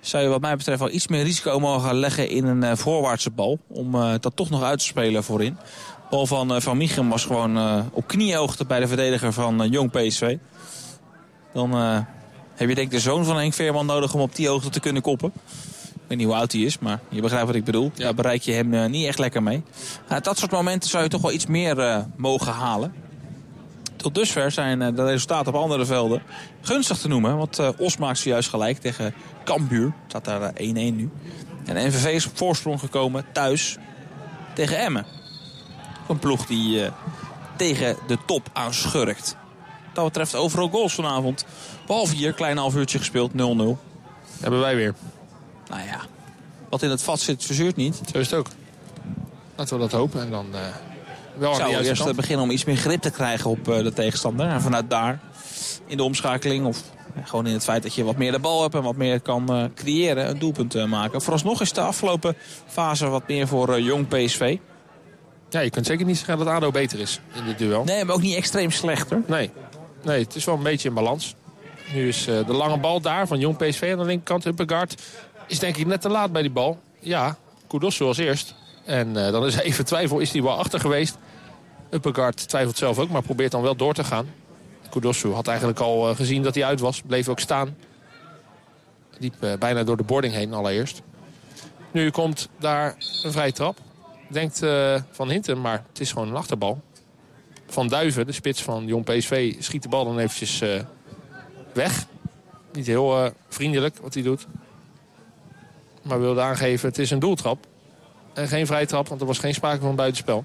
Zou 0.00 0.22
je 0.22 0.28
wat 0.28 0.40
mij 0.40 0.56
betreft 0.56 0.78
wel 0.78 0.90
iets 0.90 1.06
meer 1.06 1.22
risico 1.22 1.60
mogen 1.60 1.94
leggen 1.94 2.28
in 2.28 2.46
een 2.46 2.62
uh, 2.62 2.72
voorwaartse 2.74 3.30
bal. 3.30 3.58
Om 3.68 3.92
dat 4.20 4.36
toch 4.36 4.50
nog 4.50 4.62
uit 4.62 4.78
te 4.78 4.84
spelen 4.84 5.24
voorin. 5.24 5.54
De 5.54 6.16
bal 6.16 6.26
van 6.26 6.62
Van 6.62 6.76
Michem 6.76 7.08
was 7.08 7.24
gewoon 7.24 7.84
op 7.92 8.06
kniehoogte 8.06 8.64
bij 8.64 8.80
de 8.80 8.86
verdediger 8.86 9.32
van 9.32 9.68
jong 9.70 9.90
PSV. 9.90 10.36
Dan 11.52 11.72
heb 12.54 12.68
je 12.68 12.74
denk 12.74 12.78
ik 12.78 12.90
de 12.90 13.00
zoon 13.00 13.24
van 13.24 13.36
Henk 13.36 13.54
Veerman 13.54 13.86
nodig 13.86 14.14
om 14.14 14.20
op 14.20 14.34
die 14.36 14.48
hoogte 14.48 14.70
te 14.70 14.80
kunnen 14.80 15.02
koppen. 15.02 15.32
Ik 15.94 16.00
weet 16.08 16.18
niet 16.18 16.26
hoe 16.26 16.36
oud 16.36 16.52
hij 16.52 16.60
is, 16.60 16.78
maar 16.78 17.00
je 17.08 17.20
begrijpt 17.20 17.46
wat 17.46 17.56
ik 17.56 17.64
bedoel. 17.64 17.90
Ja. 17.94 18.04
Daar 18.04 18.14
bereik 18.14 18.42
je 18.42 18.52
hem 18.52 18.90
niet 18.90 19.06
echt 19.06 19.18
lekker 19.18 19.42
mee. 19.42 19.62
dat 20.22 20.38
soort 20.38 20.50
momenten 20.50 20.90
zou 20.90 21.02
je 21.02 21.08
toch 21.08 21.22
wel 21.22 21.32
iets 21.32 21.46
meer 21.46 22.06
mogen 22.16 22.52
halen. 22.52 23.01
Tot 24.02 24.14
dusver 24.14 24.50
zijn 24.50 24.82
eh, 24.82 24.94
de 24.94 25.04
resultaten 25.04 25.54
op 25.54 25.60
andere 25.60 25.86
velden 25.86 26.22
gunstig 26.60 26.98
te 26.98 27.08
noemen. 27.08 27.36
Want 27.36 27.58
uh, 27.58 27.68
Os 27.78 27.96
maakt 27.96 28.18
zojuist 28.18 28.48
gelijk 28.48 28.78
tegen 28.78 29.14
Cambuur. 29.44 29.92
Staat 30.06 30.24
daar 30.24 30.52
1-1 30.52 30.54
eh, 30.56 30.72
nu. 30.72 31.10
En 31.64 31.88
NVV 31.88 32.04
is 32.04 32.26
op 32.26 32.36
voorsprong 32.36 32.80
gekomen 32.80 33.24
thuis 33.32 33.76
tegen 34.54 34.78
Emmen. 34.78 35.06
Een 36.08 36.18
ploeg 36.18 36.46
die 36.46 36.90
tegen 37.56 37.96
de 38.06 38.18
top 38.26 38.48
aanschurkt. 38.52 39.36
Dat 39.92 40.04
betreft 40.04 40.34
overal 40.34 40.68
goals 40.68 40.94
vanavond. 40.94 41.44
Behalve 41.86 42.14
hier, 42.14 42.32
klein 42.32 42.56
half 42.56 42.74
uurtje 42.74 42.98
gespeeld, 42.98 43.30
0-0. 43.30 43.34
Hebben 44.40 44.60
wij 44.60 44.76
weer. 44.76 44.94
Nou 45.68 45.82
ja, 45.86 46.00
wat 46.68 46.82
in 46.82 46.90
het 46.90 47.02
vat 47.02 47.20
zit, 47.20 47.44
verzuurt 47.44 47.76
niet. 47.76 48.00
Zo 48.12 48.18
is 48.18 48.30
het 48.30 48.38
ook. 48.38 48.46
Laten 49.56 49.74
we 49.74 49.80
dat 49.80 49.92
hopen 49.92 50.20
en 50.20 50.30
dan... 50.30 50.46
Uh 50.52 50.91
wel 51.34 51.54
zou 51.54 51.76
eerst 51.76 52.02
kant. 52.02 52.16
beginnen 52.16 52.44
om 52.44 52.50
iets 52.50 52.64
meer 52.64 52.76
grip 52.76 53.00
te 53.00 53.10
krijgen 53.10 53.50
op 53.50 53.68
uh, 53.68 53.82
de 53.82 53.92
tegenstander. 53.92 54.46
En 54.48 54.62
vanuit 54.62 54.90
daar 54.90 55.20
in 55.86 55.96
de 55.96 56.02
omschakeling 56.02 56.66
of 56.66 56.82
uh, 57.16 57.26
gewoon 57.26 57.46
in 57.46 57.52
het 57.52 57.64
feit 57.64 57.82
dat 57.82 57.94
je 57.94 58.04
wat 58.04 58.16
meer 58.16 58.32
de 58.32 58.38
bal 58.38 58.62
hebt 58.62 58.74
en 58.74 58.82
wat 58.82 58.96
meer 58.96 59.20
kan 59.20 59.70
creëren, 59.74 60.28
een 60.28 60.38
doelpunt 60.38 60.86
maken. 60.86 61.22
Vooralsnog 61.22 61.60
is 61.60 61.72
de 61.72 61.80
afgelopen 61.80 62.36
fase 62.66 63.08
wat 63.08 63.28
meer 63.28 63.48
voor 63.48 63.80
jong 63.80 64.08
PSV. 64.08 64.58
Ja, 65.50 65.60
je 65.60 65.70
kunt 65.70 65.86
zeker 65.86 66.06
niet 66.06 66.16
zeggen 66.16 66.38
dat 66.38 66.46
ADO 66.46 66.70
beter 66.70 67.00
is 67.00 67.20
in 67.34 67.44
dit 67.44 67.58
duel. 67.58 67.84
Nee, 67.84 68.04
maar 68.04 68.14
ook 68.14 68.22
niet 68.22 68.36
extreem 68.36 68.70
slechter. 68.70 69.22
Nee, 69.26 69.50
nee 70.02 70.22
het 70.22 70.34
is 70.34 70.44
wel 70.44 70.54
een 70.54 70.62
beetje 70.62 70.88
in 70.88 70.94
balans. 70.94 71.34
Nu 71.94 72.08
is 72.08 72.24
de 72.24 72.44
lange 72.52 72.78
bal 72.78 73.00
daar 73.00 73.26
van 73.26 73.38
jong 73.38 73.56
PSV 73.56 73.88
aan 73.92 73.98
de 73.98 74.04
linkerkant. 74.04 74.44
Uppegaard 74.44 75.02
is 75.46 75.58
denk 75.58 75.76
ik 75.76 75.86
net 75.86 76.00
te 76.00 76.08
laat 76.08 76.32
bij 76.32 76.42
die 76.42 76.50
bal. 76.50 76.78
Ja, 77.00 77.36
Kudos 77.72 77.96
zoals 77.96 78.18
eerst. 78.18 78.54
En 78.84 79.08
uh, 79.08 79.30
dan 79.30 79.46
is 79.46 79.54
even 79.54 79.84
twijfel, 79.84 80.18
is 80.18 80.32
hij 80.32 80.42
wel 80.42 80.58
achter 80.58 80.80
geweest? 80.80 81.18
Uppergaard 81.92 82.48
twijfelt 82.48 82.76
zelf 82.76 82.98
ook, 82.98 83.10
maar 83.10 83.22
probeert 83.22 83.50
dan 83.50 83.62
wel 83.62 83.76
door 83.76 83.94
te 83.94 84.04
gaan. 84.04 84.26
Kudosu 84.90 85.32
had 85.32 85.46
eigenlijk 85.46 85.80
al 85.80 86.10
uh, 86.10 86.16
gezien 86.16 86.42
dat 86.42 86.54
hij 86.54 86.64
uit 86.64 86.80
was. 86.80 87.02
Bleef 87.06 87.28
ook 87.28 87.40
staan. 87.40 87.76
Liep 89.18 89.34
uh, 89.40 89.52
bijna 89.58 89.84
door 89.84 89.96
de 89.96 90.02
boarding 90.02 90.34
heen 90.34 90.52
allereerst. 90.52 91.02
Nu 91.90 92.10
komt 92.10 92.48
daar 92.58 92.96
een 93.22 93.32
vrije 93.32 93.52
trap. 93.52 93.78
Denkt 94.28 94.58
Van 95.10 95.30
Hinten, 95.30 95.60
maar 95.60 95.84
het 95.88 96.00
is 96.00 96.12
gewoon 96.12 96.28
een 96.28 96.36
achterbal. 96.36 96.80
Van 97.66 97.88
Duiven, 97.88 98.26
de 98.26 98.32
spits 98.32 98.62
van 98.62 98.86
Jong 98.86 99.04
PSV, 99.04 99.54
schiet 99.58 99.82
de 99.82 99.88
bal 99.88 100.04
dan 100.04 100.18
eventjes 100.18 100.62
weg. 101.72 102.06
Niet 102.72 102.86
heel 102.86 103.32
vriendelijk 103.48 103.98
wat 103.98 104.14
hij 104.14 104.22
doet. 104.22 104.46
Maar 106.02 106.20
wilde 106.20 106.40
aangeven, 106.40 106.88
het 106.88 106.98
is 106.98 107.10
een 107.10 107.18
doeltrap. 107.18 107.66
En 108.32 108.48
geen 108.48 108.66
vrije 108.66 108.86
trap, 108.86 109.08
want 109.08 109.20
er 109.20 109.26
was 109.26 109.38
geen 109.38 109.54
sprake 109.54 109.80
van 109.80 109.96
buitenspel. 109.96 110.44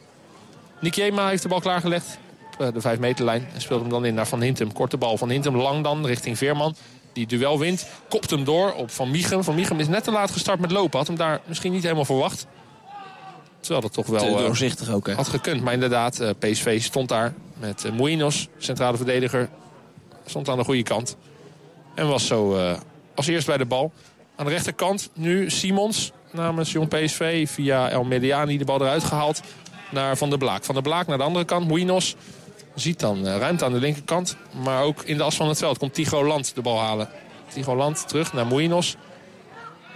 Nikiema 0.80 1.28
heeft 1.30 1.44
de 1.44 1.50
bal 1.50 1.60
klaargelegd 1.60 2.18
op 2.54 2.66
eh, 2.66 2.74
de 2.74 2.82
5 2.82 3.00
meterlijn. 3.00 3.48
En 3.54 3.62
speelt 3.62 3.82
hem 3.82 3.90
dan 3.90 4.06
in 4.06 4.14
naar 4.14 4.28
Van 4.28 4.42
Hintem. 4.42 4.74
Korte 4.74 4.98
bal 4.98 5.18
van 5.18 5.30
Hintem 5.30 5.56
lang 5.56 5.84
dan 5.84 6.06
richting 6.06 6.38
Veerman. 6.38 6.76
Die 7.14 7.28
duel 7.28 7.60
wint. 7.60 7.88
Kopt 8.10 8.30
hem 8.30 8.44
door 8.44 8.74
op 8.74 8.92
Van 8.92 9.12
Miechem. 9.12 9.44
Van 9.44 9.56
Miechem 9.56 9.80
is 9.80 9.88
net 9.88 10.04
te 10.04 10.12
laat 10.12 10.32
gestart 10.32 10.60
met 10.60 10.72
lopen. 10.72 10.98
Had 10.98 11.08
hem 11.08 11.18
daar 11.18 11.42
misschien 11.46 11.72
niet 11.72 11.84
helemaal 11.84 12.06
verwacht. 12.06 12.48
Terwijl 13.60 13.82
dat 13.82 13.94
toch 13.94 14.08
wel 14.08 14.38
eh, 14.38 14.46
doorzichtig 14.46 14.92
ook, 14.92 15.08
hè? 15.08 15.14
had 15.14 15.28
gekund. 15.28 15.62
Maar 15.62 15.74
inderdaad, 15.74 16.20
eh, 16.20 16.30
PSV 16.40 16.82
stond 16.82 17.10
daar 17.10 17.34
met 17.54 17.84
uh, 17.86 17.92
Moinos, 17.92 18.48
centrale 18.58 18.98
verdediger. 18.98 19.50
Stond 20.26 20.50
aan 20.50 20.58
de 20.58 20.64
goede 20.64 20.84
kant. 20.84 21.18
En 21.96 22.08
was 22.08 22.28
zo 22.28 22.58
als 23.16 23.28
eerst 23.28 23.48
bij 23.48 23.58
de 23.58 23.66
bal. 23.66 23.92
Aan 24.36 24.46
de 24.46 24.52
rechterkant 24.52 25.10
nu 25.14 25.50
Simons 25.50 26.12
namens 26.32 26.72
Jong 26.72 26.88
PSV. 26.88 27.50
Via 27.50 27.90
El 27.90 28.04
Mediani 28.04 28.58
de 28.58 28.66
bal 28.66 28.82
eruit 28.82 29.04
gehaald 29.04 29.42
naar 29.92 30.18
Van 30.18 30.30
der 30.30 30.38
Blaak. 30.38 30.64
Van 30.64 30.76
der 30.76 30.84
Blaak 30.84 31.08
naar 31.08 31.18
de 31.18 31.24
andere 31.24 31.46
kant. 31.46 31.68
Moinos 31.68 32.16
ziet 32.76 33.00
dan 33.00 33.28
eh, 33.28 33.38
ruimte 33.38 33.66
aan 33.66 33.72
de 33.72 33.80
linkerkant. 33.80 34.38
Maar 34.64 34.84
ook 34.84 35.04
in 35.04 35.18
de 35.18 35.24
as 35.24 35.36
van 35.36 35.48
het 35.48 35.58
veld 35.58 35.78
komt 35.78 35.94
Tigo 35.94 36.26
Land 36.26 36.56
de 36.56 36.62
bal 36.62 36.80
halen. 36.80 37.10
Tigo 37.54 37.76
Land 37.76 38.08
terug 38.08 38.34
naar 38.34 38.48
Moinos. 38.48 38.96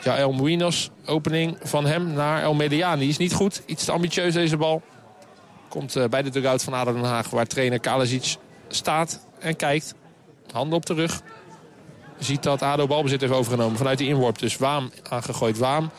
Ja, 0.03 0.17
El 0.17 0.31
Moinos, 0.31 0.89
opening 1.05 1.57
van 1.63 1.85
hem 1.85 2.13
naar 2.13 2.41
El 2.41 2.53
Mediani. 2.53 3.07
Is 3.07 3.17
niet 3.17 3.33
goed, 3.33 3.61
iets 3.65 3.85
te 3.85 3.91
ambitieus 3.91 4.33
deze 4.33 4.57
bal. 4.57 4.81
Komt 5.67 5.95
eh, 5.95 6.07
bij 6.07 6.21
de 6.21 6.29
dugout 6.29 6.63
van 6.63 6.73
ADO 6.73 6.93
Den 6.93 7.03
Haag... 7.03 7.29
waar 7.29 7.47
trainer 7.47 7.79
Kalasic 7.79 8.35
staat 8.67 9.25
en 9.39 9.55
kijkt. 9.55 9.95
Handen 10.51 10.77
op 10.77 10.85
de 10.85 10.93
rug. 10.93 11.21
Ziet 12.19 12.43
dat 12.43 12.61
ADO 12.61 12.87
balbezit 12.87 13.21
heeft 13.21 13.33
overgenomen 13.33 13.77
vanuit 13.77 13.97
die 13.97 14.07
inworp. 14.07 14.39
Dus 14.39 14.57
Waam 14.57 14.91
aangegooid. 15.09 15.57
Waam 15.57 15.89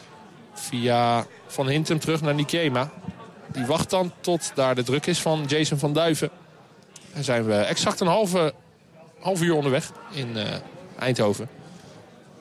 via 0.55 1.26
Van 1.46 1.68
Hintem 1.68 1.98
terug 1.98 2.20
naar 2.20 2.35
Nikema. 2.35 2.90
Die 3.52 3.66
wacht 3.66 3.90
dan 3.90 4.12
tot 4.20 4.52
daar 4.54 4.74
de 4.74 4.82
druk 4.82 5.06
is 5.06 5.20
van 5.20 5.44
Jason 5.46 5.78
van 5.78 5.92
Duiven. 5.92 6.30
En 7.12 7.24
zijn 7.24 7.44
we 7.44 7.54
exact 7.54 8.00
een 8.00 8.06
halve, 8.06 8.54
half 9.20 9.42
uur 9.42 9.54
onderweg 9.54 9.92
in 10.12 10.36
eh, 10.36 10.44
Eindhoven. 10.98 11.48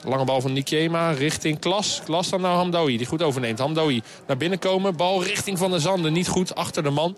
Lange 0.03 0.25
bal 0.25 0.41
van 0.41 0.53
Nikema 0.53 1.11
richting 1.11 1.59
Klas. 1.59 2.01
Klas 2.05 2.29
dan 2.29 2.41
naar 2.41 2.55
Hamdoui, 2.55 2.97
die 2.97 3.07
goed 3.07 3.21
overneemt. 3.21 3.59
Hamdoui 3.59 4.01
naar 4.27 4.37
binnen 4.37 4.59
komen. 4.59 4.95
Bal 4.95 5.23
richting 5.23 5.57
Van 5.57 5.71
der 5.71 5.79
Zanden. 5.79 6.13
Niet 6.13 6.27
goed 6.27 6.55
achter 6.55 6.83
de 6.83 6.89
man. 6.89 7.15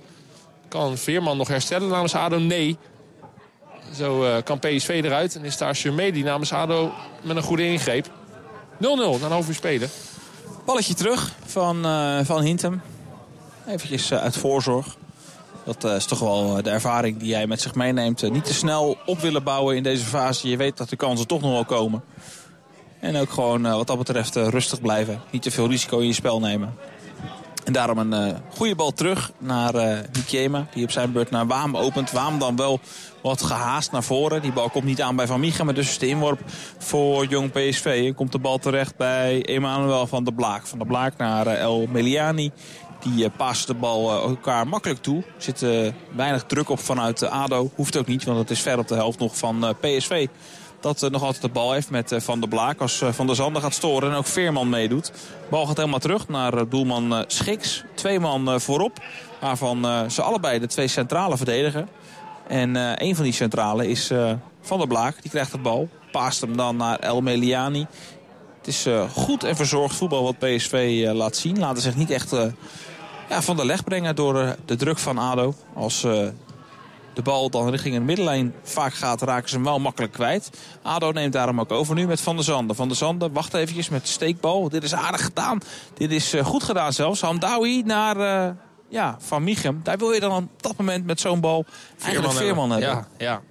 Kan 0.68 0.98
Veerman 0.98 1.38
nog 1.38 1.48
herstellen 1.48 1.90
namens 1.90 2.16
ADO? 2.16 2.40
Nee. 2.40 2.78
Zo 3.96 4.24
eh, 4.24 4.44
kan 4.44 4.60
PSV 4.60 5.02
eruit. 5.04 5.36
En 5.36 5.46
is 5.46 5.58
daar 5.58 5.76
Surmedi 5.76 6.24
namens 6.24 6.54
ADO 6.54 6.92
met 7.22 7.36
een 7.36 7.44
goede 7.44 7.66
ingreep. 7.66 8.06
0-0 8.06 8.10
na 8.80 8.96
een 9.12 9.32
half 9.32 9.48
uur 9.48 9.56
spelen. 9.56 9.90
Balletje 10.66 10.94
terug 10.94 11.32
van, 11.46 11.86
eh, 11.86 12.20
van 12.24 12.42
Hintem. 12.42 12.82
Eventjes 13.68 14.12
eh, 14.12 14.22
uit 14.22 14.38
voorzorg. 14.38 14.98
Dat 15.64 15.84
eh, 15.84 15.96
is 15.96 16.06
toch 16.06 16.20
wel 16.20 16.58
eh, 16.58 16.64
de 16.64 16.70
ervaring 16.70 17.18
die 17.18 17.28
jij 17.28 17.48
met 17.48 17.62
zich 17.62 17.76
meeneemt. 17.76 18.32
Niet 18.32 18.46
te 18.46 18.54
snel 18.54 18.98
op 19.06 19.20
willen 19.20 19.44
bouwen 19.44 19.76
in 19.76 19.84
deze 19.84 20.06
fase. 20.06 20.50
Je 20.50 20.58
weet 20.58 20.78
dat 20.78 20.90
de 20.90 20.96
kansen 20.96 21.28
toch 21.28 21.42
nog 21.42 21.52
wel 21.52 21.66
komen. 21.66 22.04
En 23.00 23.16
ook 23.16 23.30
gewoon 23.30 23.62
wat 23.62 23.88
dat 23.88 23.98
betreft 23.98 24.36
rustig 24.36 24.82
blijven. 24.82 25.22
Niet 25.32 25.42
te 25.42 25.52
veel 25.52 25.68
risico 25.68 26.00
in 26.00 26.08
je 26.08 26.14
spel 26.14 26.40
nemen. 26.40 26.74
En 27.64 27.74
daarom 27.74 27.98
een 27.98 28.14
eh, 28.14 28.36
goede 28.56 28.76
bal 28.76 28.92
terug 28.92 29.32
naar 29.38 29.74
Nikiema. 30.12 30.68
Die 30.74 30.84
op 30.84 30.92
zijn 30.92 31.12
beurt 31.12 31.30
naar 31.30 31.48
Waam 31.48 31.78
opent. 31.78 32.12
Waam 32.12 32.40
dan 32.40 32.56
wel 32.56 32.80
wat 33.22 33.42
gehaast 33.42 33.92
naar 33.92 34.04
voren. 34.04 34.42
Die 34.42 34.54
bal 34.54 34.70
komt 34.70 34.84
niet 34.84 35.02
aan 35.02 35.16
bij 35.16 35.28
Van 35.28 35.40
Micha. 35.40 35.64
Maar 35.64 35.74
dus 35.74 35.90
is 35.90 35.98
de 35.98 36.08
inworp 36.08 36.40
voor 36.78 37.26
Jong 37.26 37.52
PSV. 37.52 38.04
En 38.08 38.16
komt 38.16 38.32
de 38.32 38.40
bal 38.40 38.58
terecht 38.58 38.96
bij 38.96 39.42
Emanuel 39.42 40.08
van 40.08 40.24
der 40.24 40.34
Blaak. 40.34 40.68
Van 40.68 40.78
der 40.78 40.88
Blaak 40.88 41.18
naar 41.18 41.48
El 41.48 41.88
Meliani. 41.92 42.52
Die 43.04 43.24
uh, 43.24 43.30
past 43.38 43.68
de 43.68 43.74
bal 43.74 44.10
eh, 44.12 44.24
elkaar 44.30 44.68
makkelijk 44.68 45.02
toe. 45.02 45.18
Er 45.18 45.44
zit 45.44 45.62
eh, 45.62 45.88
weinig 46.16 46.44
druk 46.44 46.70
op 46.70 46.80
vanuit 46.80 47.22
eh, 47.22 47.32
ADO. 47.32 47.72
Hoeft 47.76 47.98
ook 47.98 48.08
niet, 48.08 48.24
want 48.24 48.38
het 48.38 48.50
is 48.50 48.62
ver 48.62 48.78
op 48.78 48.88
de 48.88 48.96
helft 48.96 49.20
nog 49.20 49.38
van 49.38 49.66
eh, 49.66 49.70
PSV. 49.80 50.28
Dat 50.80 51.04
eh, 51.04 51.10
nog 51.10 51.24
altijd 51.24 51.42
de 51.42 51.50
bal 51.50 51.72
heeft 51.72 51.90
met 51.90 52.12
eh, 52.12 52.20
Van 52.20 52.40
der 52.40 52.50
Blaak. 52.50 52.80
Als 52.82 53.02
eh, 53.02 53.12
Van 53.12 53.26
der 53.28 53.36
Zanden 53.36 53.62
gaat 53.62 53.74
storen 53.74 54.12
en 54.12 54.16
ook 54.18 54.26
Veerman 54.26 54.70
meedoet. 54.70 55.12
Bal 55.50 55.66
gaat 55.66 55.78
helemaal 55.78 56.00
terug 56.00 56.28
naar 56.28 56.54
eh, 56.54 56.64
doelman 56.70 57.14
eh, 57.16 57.24
Schiks. 57.28 57.84
Twee 57.94 58.20
man 58.20 58.50
eh, 58.52 58.60
voorop. 58.60 59.00
Waarvan 59.42 59.86
eh, 59.86 60.10
ze 60.10 60.22
allebei 60.22 60.60
de 60.60 60.68
twee 60.68 60.88
centrale 60.88 61.38
verdedigen. 61.38 61.90
En 62.48 62.76
eh, 62.76 63.08
een 63.08 63.16
van 63.16 63.24
die 63.24 63.34
centrale 63.34 63.88
is 63.88 64.10
eh, 64.10 64.32
Van 64.62 64.78
der 64.78 64.88
Blaak. 64.88 65.22
Die 65.22 65.32
krijgt 65.32 65.52
de 65.52 65.58
bal. 65.58 65.90
Paast 66.12 66.42
hem 66.42 66.58
dan 66.58 66.76
naar 66.76 67.00
El 67.00 67.22
Meliani. 67.22 67.88
Het 68.58 68.68
is 68.68 68.86
eh, 68.86 69.10
goed 69.10 69.44
en 69.44 69.56
verzorgd 69.56 69.96
voetbal 69.96 70.24
wat 70.24 70.40
PSV 70.40 71.04
eh, 71.06 71.14
laat 71.14 71.36
zien. 71.36 71.60
Laten 71.60 71.82
zich 71.82 71.96
niet 71.96 72.10
echt 72.10 72.34
eh, 72.34 72.46
ja, 73.30 73.42
van 73.42 73.56
de 73.56 73.66
leg 73.66 73.84
brengen 73.84 74.16
door 74.16 74.40
eh, 74.40 74.52
de 74.66 74.76
druk 74.76 74.98
van 74.98 75.18
ADO. 75.18 75.54
Als 75.74 76.04
eh, 76.04 76.28
de 77.14 77.22
bal 77.22 77.50
dan 77.50 77.70
richting 77.70 77.96
een 77.96 78.06
middenlijn 78.06 78.54
vaak 78.64 78.94
gaat, 78.94 79.22
raken 79.22 79.50
ze 79.50 79.56
hem 79.56 79.64
wel 79.64 79.80
makkelijk 79.80 80.14
kwijt. 80.14 80.50
ADO 80.82 81.12
neemt 81.12 81.34
daarom 81.34 81.60
ook 81.60 81.72
over 81.72 81.96
nu 81.96 82.08
met 82.08 82.22
Van 82.22 82.36
der 82.36 82.46
Zanden. 82.46 82.76
Van 82.76 82.88
der 82.88 82.98
Zanden 82.98 83.34
wacht 83.34 83.54
eventjes 83.54 83.90
met 83.90 84.02
de 84.02 84.08
steekbal. 84.08 84.70
Dit 84.70 84.84
is 84.84 84.94
aardig 84.94 85.24
gedaan. 85.24 85.60
Dit 85.94 86.12
is 86.12 86.34
eh, 86.34 86.46
goed 86.46 86.64
gedaan 86.64 86.94
zelfs. 86.94 87.22
Hamdawi 87.22 87.84
naar 87.86 88.56
ja, 88.90 89.16
Van 89.20 89.44
Michem. 89.44 89.80
Daar 89.84 89.98
wil 89.98 90.12
je 90.12 90.20
dan 90.20 90.44
op 90.44 90.64
dat 90.64 90.78
moment 90.78 91.06
met 91.06 91.20
zo'n 91.20 91.40
bal 91.40 91.66
eigenlijk 92.04 92.34
Veerman 92.34 92.72
hebben. 92.72 92.90
Ja, 92.90 93.08
ja. 93.18 93.42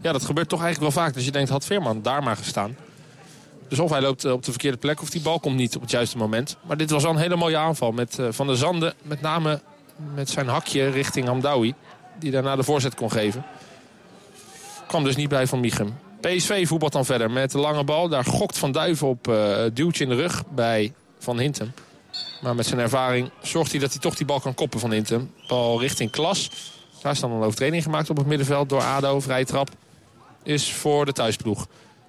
ja, 0.00 0.12
dat 0.12 0.24
gebeurt 0.24 0.48
toch 0.48 0.62
eigenlijk 0.62 0.94
wel 0.94 1.04
vaak. 1.04 1.14
Dus 1.14 1.24
je 1.24 1.30
denkt, 1.30 1.50
had 1.50 1.64
Veerman 1.64 2.02
daar 2.02 2.22
maar 2.22 2.36
gestaan. 2.36 2.76
Dus 3.72 3.80
of 3.80 3.90
hij 3.90 4.00
loopt 4.00 4.24
eh, 4.24 4.32
op 4.32 4.44
de 4.44 4.50
verkeerde 4.50 4.76
plek 4.76 5.02
of 5.02 5.10
die 5.10 5.20
bal 5.20 5.40
komt 5.40 5.56
niet 5.56 5.76
op 5.76 5.82
het 5.82 5.90
juiste 5.90 6.16
moment. 6.16 6.56
Maar 6.62 6.76
dit 6.76 6.90
was 6.90 7.02
wel 7.02 7.12
een 7.12 7.18
hele 7.18 7.36
mooie 7.36 7.56
aanval 7.56 7.92
met 7.92 8.18
eh, 8.18 8.26
Van 8.30 8.46
der 8.46 8.56
Zanden. 8.56 8.94
Met 9.02 9.20
name 9.20 9.60
met 10.14 10.30
zijn 10.30 10.48
hakje 10.48 10.88
richting 10.88 11.26
Hamdawi. 11.26 11.74
Die 12.18 12.30
daarna 12.30 12.56
de 12.56 12.62
voorzet 12.62 12.94
kon 12.94 13.10
geven. 13.10 13.44
Kwam 14.86 15.04
dus 15.04 15.16
niet 15.16 15.28
bij 15.28 15.46
Van 15.46 15.60
Michem. 15.60 15.98
PSV 16.20 16.66
voetbalt 16.66 16.92
dan 16.92 17.04
verder 17.04 17.30
met 17.30 17.50
de 17.50 17.58
lange 17.58 17.84
bal. 17.84 18.08
Daar 18.08 18.24
gokt 18.24 18.58
Van 18.58 18.72
Duiven 18.72 19.08
op 19.08 19.28
eh 19.28 19.64
duwtje 19.72 20.04
in 20.04 20.10
de 20.10 20.16
rug 20.16 20.44
bij 20.48 20.92
Van 21.18 21.38
Hintem. 21.38 21.72
Maar 22.42 22.54
met 22.54 22.66
zijn 22.66 22.80
ervaring 22.80 23.30
zorgt 23.42 23.70
hij 23.70 23.80
dat 23.80 23.90
hij 23.90 24.00
toch 24.00 24.14
die 24.14 24.26
bal 24.26 24.40
kan 24.40 24.54
koppen 24.54 24.80
van 24.80 24.92
Hintem. 24.92 25.30
Bal 25.48 25.80
richting 25.80 26.10
Klas. 26.10 26.50
Daar 27.02 27.12
is 27.12 27.20
dan 27.20 27.32
een 27.32 27.42
overtreding 27.42 27.82
gemaakt 27.82 28.10
op 28.10 28.16
het 28.16 28.26
middenveld 28.26 28.68
door 28.68 28.82
ADO. 28.82 29.20
Vrije 29.20 29.44
trap 29.44 29.68
is 30.42 30.72
voor 30.72 31.04
de 31.04 31.12
thuisploeg. 31.12 31.66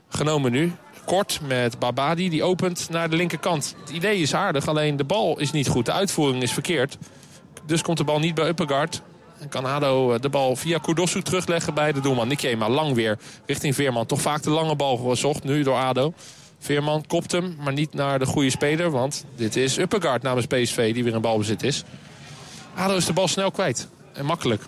Genomen 0.10 0.52
nu. 0.52 0.73
Kort 1.05 1.39
met 1.47 1.79
Babadi. 1.79 2.29
Die 2.29 2.43
opent 2.43 2.87
naar 2.89 3.09
de 3.09 3.15
linkerkant. 3.15 3.75
Het 3.79 3.89
idee 3.89 4.17
is 4.17 4.33
aardig, 4.33 4.67
alleen 4.67 4.97
de 4.97 5.03
bal 5.03 5.39
is 5.39 5.51
niet 5.51 5.67
goed. 5.67 5.85
De 5.85 5.91
uitvoering 5.91 6.43
is 6.43 6.51
verkeerd. 6.53 6.97
Dus 7.65 7.81
komt 7.81 7.97
de 7.97 8.03
bal 8.03 8.19
niet 8.19 8.35
bij 8.35 8.47
Uppegaard. 8.47 9.01
En 9.39 9.49
kan 9.49 9.65
ADO 9.65 10.13
eh, 10.13 10.19
de 10.19 10.29
bal 10.29 10.55
via 10.55 10.77
Kudosu 10.77 11.21
terugleggen 11.21 11.73
bij 11.73 11.91
de 11.91 11.99
doelman. 11.99 12.27
Nikema 12.27 12.69
lang 12.69 12.95
weer 12.95 13.17
richting 13.45 13.75
Veerman. 13.75 14.05
Toch 14.05 14.21
vaak 14.21 14.43
de 14.43 14.49
lange 14.49 14.75
bal 14.75 14.97
gezocht 14.97 15.43
nu 15.43 15.63
door 15.63 15.75
ADO. 15.75 16.13
Veerman 16.59 17.03
kopt 17.07 17.31
hem, 17.31 17.55
maar 17.59 17.73
niet 17.73 17.93
naar 17.93 18.19
de 18.19 18.25
goede 18.25 18.49
speler. 18.49 18.91
Want 18.91 19.25
dit 19.35 19.55
is 19.55 19.77
Uppegaard 19.77 20.21
namens 20.21 20.45
PSV 20.45 20.93
die 20.93 21.03
weer 21.03 21.13
in 21.13 21.21
balbezit 21.21 21.63
is. 21.63 21.83
ADO 22.75 22.95
is 22.95 23.05
de 23.05 23.13
bal 23.13 23.27
snel 23.27 23.51
kwijt. 23.51 23.87
En 24.13 24.25
makkelijk. 24.25 24.61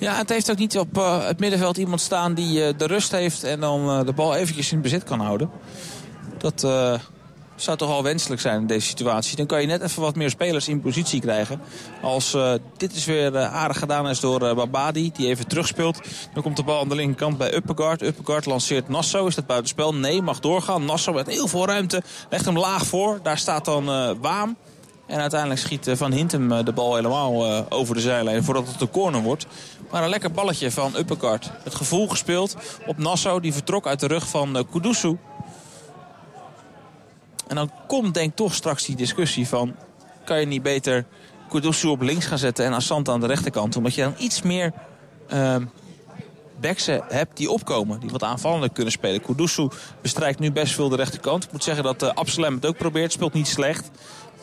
Ja, 0.00 0.16
het 0.16 0.28
heeft 0.28 0.50
ook 0.50 0.58
niet 0.58 0.78
op 0.78 0.98
eh, 0.98 1.26
het 1.26 1.38
middenveld 1.38 1.76
iemand 1.76 2.00
staan 2.00 2.34
die 2.34 2.64
eh, 2.64 2.74
de 2.76 2.86
rust 2.86 3.10
heeft 3.10 3.44
en 3.44 3.60
dan 3.60 3.90
eh, 3.90 4.06
de 4.06 4.12
bal 4.12 4.34
eventjes 4.34 4.72
in 4.72 4.80
bezit 4.80 5.04
kan 5.04 5.20
houden. 5.20 5.50
Dat 6.38 6.60
zou 7.56 7.76
toch 7.76 7.88
wel 7.88 8.02
wenselijk 8.02 8.40
zijn 8.40 8.60
in 8.60 8.66
deze 8.66 8.86
situatie. 8.86 9.36
Dan 9.36 9.46
kan 9.46 9.60
je 9.60 9.66
net 9.66 9.82
even 9.82 10.02
wat 10.02 10.16
meer 10.16 10.30
spelers 10.30 10.68
in 10.68 10.80
positie 10.80 11.20
krijgen. 11.20 11.60
Als 12.02 12.36
dit 12.76 12.94
is 12.94 13.04
weer 13.04 13.38
aardig 13.38 13.78
gedaan 13.78 14.08
is 14.08 14.20
door 14.20 14.38
Babadi, 14.38 15.10
die 15.12 15.26
even 15.26 15.46
terugspeelt. 15.46 16.00
Dan 16.34 16.42
komt 16.42 16.56
de 16.56 16.62
bal 16.62 16.80
aan 16.80 16.88
de 16.88 16.94
linkerkant 16.94 17.38
bij 17.38 17.54
Uppegaard. 17.54 18.02
Uppegaard 18.02 18.46
lanceert 18.46 18.88
Nassau. 18.88 19.28
Is 19.28 19.34
dat 19.34 19.46
buitenspel? 19.46 19.94
Nee, 19.94 20.22
mag 20.22 20.40
doorgaan. 20.40 20.84
Nassau 20.84 21.16
met 21.16 21.26
heel 21.26 21.48
veel 21.48 21.66
ruimte. 21.66 22.02
Legt 22.30 22.44
hem 22.44 22.58
laag 22.58 22.86
voor. 22.86 23.18
Daar 23.22 23.38
staat 23.38 23.64
dan 23.64 23.84
Waam. 24.20 24.56
En 25.06 25.20
uiteindelijk 25.20 25.60
schiet 25.60 25.86
eh, 25.86 25.96
Van 25.96 26.12
Hintem 26.12 26.52
eh, 26.52 26.64
de 26.64 26.72
bal 26.72 26.94
helemaal 26.94 27.46
eh, 27.46 27.62
over 27.68 27.94
de 27.94 28.00
zijlijn 28.00 28.44
voordat 28.44 28.68
het 28.68 28.80
een 28.80 28.90
corner 28.90 29.22
wordt. 29.22 29.46
Maar 29.90 30.02
een 30.02 30.08
lekker 30.08 30.30
balletje 30.30 30.70
van 30.70 30.96
Uppercart. 30.96 31.50
Het 31.62 31.74
gevoel 31.74 32.08
gespeeld 32.08 32.56
op 32.86 32.98
Nassau. 32.98 33.40
Die 33.40 33.52
vertrok 33.52 33.86
uit 33.86 34.00
de 34.00 34.06
rug 34.06 34.28
van 34.28 34.66
Kudusu. 34.70 35.18
En 37.46 37.56
dan 37.56 37.70
komt 37.86 38.14
denk 38.14 38.30
ik 38.30 38.36
toch 38.36 38.54
straks 38.54 38.84
die 38.84 38.96
discussie 38.96 39.48
van... 39.48 39.74
kan 40.24 40.40
je 40.40 40.46
niet 40.46 40.62
beter 40.62 41.06
Kudusu 41.48 41.88
op 41.88 42.00
links 42.00 42.26
gaan 42.26 42.38
zetten 42.38 42.64
en 42.64 42.72
Assanta 42.72 43.12
aan 43.12 43.20
de 43.20 43.26
rechterkant? 43.26 43.76
Omdat 43.76 43.94
je 43.94 44.02
dan 44.02 44.14
iets 44.18 44.42
meer 44.42 44.72
ehm 45.28 45.64
backsen 46.60 47.04
hebt 47.08 47.36
die 47.36 47.50
opkomen. 47.50 48.00
Die 48.00 48.10
wat 48.10 48.22
aanvallender 48.22 48.70
kunnen 48.70 48.92
spelen. 48.92 49.22
Kudusu 49.22 49.68
bestrijkt 50.02 50.38
nu 50.38 50.52
best 50.52 50.74
veel 50.74 50.88
de 50.88 50.96
rechterkant. 50.96 51.44
Ik 51.44 51.52
moet 51.52 51.64
zeggen 51.64 51.84
dat 51.84 52.02
uh, 52.02 52.10
Absalem 52.14 52.54
het 52.54 52.66
ook 52.66 52.76
probeert. 52.76 53.12
Speelt 53.12 53.32
niet 53.32 53.48
slecht. 53.48 53.90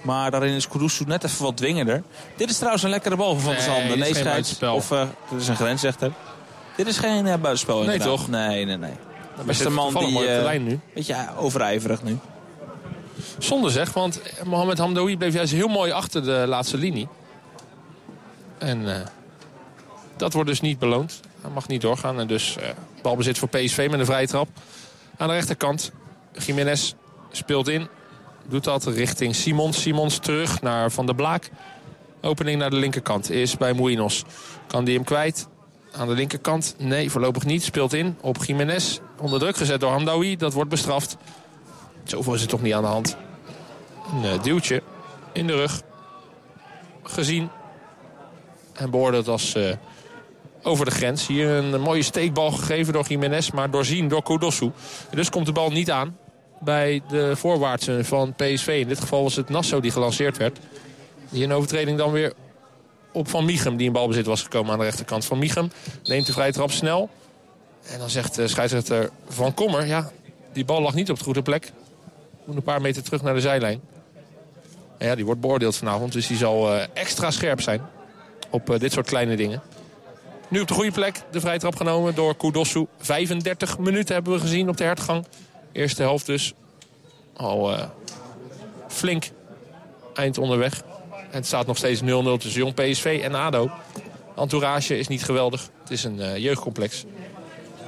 Maar 0.03 0.31
daarin 0.31 0.53
is 0.53 0.67
Kudusu 0.67 1.03
net 1.07 1.23
even 1.23 1.43
wat 1.45 1.57
dwingender. 1.57 2.03
Dit 2.35 2.49
is 2.49 2.57
trouwens 2.57 2.83
een 2.83 2.89
lekkere 2.89 3.15
bal 3.15 3.35
van 3.39 3.55
Van 3.55 3.73
Nee, 3.73 3.91
is 3.91 3.95
Nee, 3.95 4.13
geen 4.13 4.15
scheids. 4.15 4.59
Of 4.61 4.91
uh, 4.91 5.03
dit 5.29 5.41
is 5.41 5.47
een 5.47 5.55
grensrechter. 5.55 6.11
Dit 6.77 6.87
is 6.87 6.97
geen 6.97 7.25
uh, 7.25 7.33
buitenspel 7.33 7.75
Nee, 7.75 7.83
inderdaad. 7.83 8.07
toch? 8.07 8.29
Nee, 8.29 8.65
nee, 8.65 8.77
nee. 8.77 8.93
Maar 9.35 9.45
Beste 9.45 9.63
zit 9.63 9.73
man 9.73 9.93
die... 9.93 10.19
de 10.19 10.37
uh, 10.37 10.43
lijn 10.43 10.63
nu. 10.63 10.79
beetje 10.93 11.27
overijverig 11.37 12.03
nu. 12.03 12.17
Zonde 13.37 13.69
zeg, 13.69 13.93
want 13.93 14.21
Mohamed 14.45 14.77
Hamdoui 14.77 15.17
bleef 15.17 15.33
juist 15.33 15.53
heel 15.53 15.67
mooi 15.67 15.91
achter 15.91 16.23
de 16.23 16.43
laatste 16.47 16.77
linie. 16.77 17.07
En 18.57 19.07
dat 20.17 20.33
wordt 20.33 20.49
dus 20.49 20.61
niet 20.61 20.79
beloond. 20.79 21.19
Hij 21.41 21.51
mag 21.51 21.67
niet 21.67 21.81
doorgaan. 21.81 22.19
En 22.19 22.27
dus 22.27 22.55
balbezit 23.01 23.37
voor 23.37 23.49
PSV 23.49 23.87
met 23.91 23.99
een 23.99 24.05
vrije 24.05 24.27
trap. 24.27 24.47
Aan 25.17 25.27
de 25.27 25.33
rechterkant, 25.33 25.91
Jiménez 26.45 26.93
speelt 27.31 27.67
in. 27.67 27.87
Doet 28.47 28.63
dat 28.63 28.85
richting 28.85 29.35
Simons. 29.35 29.81
Simons 29.81 30.17
terug 30.17 30.61
naar 30.61 30.91
Van 30.91 31.05
der 31.05 31.15
Blaak. 31.15 31.49
Opening 32.21 32.59
naar 32.59 32.69
de 32.69 32.75
linkerkant 32.75 33.29
is 33.29 33.57
bij 33.57 33.73
Mouinos. 33.73 34.23
Kan 34.67 34.83
die 34.83 34.95
hem 34.95 35.03
kwijt? 35.03 35.47
Aan 35.91 36.07
de 36.07 36.13
linkerkant? 36.13 36.75
Nee, 36.77 37.11
voorlopig 37.11 37.45
niet. 37.45 37.63
Speelt 37.63 37.93
in 37.93 38.17
op 38.21 38.45
Jiménez. 38.45 38.99
Onder 39.19 39.39
druk 39.39 39.57
gezet 39.57 39.79
door 39.79 39.91
Hamdawi. 39.91 40.37
Dat 40.37 40.53
wordt 40.53 40.69
bestraft. 40.69 41.17
Zoveel 42.03 42.33
is 42.33 42.41
het 42.41 42.49
toch 42.49 42.61
niet 42.61 42.73
aan 42.73 42.81
de 42.81 42.87
hand. 42.87 43.17
Een 44.11 44.23
uh, 44.23 44.43
duwtje 44.43 44.81
in 45.33 45.47
de 45.47 45.55
rug. 45.55 45.81
Gezien. 47.03 47.49
En 48.73 48.89
beoordeeld 48.89 49.27
als 49.27 49.55
uh, 49.55 49.73
over 50.63 50.85
de 50.85 50.91
grens. 50.91 51.27
Hier 51.27 51.49
een 51.49 51.81
mooie 51.81 52.03
steekbal 52.03 52.51
gegeven 52.51 52.93
door 52.93 53.07
Jiménez. 53.07 53.51
Maar 53.51 53.71
doorzien 53.71 54.07
door 54.07 54.23
Koudossu. 54.23 54.71
Dus 55.11 55.29
komt 55.29 55.45
de 55.45 55.51
bal 55.51 55.71
niet 55.71 55.91
aan 55.91 56.17
bij 56.63 57.01
de 57.09 57.35
voorwaartsen 57.35 58.05
van 58.05 58.33
PSV. 58.33 58.77
In 58.81 58.87
dit 58.87 58.99
geval 58.99 59.23
was 59.23 59.35
het 59.35 59.49
Nassau 59.49 59.81
die 59.81 59.91
gelanceerd 59.91 60.37
werd. 60.37 60.59
Die 61.29 61.43
een 61.43 61.51
overtreding 61.51 61.97
dan 61.97 62.11
weer 62.11 62.33
op 63.11 63.29
Van 63.29 63.45
Michum 63.45 63.77
die 63.77 63.87
in 63.87 63.93
balbezit 63.93 64.25
was 64.25 64.41
gekomen 64.41 64.71
aan 64.71 64.77
de 64.79 64.83
rechterkant. 64.83 65.25
Van 65.25 65.37
Michum 65.37 65.71
neemt 66.03 66.25
de 66.25 66.33
vrije 66.33 66.51
trap 66.51 66.71
snel. 66.71 67.09
En 67.91 67.99
dan 67.99 68.09
zegt 68.09 68.35
de 68.35 68.47
scheidsrechter 68.47 69.09
Van 69.27 69.53
Kommer... 69.53 69.85
ja, 69.85 70.11
die 70.53 70.65
bal 70.65 70.81
lag 70.81 70.93
niet 70.93 71.09
op 71.09 71.17
de 71.17 71.23
goede 71.23 71.41
plek. 71.41 71.71
Moet 72.45 72.55
een 72.55 72.63
paar 72.63 72.81
meter 72.81 73.03
terug 73.03 73.21
naar 73.21 73.33
de 73.33 73.41
zijlijn. 73.41 73.81
En 74.97 75.07
ja, 75.07 75.15
die 75.15 75.25
wordt 75.25 75.41
beoordeeld 75.41 75.75
vanavond. 75.75 76.11
Dus 76.11 76.27
die 76.27 76.37
zal 76.37 76.75
uh, 76.75 76.83
extra 76.93 77.31
scherp 77.31 77.61
zijn 77.61 77.81
op 78.49 78.69
uh, 78.69 78.79
dit 78.79 78.91
soort 78.91 79.07
kleine 79.07 79.35
dingen. 79.35 79.61
Nu 80.47 80.59
op 80.59 80.67
de 80.67 80.73
goede 80.73 80.91
plek 80.91 81.21
de 81.31 81.39
vrije 81.39 81.59
trap 81.59 81.75
genomen 81.75 82.15
door 82.15 82.35
Koudossu. 82.35 82.85
35 82.97 83.77
minuten 83.77 84.15
hebben 84.15 84.33
we 84.33 84.39
gezien 84.39 84.69
op 84.69 84.77
de 84.77 84.83
hertgang. 84.83 85.25
Eerste 85.73 86.01
helft 86.01 86.25
dus 86.25 86.53
al 87.35 87.73
uh, 87.73 87.83
flink 88.87 89.29
eind 90.13 90.37
onderweg. 90.37 90.81
Het 91.29 91.45
staat 91.45 91.65
nog 91.65 91.77
steeds 91.77 92.01
0-0 92.01 92.05
tussen 92.05 92.61
Jong 92.61 92.73
PSV 92.73 93.21
en 93.23 93.35
ADO. 93.35 93.71
Entourage 94.35 94.97
is 94.97 95.07
niet 95.07 95.23
geweldig. 95.23 95.69
Het 95.81 95.91
is 95.91 96.03
een 96.03 96.17
uh, 96.17 96.37
jeugdcomplex. 96.37 97.05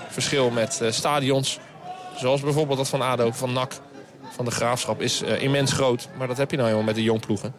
Verschil 0.07 0.49
met 0.49 0.79
uh, 0.81 0.91
stadions. 0.91 1.59
Zoals 2.17 2.41
bijvoorbeeld 2.41 2.77
dat 2.77 2.89
van 2.89 3.01
ADO, 3.01 3.31
van 3.31 3.53
NAC, 3.53 3.73
van 4.35 4.45
de 4.45 4.51
Graafschap 4.51 5.01
is 5.01 5.21
immens 5.21 5.71
groot. 5.71 6.07
Maar 6.17 6.27
dat 6.27 6.37
heb 6.37 6.51
je 6.51 6.57
nou 6.57 6.69
helemaal 6.69 6.87
met 6.87 6.95
de 6.95 7.03
jong 7.03 7.25
ploegen. 7.25 7.53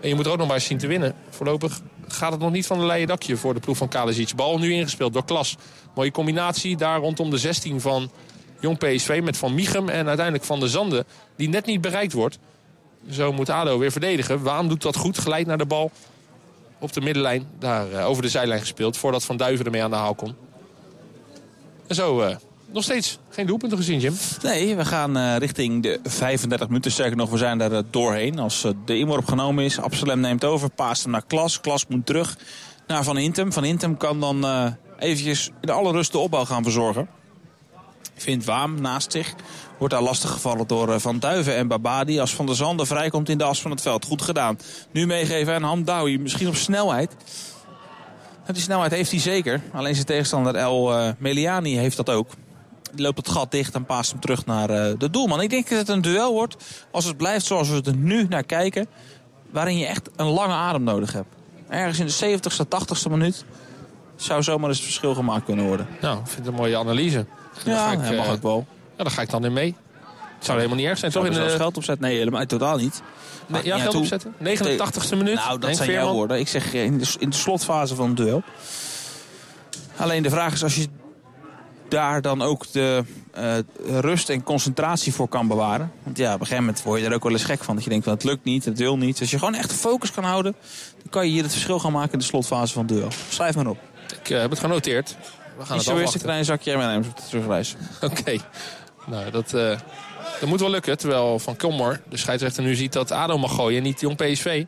En 0.00 0.08
je 0.08 0.14
moet 0.14 0.26
er 0.26 0.32
ook 0.32 0.38
nog 0.38 0.46
maar 0.46 0.56
eens 0.56 0.64
zien 0.64 0.78
te 0.78 0.86
winnen. 0.86 1.14
Voorlopig 1.30 1.80
gaat 2.08 2.32
het 2.32 2.40
nog 2.40 2.50
niet 2.50 2.66
van 2.66 2.78
de 2.78 2.86
leien 2.86 3.06
dakje 3.06 3.36
voor 3.36 3.54
de 3.54 3.60
ploeg 3.60 3.76
van 3.76 3.88
Kalisic. 3.88 4.34
Bal 4.34 4.58
nu 4.58 4.72
ingespeeld 4.72 5.12
door 5.12 5.24
Klas. 5.24 5.56
Mooie 5.94 6.10
combinatie 6.10 6.76
daar 6.76 6.98
rondom 6.98 7.30
de 7.30 7.38
16 7.38 7.80
van 7.80 8.10
Jong 8.60 8.78
PSV 8.78 9.20
met 9.24 9.36
Van 9.36 9.54
Michum 9.54 9.88
en 9.88 10.06
uiteindelijk 10.06 10.44
Van 10.44 10.60
de 10.60 10.68
Zanden. 10.68 11.04
Die 11.36 11.48
net 11.48 11.66
niet 11.66 11.80
bereikt 11.80 12.12
wordt. 12.12 12.38
Zo 13.10 13.32
moet 13.32 13.50
ADO 13.50 13.78
weer 13.78 13.92
verdedigen. 13.92 14.42
Waan 14.42 14.68
doet 14.68 14.82
dat 14.82 14.96
goed, 14.96 15.18
geleid 15.18 15.46
naar 15.46 15.58
de 15.58 15.66
bal. 15.66 15.90
Op 16.78 16.92
de 16.92 17.00
middenlijn, 17.00 17.46
daar 17.58 17.90
uh, 17.90 18.08
over 18.08 18.22
de 18.22 18.28
zijlijn 18.28 18.60
gespeeld. 18.60 18.96
Voordat 18.96 19.24
Van 19.24 19.36
Duiven 19.36 19.64
ermee 19.64 19.82
aan 19.82 19.90
de 19.90 19.96
haal 19.96 20.14
komt. 20.14 20.34
En 21.86 21.94
zo 21.94 22.22
uh, 22.22 22.36
nog 22.72 22.82
steeds 22.82 23.18
geen 23.30 23.46
doelpunten 23.46 23.78
gezien, 23.78 24.00
Jim. 24.00 24.14
Nee, 24.42 24.76
we 24.76 24.84
gaan 24.84 25.16
uh, 25.16 25.36
richting 25.36 25.82
de 25.82 26.00
35 26.02 26.68
minuten. 26.68 26.90
Sterker 26.90 27.16
nog, 27.16 27.30
we 27.30 27.36
zijn 27.36 27.60
er 27.60 27.82
doorheen. 27.90 28.38
Als 28.38 28.66
de 28.84 28.98
inworp 28.98 29.26
genomen 29.26 29.64
is, 29.64 29.80
Absalem 29.80 30.20
neemt 30.20 30.44
over. 30.44 30.70
Paast 30.70 31.02
hem 31.02 31.12
naar 31.12 31.24
Klas. 31.26 31.60
Klas 31.60 31.86
moet 31.86 32.06
terug 32.06 32.36
naar 32.86 33.04
Van 33.04 33.18
Intem. 33.18 33.52
Van 33.52 33.64
Intem 33.64 33.96
kan 33.96 34.20
dan 34.20 34.46
eventjes 34.98 35.50
in 35.60 35.70
alle 35.70 35.92
rust 35.92 36.12
de 36.12 36.18
opbouw 36.18 36.44
gaan 36.44 36.62
verzorgen. 36.62 37.08
Vindt 38.16 38.44
Waam 38.44 38.80
naast 38.80 39.12
zich. 39.12 39.34
Wordt 39.78 39.94
daar 39.94 40.02
lastig 40.02 40.30
gevallen 40.30 40.66
door 40.66 41.00
Van 41.00 41.18
Duiven 41.18 41.56
en 41.56 41.68
Babadi. 41.68 42.20
Als 42.20 42.34
Van 42.34 42.46
der 42.46 42.56
Zanden 42.56 42.86
vrijkomt 42.86 43.28
in 43.28 43.38
de 43.38 43.44
as 43.44 43.60
van 43.60 43.70
het 43.70 43.80
veld. 43.80 44.04
Goed 44.04 44.22
gedaan. 44.22 44.58
Nu 44.90 45.06
meegeven 45.06 45.54
aan 45.54 45.62
Hamdawi. 45.62 46.18
Misschien 46.18 46.48
op 46.48 46.54
snelheid. 46.54 47.16
Die 48.52 48.62
snelheid 48.62 48.92
heeft 48.92 49.10
hij 49.10 49.20
zeker. 49.20 49.60
Alleen 49.72 49.94
zijn 49.94 50.06
tegenstander 50.06 50.54
El 50.54 50.98
uh, 50.98 51.08
Meliani 51.18 51.76
heeft 51.76 51.96
dat 51.96 52.10
ook. 52.10 52.30
Die 52.92 53.04
loopt 53.04 53.16
het 53.16 53.28
gat 53.28 53.50
dicht 53.50 53.74
en 53.74 53.84
paast 53.84 54.10
hem 54.10 54.20
terug 54.20 54.46
naar 54.46 54.70
uh, 54.70 54.98
de 54.98 55.10
doelman. 55.10 55.40
Ik 55.40 55.50
denk 55.50 55.68
dat 55.68 55.78
het 55.78 55.88
een 55.88 56.00
duel 56.00 56.32
wordt. 56.32 56.56
Als 56.90 57.04
het 57.04 57.16
blijft 57.16 57.46
zoals 57.46 57.68
we 57.68 57.82
er 57.84 57.96
nu 57.96 58.26
naar 58.28 58.44
kijken. 58.44 58.86
Waarin 59.50 59.78
je 59.78 59.86
echt 59.86 60.08
een 60.16 60.26
lange 60.26 60.54
adem 60.54 60.82
nodig 60.82 61.12
hebt. 61.12 61.28
Ergens 61.68 61.98
in 61.98 62.06
de 62.06 62.38
70ste, 62.38 62.64
80ste 62.64 63.10
minuut. 63.10 63.44
Zou 64.16 64.42
zomaar 64.42 64.68
eens 64.68 64.78
het 64.78 64.86
verschil 64.86 65.14
gemaakt 65.14 65.44
kunnen 65.44 65.66
worden. 65.66 65.86
Nou, 66.00 66.18
ik 66.18 66.26
vind 66.26 66.38
het 66.38 66.46
een 66.46 66.60
mooie 66.60 66.76
analyse. 66.76 67.26
Ja, 67.64 67.92
ik, 67.92 68.10
uh, 68.10 68.16
mag 68.16 68.28
ook 68.28 68.42
wel. 68.42 68.66
Ja, 68.96 69.04
daar 69.04 69.12
ga 69.12 69.22
ik 69.22 69.30
dan 69.30 69.44
in 69.44 69.52
mee. 69.52 69.76
Het 70.36 70.44
zou 70.44 70.56
helemaal 70.56 70.78
niet 70.78 70.86
erg 70.86 70.98
zijn. 70.98 71.12
Toch 71.12 71.26
in 71.26 71.32
de... 71.32 71.48
geld 71.48 71.76
opzetten? 71.76 72.08
Nee, 72.08 72.18
helemaal 72.18 72.46
totaal 72.46 72.76
niet. 72.76 73.02
Nee, 73.46 73.64
ja, 73.64 73.78
geld 73.78 73.94
opzetten. 73.94 74.34
89ste 74.38 75.16
minuut. 75.16 75.34
Nou, 75.34 75.58
dat 75.58 75.76
zijn 75.76 75.90
jouw 75.90 76.12
woorden. 76.12 76.38
Ik 76.38 76.48
zeg 76.48 76.72
in 76.72 76.98
de, 76.98 77.14
in 77.18 77.30
de 77.30 77.36
slotfase 77.36 77.94
van 77.94 78.08
het 78.08 78.16
duel. 78.16 78.42
Alleen 79.96 80.22
de 80.22 80.30
vraag 80.30 80.52
is 80.52 80.62
als 80.62 80.76
je 80.76 80.88
daar 81.88 82.22
dan 82.22 82.42
ook 82.42 82.72
de 82.72 83.04
uh, 83.38 83.58
rust 84.00 84.28
en 84.28 84.42
concentratie 84.42 85.12
voor 85.12 85.28
kan 85.28 85.48
bewaren. 85.48 85.92
Want 86.02 86.16
ja, 86.16 86.26
op 86.26 86.40
een 86.40 86.46
gegeven 86.46 86.64
moment 86.64 86.82
word 86.82 87.00
je 87.00 87.06
er 87.06 87.14
ook 87.14 87.22
wel 87.22 87.32
eens 87.32 87.44
gek 87.44 87.64
van. 87.64 87.74
Dat 87.74 87.84
je 87.84 87.90
denkt, 87.90 88.04
van, 88.04 88.14
het 88.14 88.24
lukt 88.24 88.44
niet, 88.44 88.64
het 88.64 88.78
wil 88.78 88.96
niet. 88.96 89.20
Als 89.20 89.30
je 89.30 89.38
gewoon 89.38 89.54
echt 89.54 89.72
focus 89.72 90.12
kan 90.12 90.24
houden, 90.24 90.54
dan 91.02 91.10
kan 91.10 91.26
je 91.26 91.32
hier 91.32 91.42
het 91.42 91.52
verschil 91.52 91.78
gaan 91.78 91.92
maken 91.92 92.12
in 92.12 92.18
de 92.18 92.24
slotfase 92.24 92.72
van 92.72 92.84
het 92.86 92.96
duel. 92.96 93.08
Schrijf 93.28 93.54
maar 93.54 93.66
op. 93.66 93.78
Ik 94.22 94.30
uh, 94.30 94.40
heb 94.40 94.50
het 94.50 94.58
genoteerd. 94.58 95.16
We 95.56 95.64
gaan 95.64 95.76
niet 95.76 95.86
het 95.86 95.94
zo 95.96 96.00
eerst 96.00 96.14
een 96.14 96.20
klein 96.20 96.44
zakje 96.44 96.76
meenemen 96.76 97.08
op 97.08 97.16
de 97.16 97.22
terugreis. 97.22 97.74
Oké. 98.02 98.20
Okay. 98.20 98.40
Nou, 99.06 99.30
dat, 99.30 99.52
uh, 99.54 99.78
dat 100.40 100.48
moet 100.48 100.60
wel 100.60 100.70
lukken. 100.70 100.98
Terwijl 100.98 101.38
Van 101.38 101.56
Kilmor, 101.56 102.00
de 102.08 102.16
scheidsrechter, 102.16 102.62
nu 102.62 102.74
ziet 102.74 102.92
dat 102.92 103.10
ADO 103.10 103.38
mag 103.38 103.54
gooien 103.54 103.78
en 103.78 103.82
niet 103.82 104.00
Jong 104.00 104.16
PSV. 104.16 104.64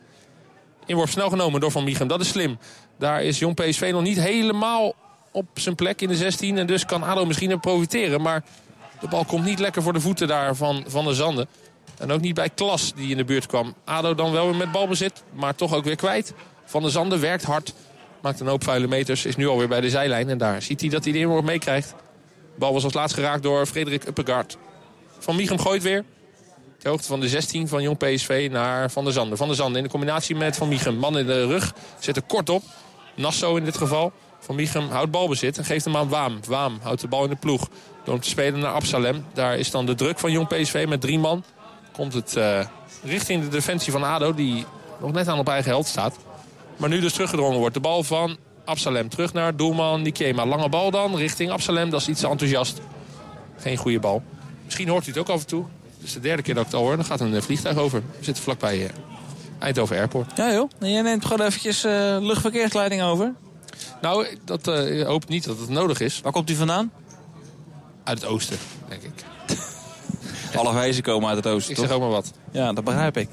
Inworp 0.85 1.09
snel 1.09 1.29
genomen 1.29 1.61
door 1.61 1.71
Van 1.71 1.83
Miegem. 1.83 2.07
Dat 2.07 2.21
is 2.21 2.27
slim. 2.27 2.57
Daar 2.97 3.23
is 3.23 3.39
Jong 3.39 3.55
PSV 3.55 3.89
nog 3.91 4.01
niet 4.01 4.19
helemaal 4.19 4.93
op 5.31 5.45
zijn 5.53 5.75
plek 5.75 6.01
in 6.01 6.07
de 6.07 6.15
16. 6.15 6.57
En 6.57 6.67
dus 6.67 6.85
kan 6.85 7.03
ADO 7.03 7.25
misschien 7.25 7.51
er 7.51 7.59
profiteren. 7.59 8.21
Maar 8.21 8.43
de 8.99 9.07
bal 9.07 9.25
komt 9.25 9.45
niet 9.45 9.59
lekker 9.59 9.81
voor 9.81 9.93
de 9.93 9.99
voeten 9.99 10.27
daar 10.27 10.55
van, 10.55 10.83
van 10.87 11.05
de 11.05 11.13
Zanden. 11.13 11.47
En 11.97 12.11
ook 12.11 12.21
niet 12.21 12.33
bij 12.33 12.49
Klas 12.49 12.93
die 12.95 13.11
in 13.11 13.17
de 13.17 13.25
buurt 13.25 13.45
kwam. 13.45 13.73
ADO 13.85 14.15
dan 14.15 14.31
wel 14.31 14.45
weer 14.45 14.55
met 14.55 14.71
balbezit, 14.71 15.23
maar 15.33 15.55
toch 15.55 15.73
ook 15.73 15.83
weer 15.83 15.95
kwijt. 15.95 16.33
Van 16.65 16.81
der 16.81 16.91
Zanden 16.91 17.19
werkt 17.19 17.43
hard. 17.43 17.73
Maakt 18.21 18.39
een 18.39 18.47
hoop 18.47 18.63
vuile 18.63 18.87
meters. 18.87 19.25
Is 19.25 19.35
nu 19.35 19.47
alweer 19.47 19.67
bij 19.67 19.81
de 19.81 19.89
zijlijn. 19.89 20.29
En 20.29 20.37
daar 20.37 20.61
ziet 20.61 20.81
hij 20.81 20.89
dat 20.89 21.03
hij 21.03 21.13
de 21.13 21.19
inworp 21.19 21.45
meekrijgt. 21.45 21.95
Bal 22.55 22.73
was 22.73 22.83
als 22.83 22.93
laatst 22.93 23.15
geraakt 23.15 23.43
door 23.43 23.65
Frederik 23.65 24.07
Uppegaard. 24.07 24.57
Van 25.19 25.35
Michum 25.35 25.59
gooit 25.59 25.83
weer. 25.83 26.03
De 26.79 26.89
hoogte 26.89 27.07
van 27.07 27.19
de 27.19 27.27
16 27.27 27.67
van 27.67 27.81
Jong 27.81 27.97
PSV 27.97 28.47
naar 28.51 28.91
Van 28.91 29.03
der 29.03 29.13
Zanden. 29.13 29.37
Van 29.37 29.47
der 29.47 29.55
Zanden 29.55 29.77
in 29.77 29.83
de 29.83 29.89
combinatie 29.89 30.35
met 30.35 30.57
Van 30.57 30.67
Michum. 30.67 30.95
Man 30.95 31.17
in 31.17 31.25
de 31.25 31.45
rug. 31.45 31.73
Zet 31.99 32.15
er 32.15 32.21
kort 32.21 32.49
op. 32.49 32.63
Nassau 33.15 33.57
in 33.57 33.65
dit 33.65 33.77
geval. 33.77 34.11
Van 34.39 34.55
Michum 34.55 34.89
houdt 34.89 35.11
balbezit 35.11 35.57
en 35.57 35.65
geeft 35.65 35.85
hem 35.85 35.95
aan 35.95 36.09
Waam. 36.09 36.39
Waam 36.47 36.79
houdt 36.81 37.01
de 37.01 37.07
bal 37.07 37.23
in 37.23 37.29
de 37.29 37.35
ploeg. 37.35 37.67
Door 38.03 38.13
hem 38.13 38.23
te 38.23 38.29
spelen 38.29 38.59
naar 38.59 38.73
Absalem. 38.73 39.25
Daar 39.33 39.57
is 39.57 39.71
dan 39.71 39.85
de 39.85 39.95
druk 39.95 40.19
van 40.19 40.31
Jong 40.31 40.47
PSV 40.47 40.85
met 40.89 41.01
drie 41.01 41.19
man. 41.19 41.43
Komt 41.91 42.13
het 42.13 42.35
uh, 42.35 42.65
richting 43.03 43.43
de 43.43 43.49
defensie 43.49 43.91
van 43.91 44.03
ADO. 44.03 44.33
Die 44.33 44.65
nog 45.01 45.11
net 45.11 45.27
aan 45.27 45.39
op 45.39 45.47
eigen 45.47 45.71
held 45.71 45.87
staat. 45.87 46.17
Maar 46.79 46.89
nu 46.89 46.99
dus 46.99 47.13
teruggedrongen 47.13 47.57
wordt. 47.59 47.73
De 47.73 47.79
bal 47.79 48.03
van 48.03 48.37
Absalem 48.65 49.09
terug 49.09 49.33
naar 49.33 49.55
doelman 49.55 50.01
Nikema. 50.01 50.45
Lange 50.45 50.69
bal 50.69 50.91
dan 50.91 51.15
richting 51.15 51.51
Absalem. 51.51 51.89
Dat 51.89 52.01
is 52.01 52.07
iets 52.07 52.19
te 52.21 52.27
enthousiast. 52.27 52.79
Geen 53.57 53.77
goede 53.77 53.99
bal. 53.99 54.23
Misschien 54.65 54.87
hoort 54.89 55.05
u 55.05 55.09
het 55.09 55.19
ook 55.19 55.29
af 55.29 55.39
en 55.39 55.47
toe. 55.47 55.65
Het 55.97 56.07
is 56.07 56.13
de 56.13 56.19
derde 56.19 56.41
keer 56.41 56.53
dat 56.53 56.65
ik 56.65 56.71
het 56.71 56.79
al 56.79 56.85
hoor. 56.85 56.95
Dan 56.95 57.05
gaat 57.05 57.19
een 57.19 57.41
vliegtuig 57.43 57.77
over. 57.77 58.01
We 58.17 58.25
zitten 58.25 58.43
vlakbij 58.43 58.77
uh, 58.77 58.89
Eindhoven 59.59 59.97
Airport. 59.97 60.31
Ja 60.37 60.53
joh. 60.53 60.69
En 60.79 60.91
jij 60.91 61.01
neemt 61.01 61.25
gewoon 61.25 61.47
eventjes 61.47 61.85
uh, 61.85 62.17
luchtverkeersleiding 62.19 63.01
over. 63.01 63.33
Nou, 64.01 64.27
dat 64.45 64.67
uh, 64.67 64.99
ik 64.99 65.05
hoop 65.05 65.27
niet 65.29 65.43
dat 65.43 65.59
het 65.59 65.69
nodig 65.69 65.99
is. 65.99 66.21
Waar 66.21 66.31
komt 66.31 66.49
u 66.49 66.55
vandaan? 66.55 66.91
Uit 68.03 68.21
het 68.21 68.29
oosten, 68.29 68.57
denk 68.87 69.01
ik. 69.01 69.23
Alle 70.57 70.73
wijzen 70.73 71.03
komen 71.03 71.27
uit 71.29 71.37
het 71.37 71.47
oosten, 71.47 71.71
Ik 71.71 71.77
toch? 71.77 71.85
zeg 71.85 71.95
ook 71.95 72.01
maar 72.01 72.09
wat. 72.09 72.31
Ja, 72.51 72.73
dat 72.73 72.83
begrijp 72.83 73.17
ik. 73.17 73.29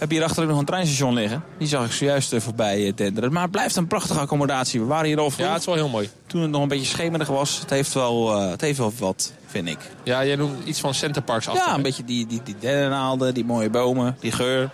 Hebben 0.00 0.18
hier 0.18 0.26
achter 0.26 0.42
ook 0.42 0.48
nog 0.48 0.58
een 0.58 0.64
treinstation 0.64 1.14
liggen. 1.14 1.44
Die 1.58 1.68
zag 1.68 1.84
ik 1.84 1.92
zojuist 1.92 2.32
uh, 2.32 2.40
voorbij 2.40 2.92
tenderen. 2.92 3.32
Maar 3.32 3.42
het 3.42 3.50
blijft 3.50 3.76
een 3.76 3.86
prachtige 3.86 4.20
accommodatie. 4.20 4.80
We 4.80 4.86
waren 4.86 5.06
hier 5.06 5.18
al 5.18 5.30
vroeg. 5.30 5.46
Ja, 5.46 5.52
het 5.52 5.60
is 5.60 5.66
wel 5.66 5.74
heel 5.74 5.88
mooi. 5.88 6.10
Toen 6.26 6.40
het 6.40 6.50
nog 6.50 6.62
een 6.62 6.68
beetje 6.68 6.86
schemerig 6.86 7.28
was. 7.28 7.58
Het 7.58 7.70
heeft 7.70 7.92
wel, 7.92 8.42
uh, 8.42 8.50
het 8.50 8.60
heeft 8.60 8.78
wel 8.78 8.92
wat, 8.98 9.32
vind 9.46 9.68
ik. 9.68 9.78
Ja, 10.02 10.24
jij 10.24 10.36
noemt 10.36 10.64
iets 10.64 10.80
van 10.80 10.94
Centerparks 10.94 11.48
achter. 11.48 11.66
Ja, 11.66 11.74
een 11.74 11.82
beetje 11.82 12.04
die, 12.04 12.26
die, 12.26 12.40
die 12.44 12.56
dennennaalden, 12.58 13.34
die 13.34 13.44
mooie 13.44 13.70
bomen, 13.70 14.16
die 14.20 14.32
geur. 14.32 14.70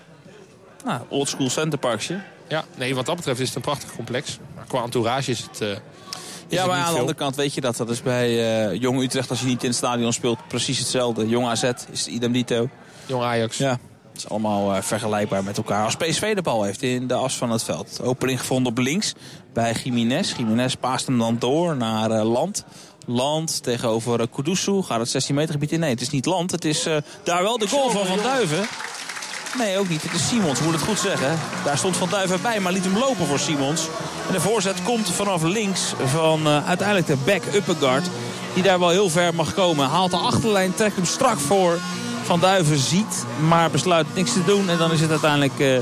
Nou, 0.85 1.01
oldschool 1.09 1.51
Centerparksje. 1.51 2.21
Ja, 2.49 2.65
nee, 2.77 2.95
wat 2.95 3.07
dat 3.07 3.17
betreft 3.17 3.41
is 3.41 3.47
het 3.47 3.57
een 3.57 3.63
prachtig 3.63 3.95
complex. 3.95 4.39
Maar 4.55 4.65
qua 4.67 4.83
entourage 4.83 5.31
is 5.31 5.39
het... 5.41 5.61
Uh... 5.61 5.69
Ja, 6.49 6.67
maar 6.67 6.77
aan 6.77 6.93
de 6.93 6.99
andere 6.99 7.19
kant 7.19 7.37
weet 7.37 7.55
je 7.55 7.61
dat. 7.61 7.77
Dat 7.77 7.91
is 7.91 8.03
bij 8.03 8.31
uh, 8.71 8.81
Jong 8.81 9.03
Utrecht, 9.03 9.31
als 9.31 9.41
je 9.41 9.47
niet 9.47 9.63
in 9.63 9.69
het 9.69 9.79
stadion 9.79 10.13
speelt, 10.13 10.39
precies 10.49 10.79
hetzelfde. 10.79 11.29
Jong 11.29 11.47
AZ 11.47 11.73
is 11.91 12.07
idem 12.07 12.33
dito. 12.33 12.69
Jong 13.07 13.23
Ajax. 13.23 13.57
Ja, 13.57 13.79
is 14.17 14.29
allemaal 14.29 14.75
uh, 14.75 14.83
vergelijkbaar 14.83 15.45
met 15.45 15.57
elkaar. 15.57 15.85
Als 15.85 15.97
PSV 15.97 16.35
de 16.35 16.43
bal 16.43 16.63
heeft 16.63 16.83
in 16.83 17.07
de 17.07 17.15
as 17.15 17.37
van 17.37 17.51
het 17.51 17.63
veld. 17.63 18.01
Opening 18.03 18.41
gevonden 18.41 18.73
op 18.73 18.79
links 18.79 19.13
bij 19.53 19.75
Jiménez. 19.85 20.35
Jiménez 20.37 20.75
paast 20.75 21.07
hem 21.07 21.19
dan 21.19 21.37
door 21.39 21.77
naar 21.77 22.11
uh, 22.11 22.33
Land. 22.33 22.65
Land 23.07 23.63
tegenover 23.63 24.21
uh, 24.21 24.27
Kudusu. 24.35 24.83
Gaat 24.83 24.99
het 24.99 25.11
16 25.11 25.35
meter 25.35 25.53
gebied 25.53 25.73
in? 25.73 25.81
Nee, 25.81 25.91
het 25.91 26.01
is 26.01 26.11
niet 26.11 26.27
Land. 26.27 26.51
Het 26.51 26.65
is 26.65 26.89
daar 27.23 27.43
wel 27.43 27.59
de 27.59 27.69
goal 27.69 27.91
van 27.91 28.07
Van 28.07 28.19
Duiven. 28.23 28.67
Nee, 29.59 29.79
ook 29.79 29.89
niet. 29.89 30.03
Het 30.03 30.13
is 30.13 30.29
Simons, 30.29 30.61
moet 30.61 30.73
het 30.73 30.83
goed 30.83 30.99
zeggen. 30.99 31.39
Daar 31.65 31.79
stond 31.79 31.97
Van 31.97 32.09
Duiven 32.09 32.43
bij, 32.43 32.61
maar 32.61 32.73
liet 32.73 32.85
hem 32.85 32.99
lopen 32.99 33.27
voor 33.27 33.39
Simons. 33.39 33.89
En 34.27 34.33
de 34.33 34.41
voorzet 34.41 34.83
komt 34.83 35.11
vanaf 35.11 35.43
links 35.43 35.95
van 36.05 36.49
uiteindelijk 36.49 37.07
de 37.07 37.17
back 37.25 37.43
Upperguard. 37.55 38.07
Die 38.55 38.63
daar 38.63 38.79
wel 38.79 38.89
heel 38.89 39.11
ver 39.11 39.35
mag 39.35 39.55
komen. 39.55 39.89
Haalt 39.89 40.11
de 40.11 40.17
achterlijn, 40.17 40.75
trekt 40.75 40.97
hem 40.97 41.05
strak 41.05 41.39
voor. 41.39 41.79
Van 42.27 42.41
Duiven 42.41 42.79
ziet, 42.79 43.25
maar 43.49 43.71
besluit 43.71 44.07
niks 44.15 44.33
te 44.33 44.45
doen. 44.45 44.69
En 44.69 44.79
dan 44.79 44.93
is 44.93 45.01
het 45.01 45.11
uiteindelijk 45.11 45.59
uh, 45.59 45.79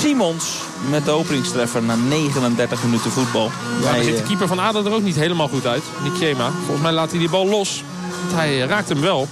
Simons 0.00 0.60
met 0.90 1.04
de 1.04 1.10
openingstreffer 1.10 1.82
na 1.82 1.94
39 1.94 2.82
minuten 2.84 3.10
voetbal. 3.10 3.50
Ja, 3.80 3.88
hij, 3.88 4.02
ziet 4.02 4.16
de 4.16 4.22
keeper 4.22 4.48
van 4.48 4.60
Aden 4.60 4.86
er 4.86 4.92
ook 4.92 5.02
niet 5.02 5.16
helemaal 5.16 5.48
goed 5.48 5.66
uit. 5.66 5.82
Nikema. 6.02 6.50
Volgens 6.50 6.80
mij 6.80 6.92
laat 6.92 7.10
hij 7.10 7.18
die 7.18 7.28
bal 7.28 7.46
los. 7.46 7.82
Want 8.20 8.32
hij 8.32 8.58
raakt 8.58 8.88
hem 8.88 9.00
wel. 9.00 9.28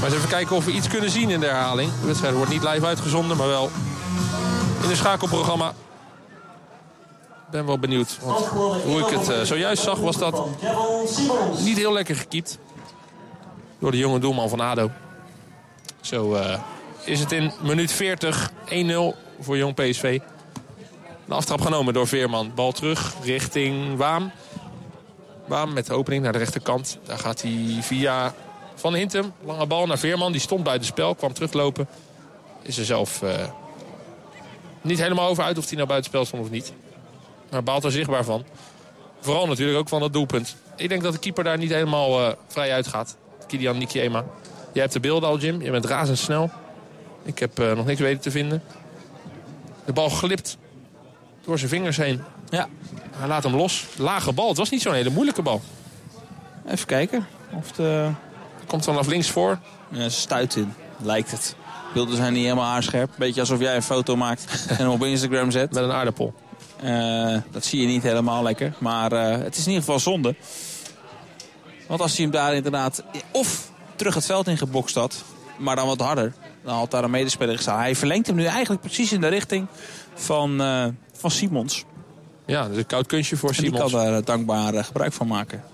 Maar 0.00 0.08
eens 0.08 0.18
even 0.18 0.28
kijken 0.28 0.56
of 0.56 0.64
we 0.64 0.72
iets 0.72 0.88
kunnen 0.88 1.10
zien 1.10 1.30
in 1.30 1.40
de 1.40 1.46
herhaling. 1.46 1.90
De 2.00 2.06
wedstrijd 2.06 2.34
wordt 2.34 2.50
niet 2.50 2.64
live 2.64 2.86
uitgezonden, 2.86 3.36
maar 3.36 3.48
wel 3.48 3.70
in 4.82 4.90
een 4.90 4.96
schakelprogramma. 4.96 5.68
Ik 5.68 7.50
ben 7.50 7.66
wel 7.66 7.78
benieuwd. 7.78 8.18
Want 8.22 8.46
hoe 8.84 9.00
ik 9.00 9.18
het 9.18 9.28
uh, 9.28 9.40
zojuist 9.40 9.82
zag 9.82 9.98
was 9.98 10.16
dat 10.16 10.42
niet 11.58 11.76
heel 11.76 11.92
lekker 11.92 12.16
gekiept. 12.16 12.58
Door 13.78 13.90
de 13.90 13.98
jonge 13.98 14.18
doelman 14.18 14.48
van 14.48 14.60
ADO. 14.60 14.90
Zo 16.00 16.34
uh, 16.34 16.60
is 17.04 17.20
het 17.20 17.32
in 17.32 17.52
minuut 17.62 17.92
40 17.92 18.50
1-0 18.50 18.54
voor 19.40 19.56
jong 19.56 19.74
PSV. 19.74 20.20
De 21.24 21.34
aftrap 21.34 21.60
genomen 21.60 21.94
door 21.94 22.06
Veerman. 22.06 22.52
Bal 22.54 22.72
terug 22.72 23.14
richting 23.22 23.96
Waam. 23.96 24.30
Waam 25.46 25.72
met 25.72 25.86
de 25.86 25.92
opening 25.92 26.22
naar 26.22 26.32
de 26.32 26.38
rechterkant. 26.38 26.98
Daar 27.04 27.18
gaat 27.18 27.42
hij 27.42 27.78
via 27.80 28.34
van 28.74 28.94
Hintem. 28.94 29.32
Lange 29.44 29.66
bal 29.66 29.86
naar 29.86 29.98
Veerman. 29.98 30.32
Die 30.32 30.40
stond 30.40 30.64
buiten 30.64 30.86
spel. 30.86 31.14
Kwam 31.14 31.32
teruglopen. 31.32 31.88
Is 32.62 32.78
er 32.78 32.84
zelf 32.84 33.22
uh, 33.22 33.30
niet 34.80 34.98
helemaal 34.98 35.28
over 35.28 35.44
uit 35.44 35.58
of 35.58 35.66
hij 35.66 35.76
nou 35.76 35.88
buiten 35.88 36.10
spel 36.10 36.24
stond 36.24 36.42
of 36.42 36.50
niet. 36.50 36.72
Maar 37.50 37.62
baalt 37.62 37.84
er 37.84 37.92
zichtbaar 37.92 38.24
van. 38.24 38.44
Vooral 39.20 39.46
natuurlijk 39.46 39.78
ook 39.78 39.88
van 39.88 40.00
dat 40.00 40.12
doelpunt. 40.12 40.56
Ik 40.76 40.88
denk 40.88 41.02
dat 41.02 41.12
de 41.12 41.18
keeper 41.18 41.44
daar 41.44 41.58
niet 41.58 41.70
helemaal 41.70 42.20
uh, 42.20 42.32
vrij 42.46 42.72
uitgaat. 42.72 43.16
Kilian 43.46 43.78
Nikiema. 43.78 44.24
Jij 44.72 44.82
hebt 44.82 44.92
de 44.92 45.00
beelden 45.00 45.28
al, 45.28 45.38
Jim. 45.38 45.62
Je 45.62 45.70
bent 45.70 45.84
razendsnel. 45.84 46.50
Ik 47.22 47.38
heb 47.38 47.60
uh, 47.60 47.72
nog 47.72 47.86
niks 47.86 48.00
weten 48.00 48.20
te 48.20 48.30
vinden. 48.30 48.62
De 49.84 49.92
bal 49.92 50.08
glipt 50.08 50.56
door 51.44 51.58
zijn 51.58 51.70
vingers 51.70 51.96
heen. 51.96 52.22
Ja. 52.48 52.68
Hij 53.10 53.28
laat 53.28 53.42
hem 53.42 53.56
los. 53.56 53.86
Lage 53.96 54.32
bal. 54.32 54.48
Het 54.48 54.56
was 54.56 54.70
niet 54.70 54.82
zo'n 54.82 54.94
hele 54.94 55.10
moeilijke 55.10 55.42
bal. 55.42 55.60
Even 56.66 56.86
kijken. 56.86 57.26
Of 57.52 57.72
de... 57.72 58.10
Komt 58.66 58.84
vanaf 58.84 59.06
links 59.06 59.30
voor. 59.30 59.58
Ja, 59.88 60.08
stuit 60.08 60.56
in, 60.56 60.74
lijkt 61.02 61.30
het. 61.30 61.56
Beelden 61.94 62.16
zijn 62.16 62.32
niet 62.32 62.42
helemaal 62.42 62.70
haarscherp. 62.70 63.10
Beetje 63.16 63.40
alsof 63.40 63.60
jij 63.60 63.76
een 63.76 63.82
foto 63.82 64.16
maakt 64.16 64.44
en 64.68 64.76
hem 64.76 64.88
op 64.88 65.04
Instagram 65.04 65.50
zet. 65.50 65.72
Met 65.72 65.82
een 65.82 65.92
aardappel. 65.92 66.34
Uh, 66.84 67.36
dat 67.50 67.64
zie 67.64 67.80
je 67.80 67.86
niet 67.86 68.02
helemaal 68.02 68.42
lekker. 68.42 68.72
Maar 68.78 69.12
uh, 69.12 69.30
het 69.30 69.56
is 69.56 69.62
in 69.62 69.72
ieder 69.72 69.84
geval 69.84 69.98
zonde. 69.98 70.34
Want 71.86 72.00
als 72.00 72.12
hij 72.12 72.22
hem 72.22 72.32
daar 72.32 72.54
inderdaad 72.54 73.02
of 73.30 73.70
terug 73.96 74.14
het 74.14 74.26
veld 74.26 74.46
in 74.46 74.58
gebokst 74.58 74.94
had... 74.94 75.24
maar 75.58 75.76
dan 75.76 75.86
wat 75.86 76.00
harder, 76.00 76.32
dan 76.64 76.74
had 76.74 76.90
daar 76.90 77.04
een 77.04 77.10
medespeler 77.10 77.56
gestaan. 77.56 77.78
Hij 77.78 77.96
verlengt 77.96 78.26
hem 78.26 78.36
nu 78.36 78.44
eigenlijk 78.44 78.80
precies 78.80 79.12
in 79.12 79.20
de 79.20 79.28
richting 79.28 79.66
van, 80.14 80.60
uh, 80.60 80.86
van 81.12 81.30
Simons. 81.30 81.84
Ja, 82.46 82.62
dat 82.62 82.70
is 82.70 82.76
een 82.76 82.86
koud 82.86 83.06
kunstje 83.06 83.36
voor 83.36 83.48
en 83.48 83.54
Simons. 83.54 83.90
die 83.90 83.90
kan 83.90 84.10
daar 84.10 84.24
dankbaar 84.24 84.84
gebruik 84.84 85.12
van 85.12 85.26
maken. 85.26 85.64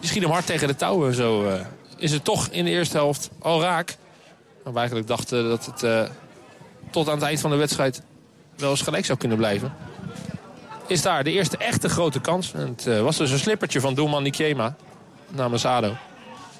Die 0.00 0.08
schiet 0.08 0.22
hem 0.22 0.30
hard 0.30 0.46
tegen 0.46 0.68
de 0.68 0.76
touwen 0.76 1.14
zo 1.14 1.58
is 1.96 2.12
het 2.12 2.24
toch 2.24 2.48
in 2.48 2.64
de 2.64 2.70
eerste 2.70 2.96
helft 2.96 3.30
al 3.38 3.60
raak. 3.60 3.96
Maar 4.62 4.72
we 4.72 4.78
eigenlijk 4.78 5.08
dachten 5.08 5.48
dat 5.48 5.66
het 5.66 6.10
tot 6.90 7.08
aan 7.08 7.14
het 7.14 7.24
eind 7.24 7.40
van 7.40 7.50
de 7.50 7.56
wedstrijd 7.56 8.02
wel 8.56 8.70
eens 8.70 8.82
gelijk 8.82 9.04
zou 9.04 9.18
kunnen 9.18 9.36
blijven. 9.36 9.72
Is 10.86 11.02
daar 11.02 11.24
de 11.24 11.30
eerste 11.30 11.56
echte 11.56 11.88
grote 11.88 12.20
kans. 12.20 12.52
En 12.52 12.68
het 12.68 12.86
uh, 12.86 13.00
was 13.00 13.16
dus 13.16 13.30
een 13.30 13.38
slippertje 13.38 13.80
van 13.80 13.94
doelman 13.94 14.22
Nikema 14.22 14.76
namens 15.30 15.64
ADO. 15.64 15.96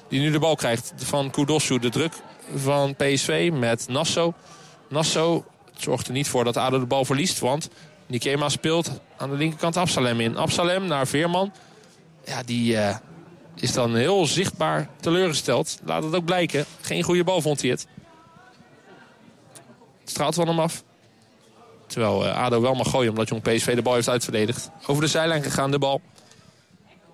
Die 0.07 0.19
nu 0.19 0.31
de 0.31 0.39
bal 0.39 0.55
krijgt 0.55 0.93
van 0.95 1.29
Kudosu. 1.29 1.79
De 1.79 1.89
druk 1.89 2.13
van 2.55 2.95
PSV 2.95 3.51
met 3.53 3.87
Nasso. 3.87 4.33
Nasso 4.89 5.45
zorgt 5.77 6.07
er 6.07 6.13
niet 6.13 6.27
voor 6.27 6.43
dat 6.43 6.57
ADO 6.57 6.79
de 6.79 6.85
bal 6.85 7.05
verliest. 7.05 7.39
Want 7.39 7.69
Nikema 8.07 8.49
speelt 8.49 8.91
aan 9.17 9.29
de 9.29 9.35
linkerkant 9.35 9.77
Absalem 9.77 10.19
in. 10.19 10.37
Absalem 10.37 10.85
naar 10.85 11.07
Veerman. 11.07 11.51
Ja, 12.25 12.43
die, 12.43 12.73
uh, 12.73 12.95
is 13.55 13.73
dan 13.73 13.95
heel 13.95 14.25
zichtbaar 14.25 14.89
teleurgesteld. 14.99 15.79
Laat 15.83 16.03
het 16.03 16.15
ook 16.15 16.25
blijken. 16.25 16.65
Geen 16.81 17.03
goede 17.03 17.23
bal 17.23 17.41
vond 17.41 17.61
hij 17.61 17.69
het. 17.69 17.87
Het 19.99 20.09
straalt 20.09 20.35
van 20.35 20.47
hem 20.47 20.59
af. 20.59 20.83
Terwijl 21.87 22.25
uh, 22.25 22.37
ADO 22.37 22.61
wel 22.61 22.73
mag 22.73 22.89
gooien 22.89 23.09
omdat 23.09 23.29
Jong 23.29 23.41
PSV 23.41 23.75
de 23.75 23.81
bal 23.81 23.93
heeft 23.93 24.09
uitverdedigd. 24.09 24.69
Over 24.87 25.01
de 25.01 25.09
zijlijn 25.09 25.43
gegaan 25.43 25.71
de 25.71 25.79
bal. 25.79 26.01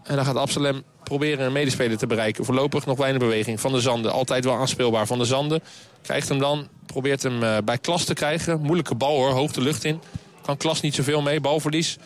En 0.04 0.16
dan 0.16 0.26
gaat 0.26 0.36
Absalem 0.36 0.84
proberen 1.04 1.46
een 1.46 1.52
medespeler 1.52 1.98
te 1.98 2.08
bereiken. 2.08 2.46
Voorlopig 2.46 2.86
nog 2.86 2.98
weinig 2.98 3.22
beweging. 3.22 3.60
Van 3.60 3.72
de 3.72 3.80
Zanden, 3.80 4.12
altijd 4.12 4.46
wel 4.46 4.56
aanspeelbaar. 4.56 5.08
Van 5.08 5.18
de 5.18 5.26
Zanden 5.26 5.64
krijgt 6.02 6.30
hem 6.30 6.40
dan. 6.40 6.68
Probeert 6.86 7.24
hem 7.24 7.44
uh, 7.44 7.58
bij 7.66 7.78
Klas 7.78 8.04
te 8.04 8.14
krijgen. 8.14 8.62
Moeilijke 8.62 8.96
bal 8.96 9.16
hoor, 9.16 9.30
hoog 9.30 9.52
de 9.52 9.62
lucht 9.62 9.84
in. 9.84 10.02
Kan 10.42 10.58
Klas 10.58 10.82
niet 10.82 10.96
zoveel 10.96 11.22
mee, 11.22 11.40
balverlies. 11.40 11.98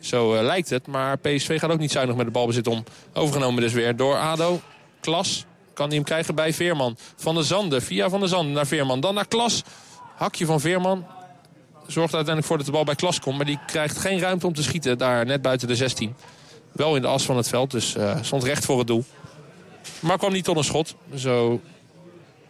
Zo 0.00 0.34
uh, 0.34 0.42
lijkt 0.42 0.70
het. 0.70 0.86
Maar 0.86 1.18
PSV 1.18 1.58
gaat 1.58 1.70
ook 1.70 1.78
niet 1.78 1.92
zuinig 1.92 2.16
met 2.16 2.26
de 2.26 2.32
balbezit 2.32 2.66
om. 2.66 2.84
Overgenomen 3.12 3.62
dus 3.62 3.72
weer 3.72 3.96
door 3.96 4.16
ADO. 4.16 4.60
Klas 5.00 5.44
kan 5.72 5.86
hij 5.86 5.96
hem 5.96 6.04
krijgen 6.04 6.34
bij 6.34 6.52
Veerman. 6.52 6.96
Van 7.16 7.34
de 7.34 7.42
Zanden, 7.42 7.82
via 7.82 8.08
Van 8.08 8.20
de 8.20 8.26
Zanden 8.26 8.52
naar 8.52 8.66
Veerman. 8.66 9.00
Dan 9.00 9.14
naar 9.14 9.28
Klas. 9.28 9.62
Hakje 10.16 10.46
van 10.46 10.60
Veerman. 10.60 11.06
Zorgt 11.86 12.14
uiteindelijk 12.14 12.46
voor 12.46 12.56
dat 12.56 12.66
de 12.66 12.72
bal 12.72 12.84
bij 12.84 12.94
Klas 12.94 13.20
komt. 13.20 13.36
Maar 13.36 13.46
die 13.46 13.58
krijgt 13.66 13.98
geen 13.98 14.20
ruimte 14.20 14.46
om 14.46 14.54
te 14.54 14.62
schieten 14.62 14.98
daar 14.98 15.26
net 15.26 15.42
buiten 15.42 15.68
de 15.68 15.76
16. 15.76 16.14
Wel 16.72 16.96
in 16.96 17.02
de 17.02 17.08
as 17.08 17.24
van 17.24 17.36
het 17.36 17.48
veld, 17.48 17.70
dus 17.70 17.96
uh, 17.96 18.16
stond 18.22 18.44
recht 18.44 18.64
voor 18.64 18.78
het 18.78 18.86
doel. 18.86 19.04
Maar 20.00 20.18
kwam 20.18 20.32
niet 20.32 20.44
tot 20.44 20.56
een 20.56 20.64
schot. 20.64 20.94
Zo 21.14 21.60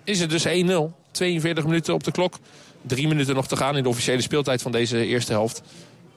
is 0.04 0.20
het 0.20 0.30
dus 0.30 0.46
1-0. 0.46 0.50
42 1.10 1.64
minuten 1.64 1.94
op 1.94 2.04
de 2.04 2.10
klok. 2.10 2.38
Drie 2.82 3.08
minuten 3.08 3.34
nog 3.34 3.48
te 3.48 3.56
gaan 3.56 3.76
in 3.76 3.82
de 3.82 3.88
officiële 3.88 4.22
speeltijd 4.22 4.62
van 4.62 4.72
deze 4.72 5.06
eerste 5.06 5.32
helft 5.32 5.62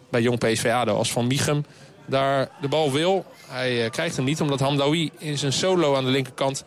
bij 0.09 0.21
Jong 0.21 0.39
PSV 0.39 0.65
ADO. 0.65 0.95
Als 0.95 1.11
Van 1.11 1.27
Miechem 1.27 1.65
daar 2.05 2.49
de 2.61 2.67
bal 2.67 2.91
wil. 2.91 3.25
Hij 3.47 3.83
uh, 3.83 3.89
krijgt 3.89 4.15
hem 4.15 4.25
niet 4.25 4.41
omdat 4.41 4.59
Hamdawi 4.59 5.11
in 5.17 5.37
zijn 5.37 5.53
solo 5.53 5.95
aan 5.95 6.05
de 6.05 6.11
linkerkant 6.11 6.63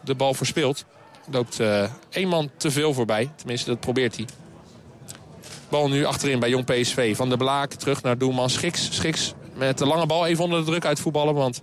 de 0.00 0.14
bal 0.14 0.34
verspeelt. 0.34 0.84
Loopt 1.30 1.60
uh, 1.60 1.90
één 2.10 2.28
man 2.28 2.50
te 2.56 2.70
veel 2.70 2.94
voorbij. 2.94 3.30
Tenminste, 3.36 3.70
dat 3.70 3.80
probeert 3.80 4.16
hij. 4.16 4.26
Bal 5.68 5.88
nu 5.88 6.04
achterin 6.04 6.38
bij 6.38 6.48
Jong 6.48 6.64
PSV. 6.64 7.16
Van 7.16 7.28
de 7.28 7.36
Blaak 7.36 7.72
terug 7.72 8.02
naar 8.02 8.18
doelman 8.18 8.50
Schiks. 8.50 8.88
Schiks 8.90 9.34
met 9.54 9.78
de 9.78 9.86
lange 9.86 10.06
bal 10.06 10.26
even 10.26 10.44
onder 10.44 10.58
de 10.58 10.64
druk 10.64 10.84
uitvoetballen. 10.84 11.34
Want 11.34 11.62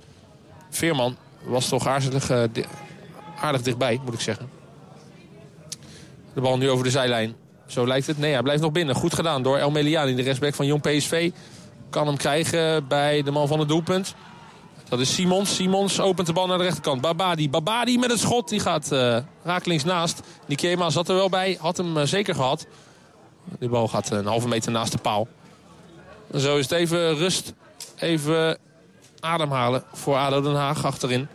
Veerman 0.70 1.16
was 1.44 1.68
toch 1.68 1.88
aardig, 1.88 2.32
di 2.52 2.66
aardig 3.42 3.62
dichtbij, 3.62 4.00
moet 4.06 4.14
ik 4.14 4.20
zeggen. 4.20 4.50
De 6.34 6.42
bal 6.42 6.58
nu 6.58 6.70
over 6.70 6.84
de 6.84 6.92
zijlijn. 6.92 7.36
Zo 7.68 7.88
lijkt 7.88 8.08
het. 8.08 8.18
Nee, 8.18 8.34
hij 8.34 8.42
blijft 8.42 8.62
nog 8.62 8.72
binnen. 8.72 8.96
Goed 8.96 9.14
gedaan 9.14 9.44
door 9.44 9.58
El 9.58 9.72
Meliani, 9.72 10.16
de 10.16 10.22
restback 10.22 10.54
van 10.54 10.66
Jong 10.66 10.82
PSV. 10.82 11.32
Kan 11.89 12.08
hem 12.08 12.18
krijgen 12.18 12.88
bij 12.88 13.24
de 13.24 13.32
man 13.32 13.48
van 13.48 13.60
het 13.60 13.68
doelpunt. 13.68 14.16
Dat 14.89 15.00
is 15.00 15.14
Simons. 15.14 15.56
Simons 15.56 16.00
opent 16.00 16.28
de 16.28 16.34
bal 16.34 16.48
naar 16.48 16.58
de 16.58 16.64
rechterkant. 16.64 17.02
Babadi. 17.02 17.50
Babadi 17.50 17.98
met 17.98 18.12
het 18.12 18.20
schot. 18.20 18.50
Die 18.50 18.60
gaat 18.60 18.92
uh, 18.92 19.18
rakelings 19.44 19.84
naast. 19.84 20.22
Nikema 20.46 20.89
zat 20.89 21.10
er 21.10 21.16
wel 21.16 21.30
bij. 21.30 21.58
Had 21.60 21.78
hem 21.78 21.98
uh, 21.98 22.04
zeker 22.04 22.36
gehad. 22.36 22.66
Die 23.60 23.70
bal 23.70 23.88
gaat 23.88 24.10
een 24.10 24.26
halve 24.26 24.48
meter 24.48 24.72
naast 24.72 24.92
de 24.92 24.98
paal. 24.98 25.28
Zo 26.38 26.58
is 26.58 26.70
het 26.70 26.80
even 26.80 27.16
rust. 27.16 27.54
Even 28.02 28.58
ademhalen 29.20 29.84
voor 29.93 30.16
ADO 30.16 30.41
Den 30.41 30.56
Haag 30.56 30.86
achterin. 30.86 31.28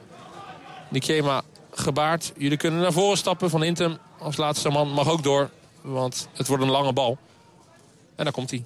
Nikema 0.89 1.43
gebaard. 1.71 2.33
Jullie 2.37 2.57
kunnen 2.59 2.81
naar 2.81 2.93
voren 2.93 3.17
stappen. 3.17 3.51
Van 3.51 3.63
Intem 3.63 3.99
als 4.19 4.37
laatste 4.37 4.69
man 4.69 4.89
mag 4.89 5.11
ook 5.11 5.23
door. 5.23 5.51
Want 5.81 6.29
het 6.33 6.47
wordt 6.47 6.63
een 6.63 6.71
lange 6.71 6.93
bal. 6.93 7.19
En 8.17 8.25
daar 8.25 8.33
komt 8.33 8.51
hij. 8.51 8.65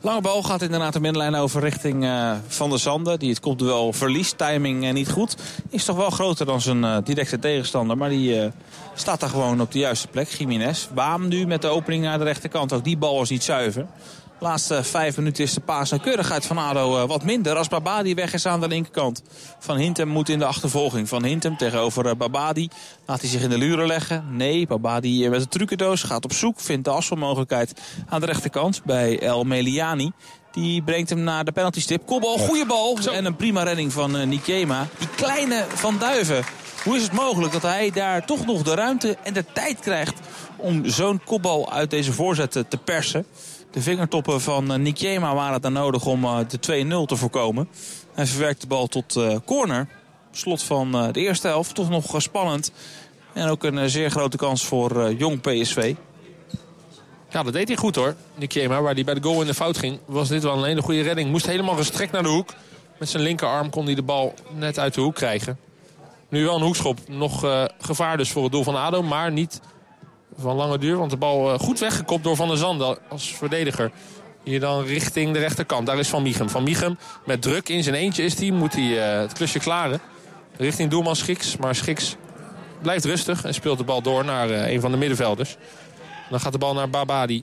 Lange 0.00 0.20
bal 0.20 0.42
gaat 0.42 0.62
inderdaad 0.62 0.92
de 0.92 1.00
middenlijn 1.00 1.34
over 1.34 1.60
richting 1.60 2.04
uh, 2.04 2.32
Van 2.46 2.70
der 2.70 2.78
Zanden. 2.78 3.18
Die 3.18 3.28
het 3.28 3.40
komt 3.40 3.60
wel 3.60 3.92
verliest. 3.92 4.38
Timing 4.38 4.84
uh, 4.84 4.92
niet 4.92 5.10
goed. 5.10 5.36
Is 5.70 5.84
toch 5.84 5.96
wel 5.96 6.10
groter 6.10 6.46
dan 6.46 6.60
zijn 6.60 6.82
uh, 6.82 6.96
directe 7.04 7.38
tegenstander. 7.38 7.96
Maar 7.96 8.08
die 8.08 8.50
staat 8.94 9.20
daar 9.20 9.30
gewoon 9.30 9.60
op 9.60 9.72
de 9.72 9.78
juiste 9.78 10.08
plek. 10.08 10.28
Jiménez. 10.28 10.88
Waam 10.94 11.28
nu 11.28 11.46
met 11.46 11.62
de 11.62 11.68
opening 11.68 12.02
naar 12.02 12.18
de 12.18 12.24
rechterkant. 12.24 12.72
Ook 12.72 12.84
die 12.84 12.96
bal 12.96 13.16
was 13.18 13.30
niet 13.30 13.44
zuiver. 13.44 13.86
Laatste 14.40 14.84
vijf 14.84 15.16
minuten 15.16 15.44
is 15.44 15.54
de 15.54 15.60
paas 15.60 15.90
en 15.90 16.00
keurigheid 16.00 16.46
van 16.46 16.58
ADO 16.58 17.06
wat 17.06 17.24
minder. 17.24 17.56
Als 17.56 17.68
Babadi 17.68 18.14
weg 18.14 18.32
is 18.32 18.46
aan 18.46 18.60
de 18.60 18.68
linkerkant. 18.68 19.22
Van 19.58 19.76
Hintem 19.76 20.08
moet 20.08 20.28
in 20.28 20.38
de 20.38 20.44
achtervolging. 20.44 21.08
Van 21.08 21.24
Hintem 21.24 21.56
tegenover 21.56 22.16
Babadi. 22.16 22.68
Laat 23.06 23.20
hij 23.20 23.30
zich 23.30 23.42
in 23.42 23.50
de 23.50 23.58
luren 23.58 23.86
leggen? 23.86 24.24
Nee, 24.36 24.66
Babadi 24.66 25.28
met 25.28 25.40
de 25.40 25.48
trucendoos 25.48 26.02
gaat 26.02 26.24
op 26.24 26.32
zoek. 26.32 26.60
Vindt 26.60 26.84
de 26.84 26.90
afspeelmogelijkheid 26.90 27.80
aan 28.08 28.20
de 28.20 28.26
rechterkant 28.26 28.84
bij 28.84 29.20
El 29.20 29.44
Meliani. 29.44 30.12
Die 30.52 30.82
brengt 30.82 31.10
hem 31.10 31.20
naar 31.20 31.44
de 31.44 31.52
penaltystip. 31.52 32.06
Kopbal, 32.06 32.38
goede 32.38 32.66
bal. 32.66 32.98
En 33.12 33.24
een 33.24 33.36
prima 33.36 33.62
redding 33.62 33.92
van 33.92 34.28
Nikema. 34.28 34.86
Die 34.98 35.08
kleine 35.08 35.64
Van 35.68 35.98
Duiven. 35.98 36.44
Hoe 36.84 36.96
is 36.96 37.02
het 37.02 37.12
mogelijk 37.12 37.52
dat 37.52 37.62
hij 37.62 37.90
daar 37.90 38.26
toch 38.26 38.46
nog 38.46 38.62
de 38.62 38.74
ruimte 38.74 39.16
en 39.22 39.32
de 39.32 39.44
tijd 39.52 39.80
krijgt... 39.80 40.20
om 40.56 40.88
zo'n 40.88 41.20
kopbal 41.24 41.72
uit 41.72 41.90
deze 41.90 42.12
voorzet 42.12 42.52
te 42.52 42.78
persen? 42.84 43.26
De 43.70 43.82
vingertoppen 43.82 44.40
van 44.40 44.72
eh, 44.72 44.78
Nikema 44.78 45.34
waren 45.34 45.60
dan 45.60 45.72
nodig 45.72 46.06
om 46.06 46.24
eh, 46.24 46.38
de 46.48 46.84
2-0 47.04 47.06
te 47.06 47.16
voorkomen. 47.16 47.68
Hij 48.14 48.26
verwerkt 48.26 48.60
de 48.60 48.66
bal 48.66 48.86
tot 48.86 49.16
eh, 49.16 49.36
corner. 49.44 49.88
Slot 50.30 50.62
van 50.62 50.92
de 51.12 51.20
eerste 51.20 51.46
helft. 51.46 51.74
Toch 51.74 51.88
nog 51.88 52.22
spannend. 52.22 52.72
En 53.32 53.48
ook 53.48 53.64
een 53.64 53.90
zeer 53.90 54.10
grote 54.10 54.36
kans 54.36 54.64
voor 54.64 55.12
jong 55.12 55.40
PSV. 55.40 55.94
Ja, 57.30 57.42
dat 57.42 57.52
deed 57.52 57.68
hij 57.68 57.76
goed 57.76 57.94
hoor. 57.94 58.14
Nikema, 58.34 58.82
waar 58.82 58.94
hij 58.94 59.04
bij 59.04 59.14
de 59.14 59.22
goal 59.22 59.40
in 59.40 59.46
de 59.46 59.54
fout 59.54 59.78
ging, 59.78 59.98
was 60.04 60.28
dit 60.28 60.42
wel 60.42 60.56
een 60.56 60.64
hele 60.64 60.82
goede 60.82 61.02
redding. 61.02 61.30
Moest 61.30 61.46
helemaal 61.46 61.76
gestrekt 61.76 62.12
naar 62.12 62.22
de 62.22 62.28
hoek. 62.28 62.54
Met 62.98 63.08
zijn 63.08 63.22
linkerarm 63.22 63.70
kon 63.70 63.84
hij 63.84 63.94
de 63.94 64.02
bal 64.02 64.34
net 64.54 64.78
uit 64.78 64.94
de 64.94 65.00
hoek 65.00 65.14
krijgen. 65.14 65.58
Nu 66.28 66.44
wel 66.44 66.56
een 66.56 66.62
hoekschop. 66.62 66.98
Nog 67.08 67.64
gevaar 67.78 68.16
dus 68.16 68.30
voor 68.30 68.42
het 68.42 68.52
doel 68.52 68.62
van 68.62 68.76
ADO. 68.76 69.02
Maar 69.02 69.32
niet 69.32 69.60
van 70.40 70.56
lange 70.56 70.78
duur. 70.78 70.96
Want 70.96 71.10
de 71.10 71.16
bal 71.16 71.52
uh, 71.52 71.58
goed 71.58 71.78
weggekopt 71.78 72.24
door 72.24 72.36
Van 72.36 72.48
der 72.48 72.56
Zanden 72.56 72.98
als 73.08 73.34
verdediger. 73.34 73.90
Hier 74.42 74.60
dan 74.60 74.84
richting 74.84 75.32
de 75.32 75.38
rechterkant. 75.38 75.86
Daar 75.86 75.98
is 75.98 76.08
Van 76.08 76.22
Miegem. 76.22 76.48
Van 76.48 76.62
Miegem 76.62 76.98
met 77.26 77.42
druk 77.42 77.68
in 77.68 77.82
zijn 77.82 77.94
eentje 77.94 78.22
is 78.22 78.38
hij. 78.38 78.50
Moet 78.50 78.72
hij 78.72 79.14
uh, 79.14 79.20
het 79.20 79.32
klusje 79.32 79.58
klaren. 79.58 80.00
Richting 80.56 80.90
doelman 80.90 81.16
Schiks. 81.16 81.56
Maar 81.56 81.74
Schiks 81.74 82.16
blijft 82.82 83.04
rustig 83.04 83.44
en 83.44 83.54
speelt 83.54 83.78
de 83.78 83.84
bal 83.84 84.02
door 84.02 84.24
naar 84.24 84.50
een 84.50 84.80
van 84.80 84.90
de 84.90 84.96
middenvelders. 84.96 85.56
Dan 86.30 86.40
gaat 86.40 86.52
de 86.52 86.58
bal 86.58 86.74
naar 86.74 86.90
Babadi. 86.90 87.42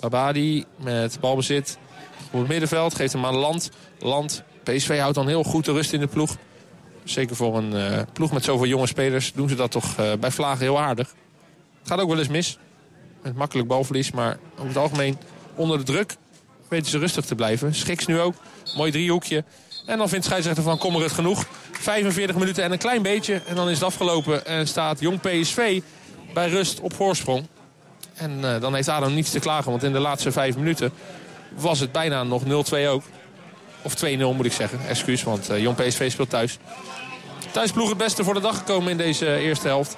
Babadi 0.00 0.64
met 0.76 1.18
balbezit 1.20 1.78
op 2.30 2.38
het 2.38 2.48
middenveld. 2.48 2.94
Geeft 2.94 3.12
hem 3.12 3.26
aan 3.26 3.36
Land. 3.36 3.70
Land. 3.98 4.42
PSV 4.62 4.98
houdt 4.98 5.14
dan 5.14 5.28
heel 5.28 5.44
goed 5.44 5.64
de 5.64 5.72
rust 5.72 5.92
in 5.92 6.00
de 6.00 6.06
ploeg. 6.06 6.36
Zeker 7.04 7.36
voor 7.36 7.56
een 7.56 8.06
ploeg 8.12 8.32
met 8.32 8.44
zoveel 8.44 8.66
jonge 8.66 8.86
spelers 8.86 9.32
doen 9.32 9.48
ze 9.48 9.54
dat 9.54 9.70
toch 9.70 9.94
bij 10.20 10.30
Vlagen 10.30 10.60
heel 10.60 10.80
aardig. 10.80 11.14
Gaat 11.88 12.00
ook 12.00 12.08
wel 12.08 12.18
eens 12.18 12.28
mis. 12.28 12.58
Met 13.22 13.34
makkelijk 13.34 13.68
balverlies, 13.68 14.10
maar 14.10 14.38
over 14.54 14.66
het 14.66 14.76
algemeen 14.76 15.18
onder 15.54 15.78
de 15.78 15.84
druk 15.84 16.16
weten 16.68 16.90
ze 16.90 16.98
rustig 16.98 17.24
te 17.24 17.34
blijven. 17.34 17.74
Schiks 17.74 18.06
nu 18.06 18.20
ook. 18.20 18.34
Mooi 18.76 18.90
driehoekje. 18.90 19.44
En 19.86 19.98
dan 19.98 20.08
vindt 20.08 20.24
scheidsrechter 20.24 20.62
van 20.62 20.78
kommer 20.78 21.02
het 21.02 21.12
genoeg. 21.12 21.44
45 21.72 22.36
minuten 22.36 22.64
en 22.64 22.72
een 22.72 22.78
klein 22.78 23.02
beetje. 23.02 23.40
En 23.46 23.54
dan 23.54 23.68
is 23.68 23.74
het 23.74 23.84
afgelopen 23.84 24.46
en 24.46 24.66
staat 24.66 25.00
jong 25.00 25.20
PSV 25.20 25.80
bij 26.34 26.48
rust 26.48 26.80
op 26.80 26.94
voorsprong. 26.94 27.46
En 28.14 28.38
uh, 28.38 28.60
dan 28.60 28.74
heeft 28.74 28.88
Adam 28.88 29.14
niets 29.14 29.30
te 29.30 29.38
klagen, 29.38 29.70
want 29.70 29.82
in 29.82 29.92
de 29.92 29.98
laatste 29.98 30.32
vijf 30.32 30.56
minuten 30.56 30.92
was 31.56 31.80
het 31.80 31.92
bijna 31.92 32.22
nog 32.22 32.42
0-2 32.44 32.46
ook. 32.88 33.02
Of 33.82 34.04
2-0 34.04 34.18
moet 34.18 34.44
ik 34.44 34.52
zeggen, 34.52 34.78
excuus, 34.88 35.22
want 35.22 35.50
uh, 35.50 35.58
jong 35.58 35.76
PSV 35.76 36.10
speelt 36.10 36.30
thuis. 36.30 36.58
Thuisploeg 37.52 37.88
het 37.88 37.98
beste 37.98 38.24
voor 38.24 38.34
de 38.34 38.40
dag 38.40 38.58
gekomen 38.58 38.90
in 38.90 38.96
deze 38.96 39.36
eerste 39.36 39.66
helft. 39.66 39.96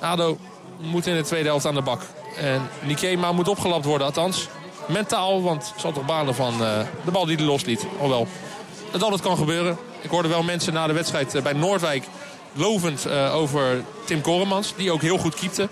ADO 0.00 0.38
moet 0.80 1.06
in 1.06 1.16
de 1.16 1.22
tweede 1.22 1.48
helft 1.48 1.66
aan 1.66 1.74
de 1.74 1.82
bak. 1.82 2.00
En 2.36 2.68
Nikema 2.82 3.32
moet 3.32 3.48
opgelapt 3.48 3.84
worden, 3.84 4.06
althans 4.06 4.48
mentaal. 4.86 5.42
Want 5.42 5.70
het 5.72 5.80
zal 5.80 5.92
toch 5.92 6.04
banen 6.04 6.34
van 6.34 6.52
uh, 6.52 6.78
de 7.04 7.10
bal 7.10 7.26
die 7.26 7.36
hij 7.36 7.44
losliet. 7.44 7.86
Alhoewel, 7.94 8.26
dat 8.90 9.02
altijd 9.02 9.22
kan 9.22 9.36
gebeuren. 9.36 9.78
Ik 10.00 10.10
hoorde 10.10 10.28
wel 10.28 10.42
mensen 10.42 10.72
na 10.72 10.86
de 10.86 10.92
wedstrijd 10.92 11.34
uh, 11.34 11.42
bij 11.42 11.52
Noordwijk 11.52 12.04
lovend 12.52 13.06
uh, 13.06 13.34
over 13.34 13.84
Tim 14.04 14.20
Koremans. 14.20 14.74
Die 14.76 14.92
ook 14.92 15.02
heel 15.02 15.18
goed 15.18 15.34
keepte. 15.34 15.68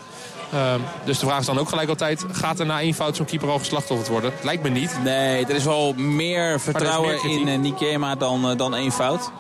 Uh, 0.55 0.75
dus 1.05 1.19
de 1.19 1.27
vraag 1.27 1.41
is 1.41 1.47
dan 1.47 1.59
ook 1.59 1.69
gelijk 1.69 1.89
altijd... 1.89 2.25
gaat 2.33 2.61
er 2.61 2.67
na 2.67 2.81
één 2.81 2.95
fout 2.95 3.17
zo'n 3.17 3.27
keeper 3.27 3.49
al 3.49 3.59
geslachtofferd 3.59 4.09
worden? 4.09 4.33
Lijkt 4.43 4.63
me 4.63 4.69
niet. 4.69 4.99
Nee, 5.03 5.47
er 5.47 5.55
is 5.55 5.65
wel 5.65 5.93
meer 5.93 6.61
vertrouwen 6.61 7.19
meer 7.25 7.49
in 7.49 7.61
Nikema 7.61 8.15
dan, 8.15 8.57
dan 8.57 8.75
één 8.75 8.93
fout. 8.93 9.31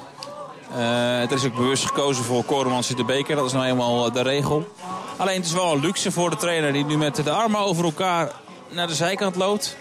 Uh, 0.71 1.19
het 1.19 1.33
is 1.33 1.45
ook 1.45 1.55
bewust 1.55 1.87
gekozen 1.87 2.25
voor 2.25 2.45
Koremans 2.45 2.91
in 2.91 2.97
de 2.97 3.05
beker. 3.05 3.37
Dat 3.37 3.47
is 3.47 3.53
nou 3.53 3.65
eenmaal 3.65 4.12
de 4.12 4.23
regel. 4.23 4.69
Alleen 5.17 5.37
het 5.37 5.47
is 5.47 5.53
wel 5.53 5.73
een 5.73 5.81
luxe 5.81 6.12
voor 6.12 6.31
de 6.31 6.37
trainer 6.37 6.73
die 6.73 6.85
nu 6.85 6.97
met 6.97 7.17
de 7.17 7.31
armen 7.31 7.61
over 7.61 7.85
elkaar 7.85 8.33
naar 8.69 8.87
de 8.87 8.95
zijkant 8.95 9.37
loopt. 9.37 9.77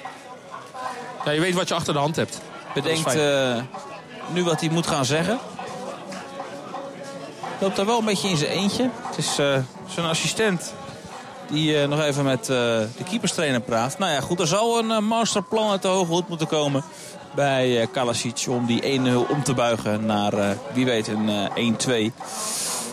Ja, 1.26 1.32
je 1.32 1.40
weet 1.40 1.54
wat 1.54 1.68
je 1.68 1.74
achter 1.74 1.94
de 1.94 2.00
hand 2.00 2.16
hebt. 2.16 2.42
Bedenkt 2.74 3.16
uh, 3.16 3.56
nu 4.28 4.44
wat 4.44 4.60
hij 4.60 4.70
moet 4.70 4.88
gaan 4.88 5.06
zeggen. 5.06 5.40
Loopt 7.60 7.76
daar 7.76 7.86
wel 7.86 8.00
een 8.00 8.06
beetje 8.06 8.30
in 8.30 8.38
zijn 8.38 8.52
eentje. 8.52 8.90
Het 9.02 9.18
is 9.18 9.40
uh, 9.40 9.58
zijn 9.88 10.06
assistent 10.06 10.74
die 11.50 11.82
uh, 11.82 11.88
nog 11.88 12.02
even 12.02 12.24
met 12.24 12.46
de 12.46 13.04
keeperstrainer 13.10 13.62
praat. 13.62 13.98
Nou 13.98 14.12
ja, 14.12 14.22
goed, 14.22 14.40
er 14.40 14.48
zal 14.48 14.80
een 14.80 15.06
masterplan 15.06 15.72
uit 15.72 15.82
de 15.82 15.88
hoge 15.88 16.12
hoed 16.12 16.28
moeten 16.28 16.48
komen 16.48 16.84
bij 17.36 17.88
Kalasic 17.92 18.46
om 18.50 18.66
die 18.66 19.00
1-0 19.00 19.30
om 19.30 19.44
te 19.44 19.54
buigen 19.54 20.06
naar 20.06 20.58
wie 20.74 20.86
weet 20.86 21.08
een 21.08 21.30
uh, 21.58 22.10
1-2. 22.12 22.14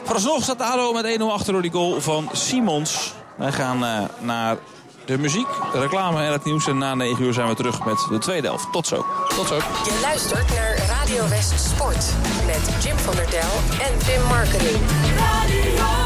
Vooralsnog 0.03 0.43
staat 0.43 0.61
ADO 0.61 0.93
met 0.93 1.19
1-0 1.21 1.23
achter 1.23 1.53
door 1.53 1.63
die 1.63 1.71
goal 1.71 2.01
van 2.01 2.29
Simons. 2.33 3.13
Wij 3.37 3.53
gaan 3.53 4.09
naar 4.21 4.57
de 5.11 5.19
muziek, 5.19 5.47
de 5.73 5.81
reclame 5.81 6.23
en 6.23 6.33
het 6.33 6.45
nieuws. 6.45 6.67
En 6.67 6.79
na 6.79 6.95
9 6.95 7.25
uur 7.25 7.33
zijn 7.33 7.49
we 7.49 7.55
terug 7.55 7.85
met 7.85 8.07
de 8.11 8.19
tweede 8.19 8.47
helft. 8.47 8.73
Tot 8.73 8.87
zo. 8.87 9.07
Tot 9.37 9.49
zo. 9.49 9.57
Je 9.57 9.99
luistert 10.03 10.49
naar 10.49 10.77
Radio 10.89 11.29
West 11.29 11.61
Sport 11.61 12.13
met 12.47 12.85
Jim 12.85 12.99
van 12.99 13.15
der 13.15 13.31
Del 13.31 13.53
en 13.87 13.99
Tim 13.99 14.23
Marketing. 14.23 14.81
Radio 15.19 16.00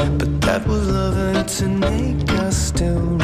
But 0.00 0.40
that 0.40 0.66
was 0.66 0.88
love 0.88 1.60
an 1.60 1.84
ache 1.84 2.30
I 2.30 2.48
still 2.48 3.19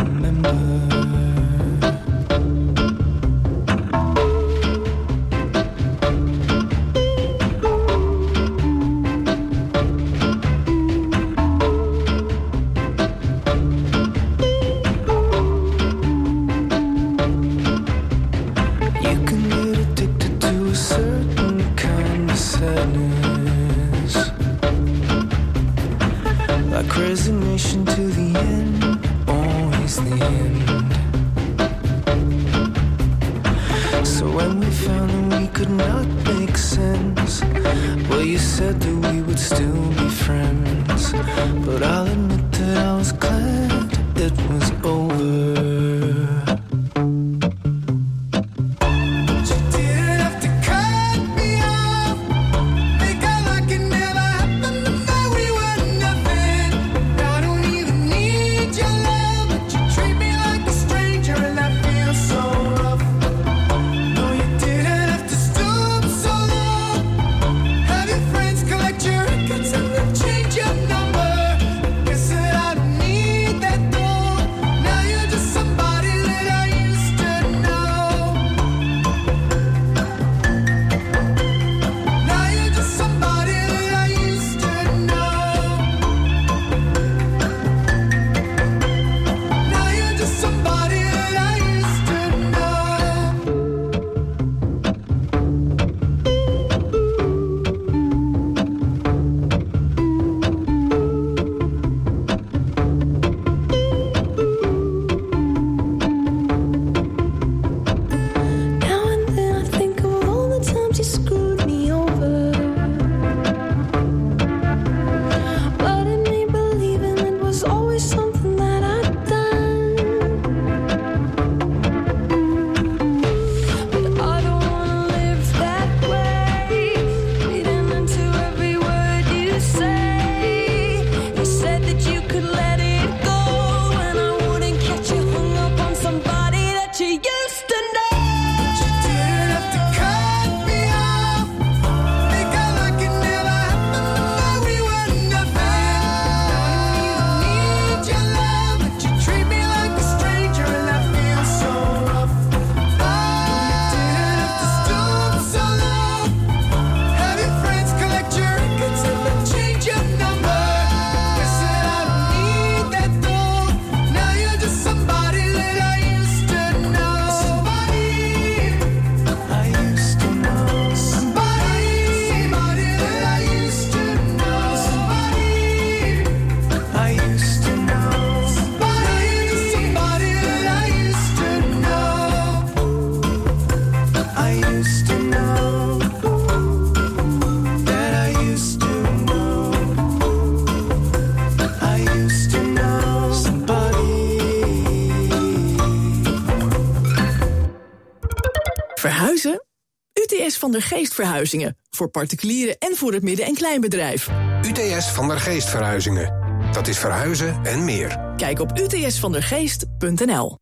van 200.66 200.74
der 200.74 200.82
Geest 200.82 201.14
Verhuizingen. 201.14 201.76
Voor 201.90 202.08
particulieren 202.08 202.78
en 202.78 202.96
voor 202.96 203.12
het 203.12 203.22
midden- 203.22 203.46
en 203.46 203.54
kleinbedrijf. 203.54 204.30
UTS 204.62 205.06
van 205.08 205.28
der 205.28 205.40
Geest 205.40 205.68
Verhuizingen. 205.68 206.34
Dat 206.72 206.86
is 206.88 206.98
verhuizen 206.98 207.60
en 207.62 207.84
meer. 207.84 208.32
Kijk 208.36 208.60
op 208.60 208.78
utsvandergeest.nl. 208.78 210.58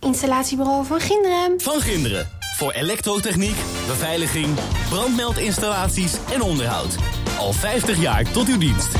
Installatiebureau 0.00 0.86
van 0.86 1.00
Ginderen. 1.00 1.60
Van 1.60 1.80
Ginderen. 1.80 2.28
Voor 2.56 2.72
elektrotechniek, 2.72 3.56
beveiliging, 3.86 4.54
brandmeldinstallaties 4.88 6.12
en 6.32 6.42
onderhoud. 6.42 6.96
Al 7.38 7.52
50 7.52 8.00
jaar 8.00 8.32
tot 8.32 8.48
uw 8.48 8.58
dienst. 8.58 8.94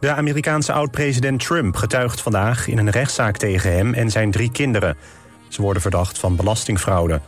De 0.01 0.13
Amerikaanse 0.13 0.73
oud-president 0.73 1.41
Trump 1.45 1.77
getuigt 1.77 2.21
vandaag 2.21 2.67
in 2.67 2.79
een 2.79 2.91
rechtszaak 2.91 3.37
tegen 3.37 3.73
hem 3.73 3.95
en 3.95 4.11
zijn 4.11 4.31
drie 4.31 4.51
kinderen. 4.51 4.97
Ze 5.49 5.63
worden 5.63 5.83
verdacht 5.83 6.19
van 6.19 6.37
belastingfraude. 6.37 7.21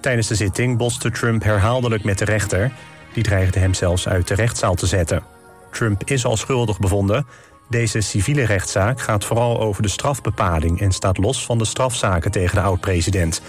Tijdens 0.00 0.26
de 0.26 0.34
zitting 0.34 0.76
botste 0.76 1.10
Trump 1.10 1.42
herhaaldelijk 1.42 2.04
met 2.04 2.18
de 2.18 2.24
rechter. 2.24 2.72
Die 3.12 3.22
dreigde 3.22 3.58
hem 3.58 3.74
zelfs 3.74 4.08
uit 4.08 4.28
de 4.28 4.34
rechtszaal 4.34 4.74
te 4.74 4.86
zetten. 4.86 5.22
Trump 5.70 6.02
is 6.04 6.24
al 6.24 6.36
schuldig 6.36 6.78
bevonden. 6.78 7.26
Deze 7.68 8.00
civiele 8.00 8.44
rechtszaak 8.44 9.00
gaat 9.00 9.24
vooral 9.24 9.60
over 9.60 9.82
de 9.82 9.88
strafbepaling... 9.88 10.80
en 10.80 10.92
staat 10.92 11.18
los 11.18 11.44
van 11.44 11.58
de 11.58 11.64
strafzaken 11.64 12.30
tegen 12.30 12.54
de 12.54 12.62
oud-president. 12.62 13.42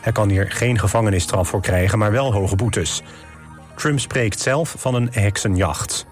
Hij 0.00 0.12
kan 0.12 0.28
hier 0.28 0.50
geen 0.50 0.78
gevangenisstraf 0.78 1.48
voor 1.48 1.60
krijgen, 1.60 1.98
maar 1.98 2.12
wel 2.12 2.32
hoge 2.32 2.56
boetes. 2.56 3.02
Trump 3.76 4.00
spreekt 4.00 4.40
zelf 4.40 4.74
van 4.78 4.94
een 4.94 5.08
heksenjacht. 5.10 6.06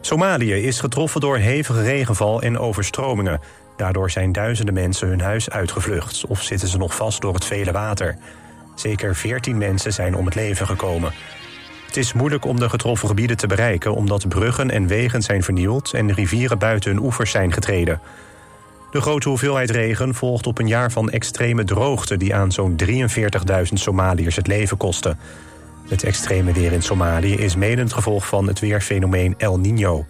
Somalië 0.00 0.54
is 0.54 0.80
getroffen 0.80 1.20
door 1.20 1.36
hevige 1.36 1.82
regenval 1.82 2.42
en 2.42 2.58
overstromingen. 2.58 3.40
Daardoor 3.76 4.10
zijn 4.10 4.32
duizenden 4.32 4.74
mensen 4.74 5.08
hun 5.08 5.20
huis 5.20 5.50
uitgevlucht... 5.50 6.26
of 6.26 6.42
zitten 6.42 6.68
ze 6.68 6.78
nog 6.78 6.94
vast 6.94 7.20
door 7.20 7.34
het 7.34 7.44
vele 7.44 7.72
water. 7.72 8.16
Zeker 8.74 9.14
14 9.14 9.58
mensen 9.58 9.92
zijn 9.92 10.14
om 10.14 10.24
het 10.24 10.34
leven 10.34 10.66
gekomen. 10.66 11.12
Het 11.86 11.96
is 11.96 12.12
moeilijk 12.12 12.44
om 12.44 12.58
de 12.58 12.68
getroffen 12.68 13.08
gebieden 13.08 13.36
te 13.36 13.46
bereiken... 13.46 13.94
omdat 13.94 14.28
bruggen 14.28 14.70
en 14.70 14.86
wegen 14.86 15.22
zijn 15.22 15.42
vernield 15.42 15.92
en 15.92 16.12
rivieren 16.12 16.58
buiten 16.58 16.90
hun 16.90 17.02
oevers 17.02 17.30
zijn 17.30 17.52
getreden. 17.52 18.00
De 18.90 19.00
grote 19.00 19.28
hoeveelheid 19.28 19.70
regen 19.70 20.14
volgt 20.14 20.46
op 20.46 20.58
een 20.58 20.68
jaar 20.68 20.90
van 20.90 21.10
extreme 21.10 21.64
droogte... 21.64 22.16
die 22.16 22.34
aan 22.34 22.52
zo'n 22.52 22.76
43.000 22.84 22.92
Somaliërs 23.72 24.36
het 24.36 24.46
leven 24.46 24.76
kostte. 24.76 25.16
Het 25.88 26.04
extreme 26.04 26.52
weer 26.52 26.72
in 26.72 26.82
Somalië 26.82 27.34
is 27.34 27.56
mede 27.56 27.82
het 27.82 27.92
gevolg 27.92 28.26
van 28.26 28.46
het 28.46 28.60
weerfenomeen 28.60 29.34
El 29.38 29.60
Niño. 29.60 30.04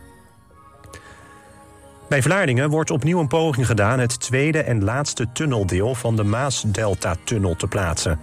Bij 2.09 2.22
Vlaardingen 2.22 2.70
wordt 2.70 2.91
opnieuw 2.91 3.20
een 3.20 3.29
poging 3.29 3.66
gedaan... 3.66 3.99
het 3.99 4.20
tweede 4.20 4.62
en 4.62 4.85
laatste 4.85 5.27
tunneldeel 5.33 5.95
van 5.95 6.16
de 6.16 6.24
Maasdelta-tunnel 6.24 7.57
te 7.57 7.66
plaatsen. 7.66 8.20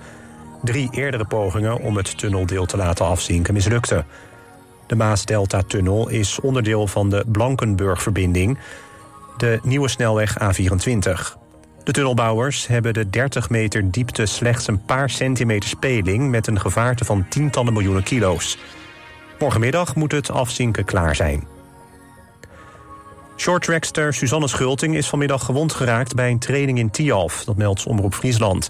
Drie 0.62 0.90
eerdere 0.92 1.26
pogingen 1.26 1.80
om 1.80 1.98
het 1.98 2.18
tunneldeel 2.18 2.66
te 2.66 2.78
laten 2.78 3.06
afzinken 3.06 3.54
mislukten. 3.54 4.06
De 4.88 4.96
Maasdelta-tunnel 4.96 6.10
is 6.10 6.40
onderdeel 6.40 6.88
van 6.88 7.10
de 7.10 7.24
Blankenburg-verbinding... 7.28 8.60
de 9.38 9.60
nieuwe 9.64 9.88
snelweg 9.88 10.38
A24. 10.40 11.43
De 11.84 11.92
tunnelbouwers 11.92 12.68
hebben 12.68 12.94
de 12.94 13.10
30 13.10 13.50
meter 13.50 13.92
diepte 13.92 14.26
slechts 14.26 14.68
een 14.68 14.86
paar 14.86 15.10
centimeter 15.10 15.70
speling... 15.70 16.30
met 16.30 16.48
een 16.48 16.60
gevaarte 16.60 17.06
van 17.06 17.26
tientallen 17.30 17.74
miljoenen 17.74 18.04
kilo's. 18.04 18.58
Morgenmiddag 19.40 19.96
moet 19.96 20.12
het 20.12 20.32
afzinken 20.32 20.86
klaar 20.86 21.16
zijn. 21.16 21.48
Shorttrackster 23.38 24.14
Suzanne 24.14 24.48
Schulting 24.48 24.96
is 24.96 25.10
vanmiddag 25.10 25.46
gewond 25.46 25.74
geraakt... 25.74 26.16
bij 26.16 26.30
een 26.30 26.40
training 26.40 26.78
in 26.78 26.92
Tialf, 26.92 27.44
dat 27.44 27.58
meldt 27.58 27.86
Omroep 27.86 28.14
Friesland. 28.14 28.70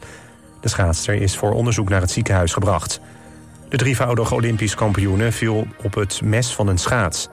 De 0.61 0.70
schaatster 0.70 1.14
is 1.14 1.38
voor 1.38 1.51
onderzoek 1.51 1.89
naar 1.89 2.01
het 2.01 2.11
ziekenhuis 2.11 2.53
gebracht. 2.53 2.99
De 3.70 3.78
drievoudige 3.78 4.36
Olympisch 4.36 4.76
kampioene 4.76 5.32
viel 5.32 5.68
op 5.84 5.93
het 5.93 6.22
mes 6.22 6.53
van 6.53 6.68
een 6.68 6.78
schaats. 6.78 7.30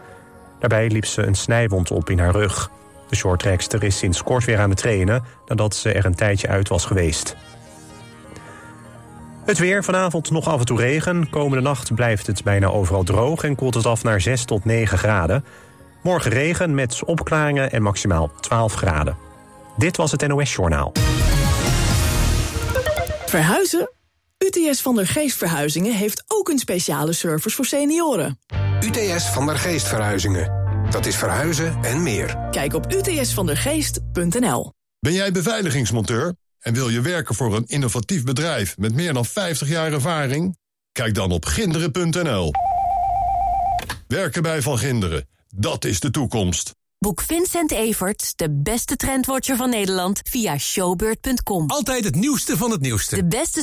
Daarbij 0.58 0.88
liep 0.88 1.04
ze 1.04 1.22
een 1.22 1.34
snijwond 1.34 1.90
op 1.90 2.10
in 2.10 2.18
haar 2.18 2.32
rug. 2.32 2.70
De 3.11 3.16
shorttrackster 3.16 3.84
is 3.84 3.98
sinds 3.98 4.22
kort 4.22 4.44
weer 4.44 4.58
aan 4.58 4.70
het 4.70 4.78
trainen... 4.78 5.24
nadat 5.46 5.74
ze 5.74 5.92
er 5.92 6.04
een 6.04 6.14
tijdje 6.14 6.48
uit 6.48 6.68
was 6.68 6.84
geweest. 6.84 7.36
Het 9.44 9.58
weer, 9.58 9.84
vanavond 9.84 10.30
nog 10.30 10.48
af 10.48 10.61
en 10.61 10.66
toe 10.66 10.78
regen. 10.78 11.30
Komende 11.30 11.62
nacht 11.62 11.94
blijft 11.94 12.26
het 12.26 12.44
bijna 12.44 12.66
overal 12.66 13.02
droog... 13.02 13.44
en 13.44 13.54
koelt 13.54 13.74
het 13.74 13.86
af 13.86 14.02
naar 14.02 14.20
6 14.20 14.44
tot 14.44 14.64
9 14.64 14.98
graden. 14.98 15.44
Morgen 16.02 16.30
regen 16.30 16.74
met 16.74 17.04
opklaringen 17.04 17.72
en 17.72 17.82
maximaal 17.82 18.32
12 18.40 18.74
graden. 18.74 19.16
Dit 19.76 19.96
was 19.96 20.11
het 20.11 20.26
NOS 20.26 20.54
Journaal. 20.54 20.92
Verhuizen? 23.26 23.90
UTS 24.38 24.82
van 24.82 24.94
der 24.94 25.06
Geest 25.06 25.36
Verhuizingen 25.36 25.94
heeft 25.94 26.24
ook 26.26 26.48
een 26.48 26.58
speciale 26.58 27.12
service 27.12 27.56
voor 27.56 27.64
senioren. 27.64 28.38
UTS 28.84 29.28
van 29.28 29.46
der 29.46 29.58
Geest 29.58 29.88
Verhuizingen. 29.88 30.59
Dat 30.91 31.07
is 31.07 31.16
verhuizen 31.16 31.78
en 31.82 32.03
meer. 32.03 32.36
Kijk 32.51 32.74
op 32.74 32.93
utsvandergeest.nl. 32.93 34.72
Ben 34.99 35.12
jij 35.12 35.32
beveiligingsmonteur 35.32 36.34
en 36.59 36.74
wil 36.74 36.88
je 36.88 37.01
werken 37.01 37.34
voor 37.34 37.57
een 37.57 37.66
innovatief 37.66 38.24
bedrijf 38.24 38.78
met 38.78 38.95
meer 38.95 39.12
dan 39.12 39.24
50 39.24 39.68
jaar 39.68 39.93
ervaring? 39.93 40.57
Kijk 40.93 41.14
dan 41.14 41.32
op 41.32 41.45
ginderen.nl. 41.45 42.53
Werken 44.07 44.43
bij 44.43 44.62
Van 44.62 44.78
Ginderen, 44.78 45.28
dat 45.55 45.84
is 45.84 46.01
de 46.01 46.11
toekomst. 46.11 46.74
Boek 47.07 47.20
Vincent 47.20 47.72
Everts, 47.72 48.32
de 48.36 48.51
beste 48.51 48.97
trendwatcher 48.97 49.57
van 49.57 49.70
Nederland, 49.70 50.20
via 50.22 50.59
showbeurt.com. 50.59 51.64
Altijd 51.66 52.05
het 52.05 52.14
nieuwste 52.14 52.57
van 52.57 52.70
het 52.70 52.80
nieuwste. 52.80 53.16
De 53.16 53.26
beste 53.26 53.59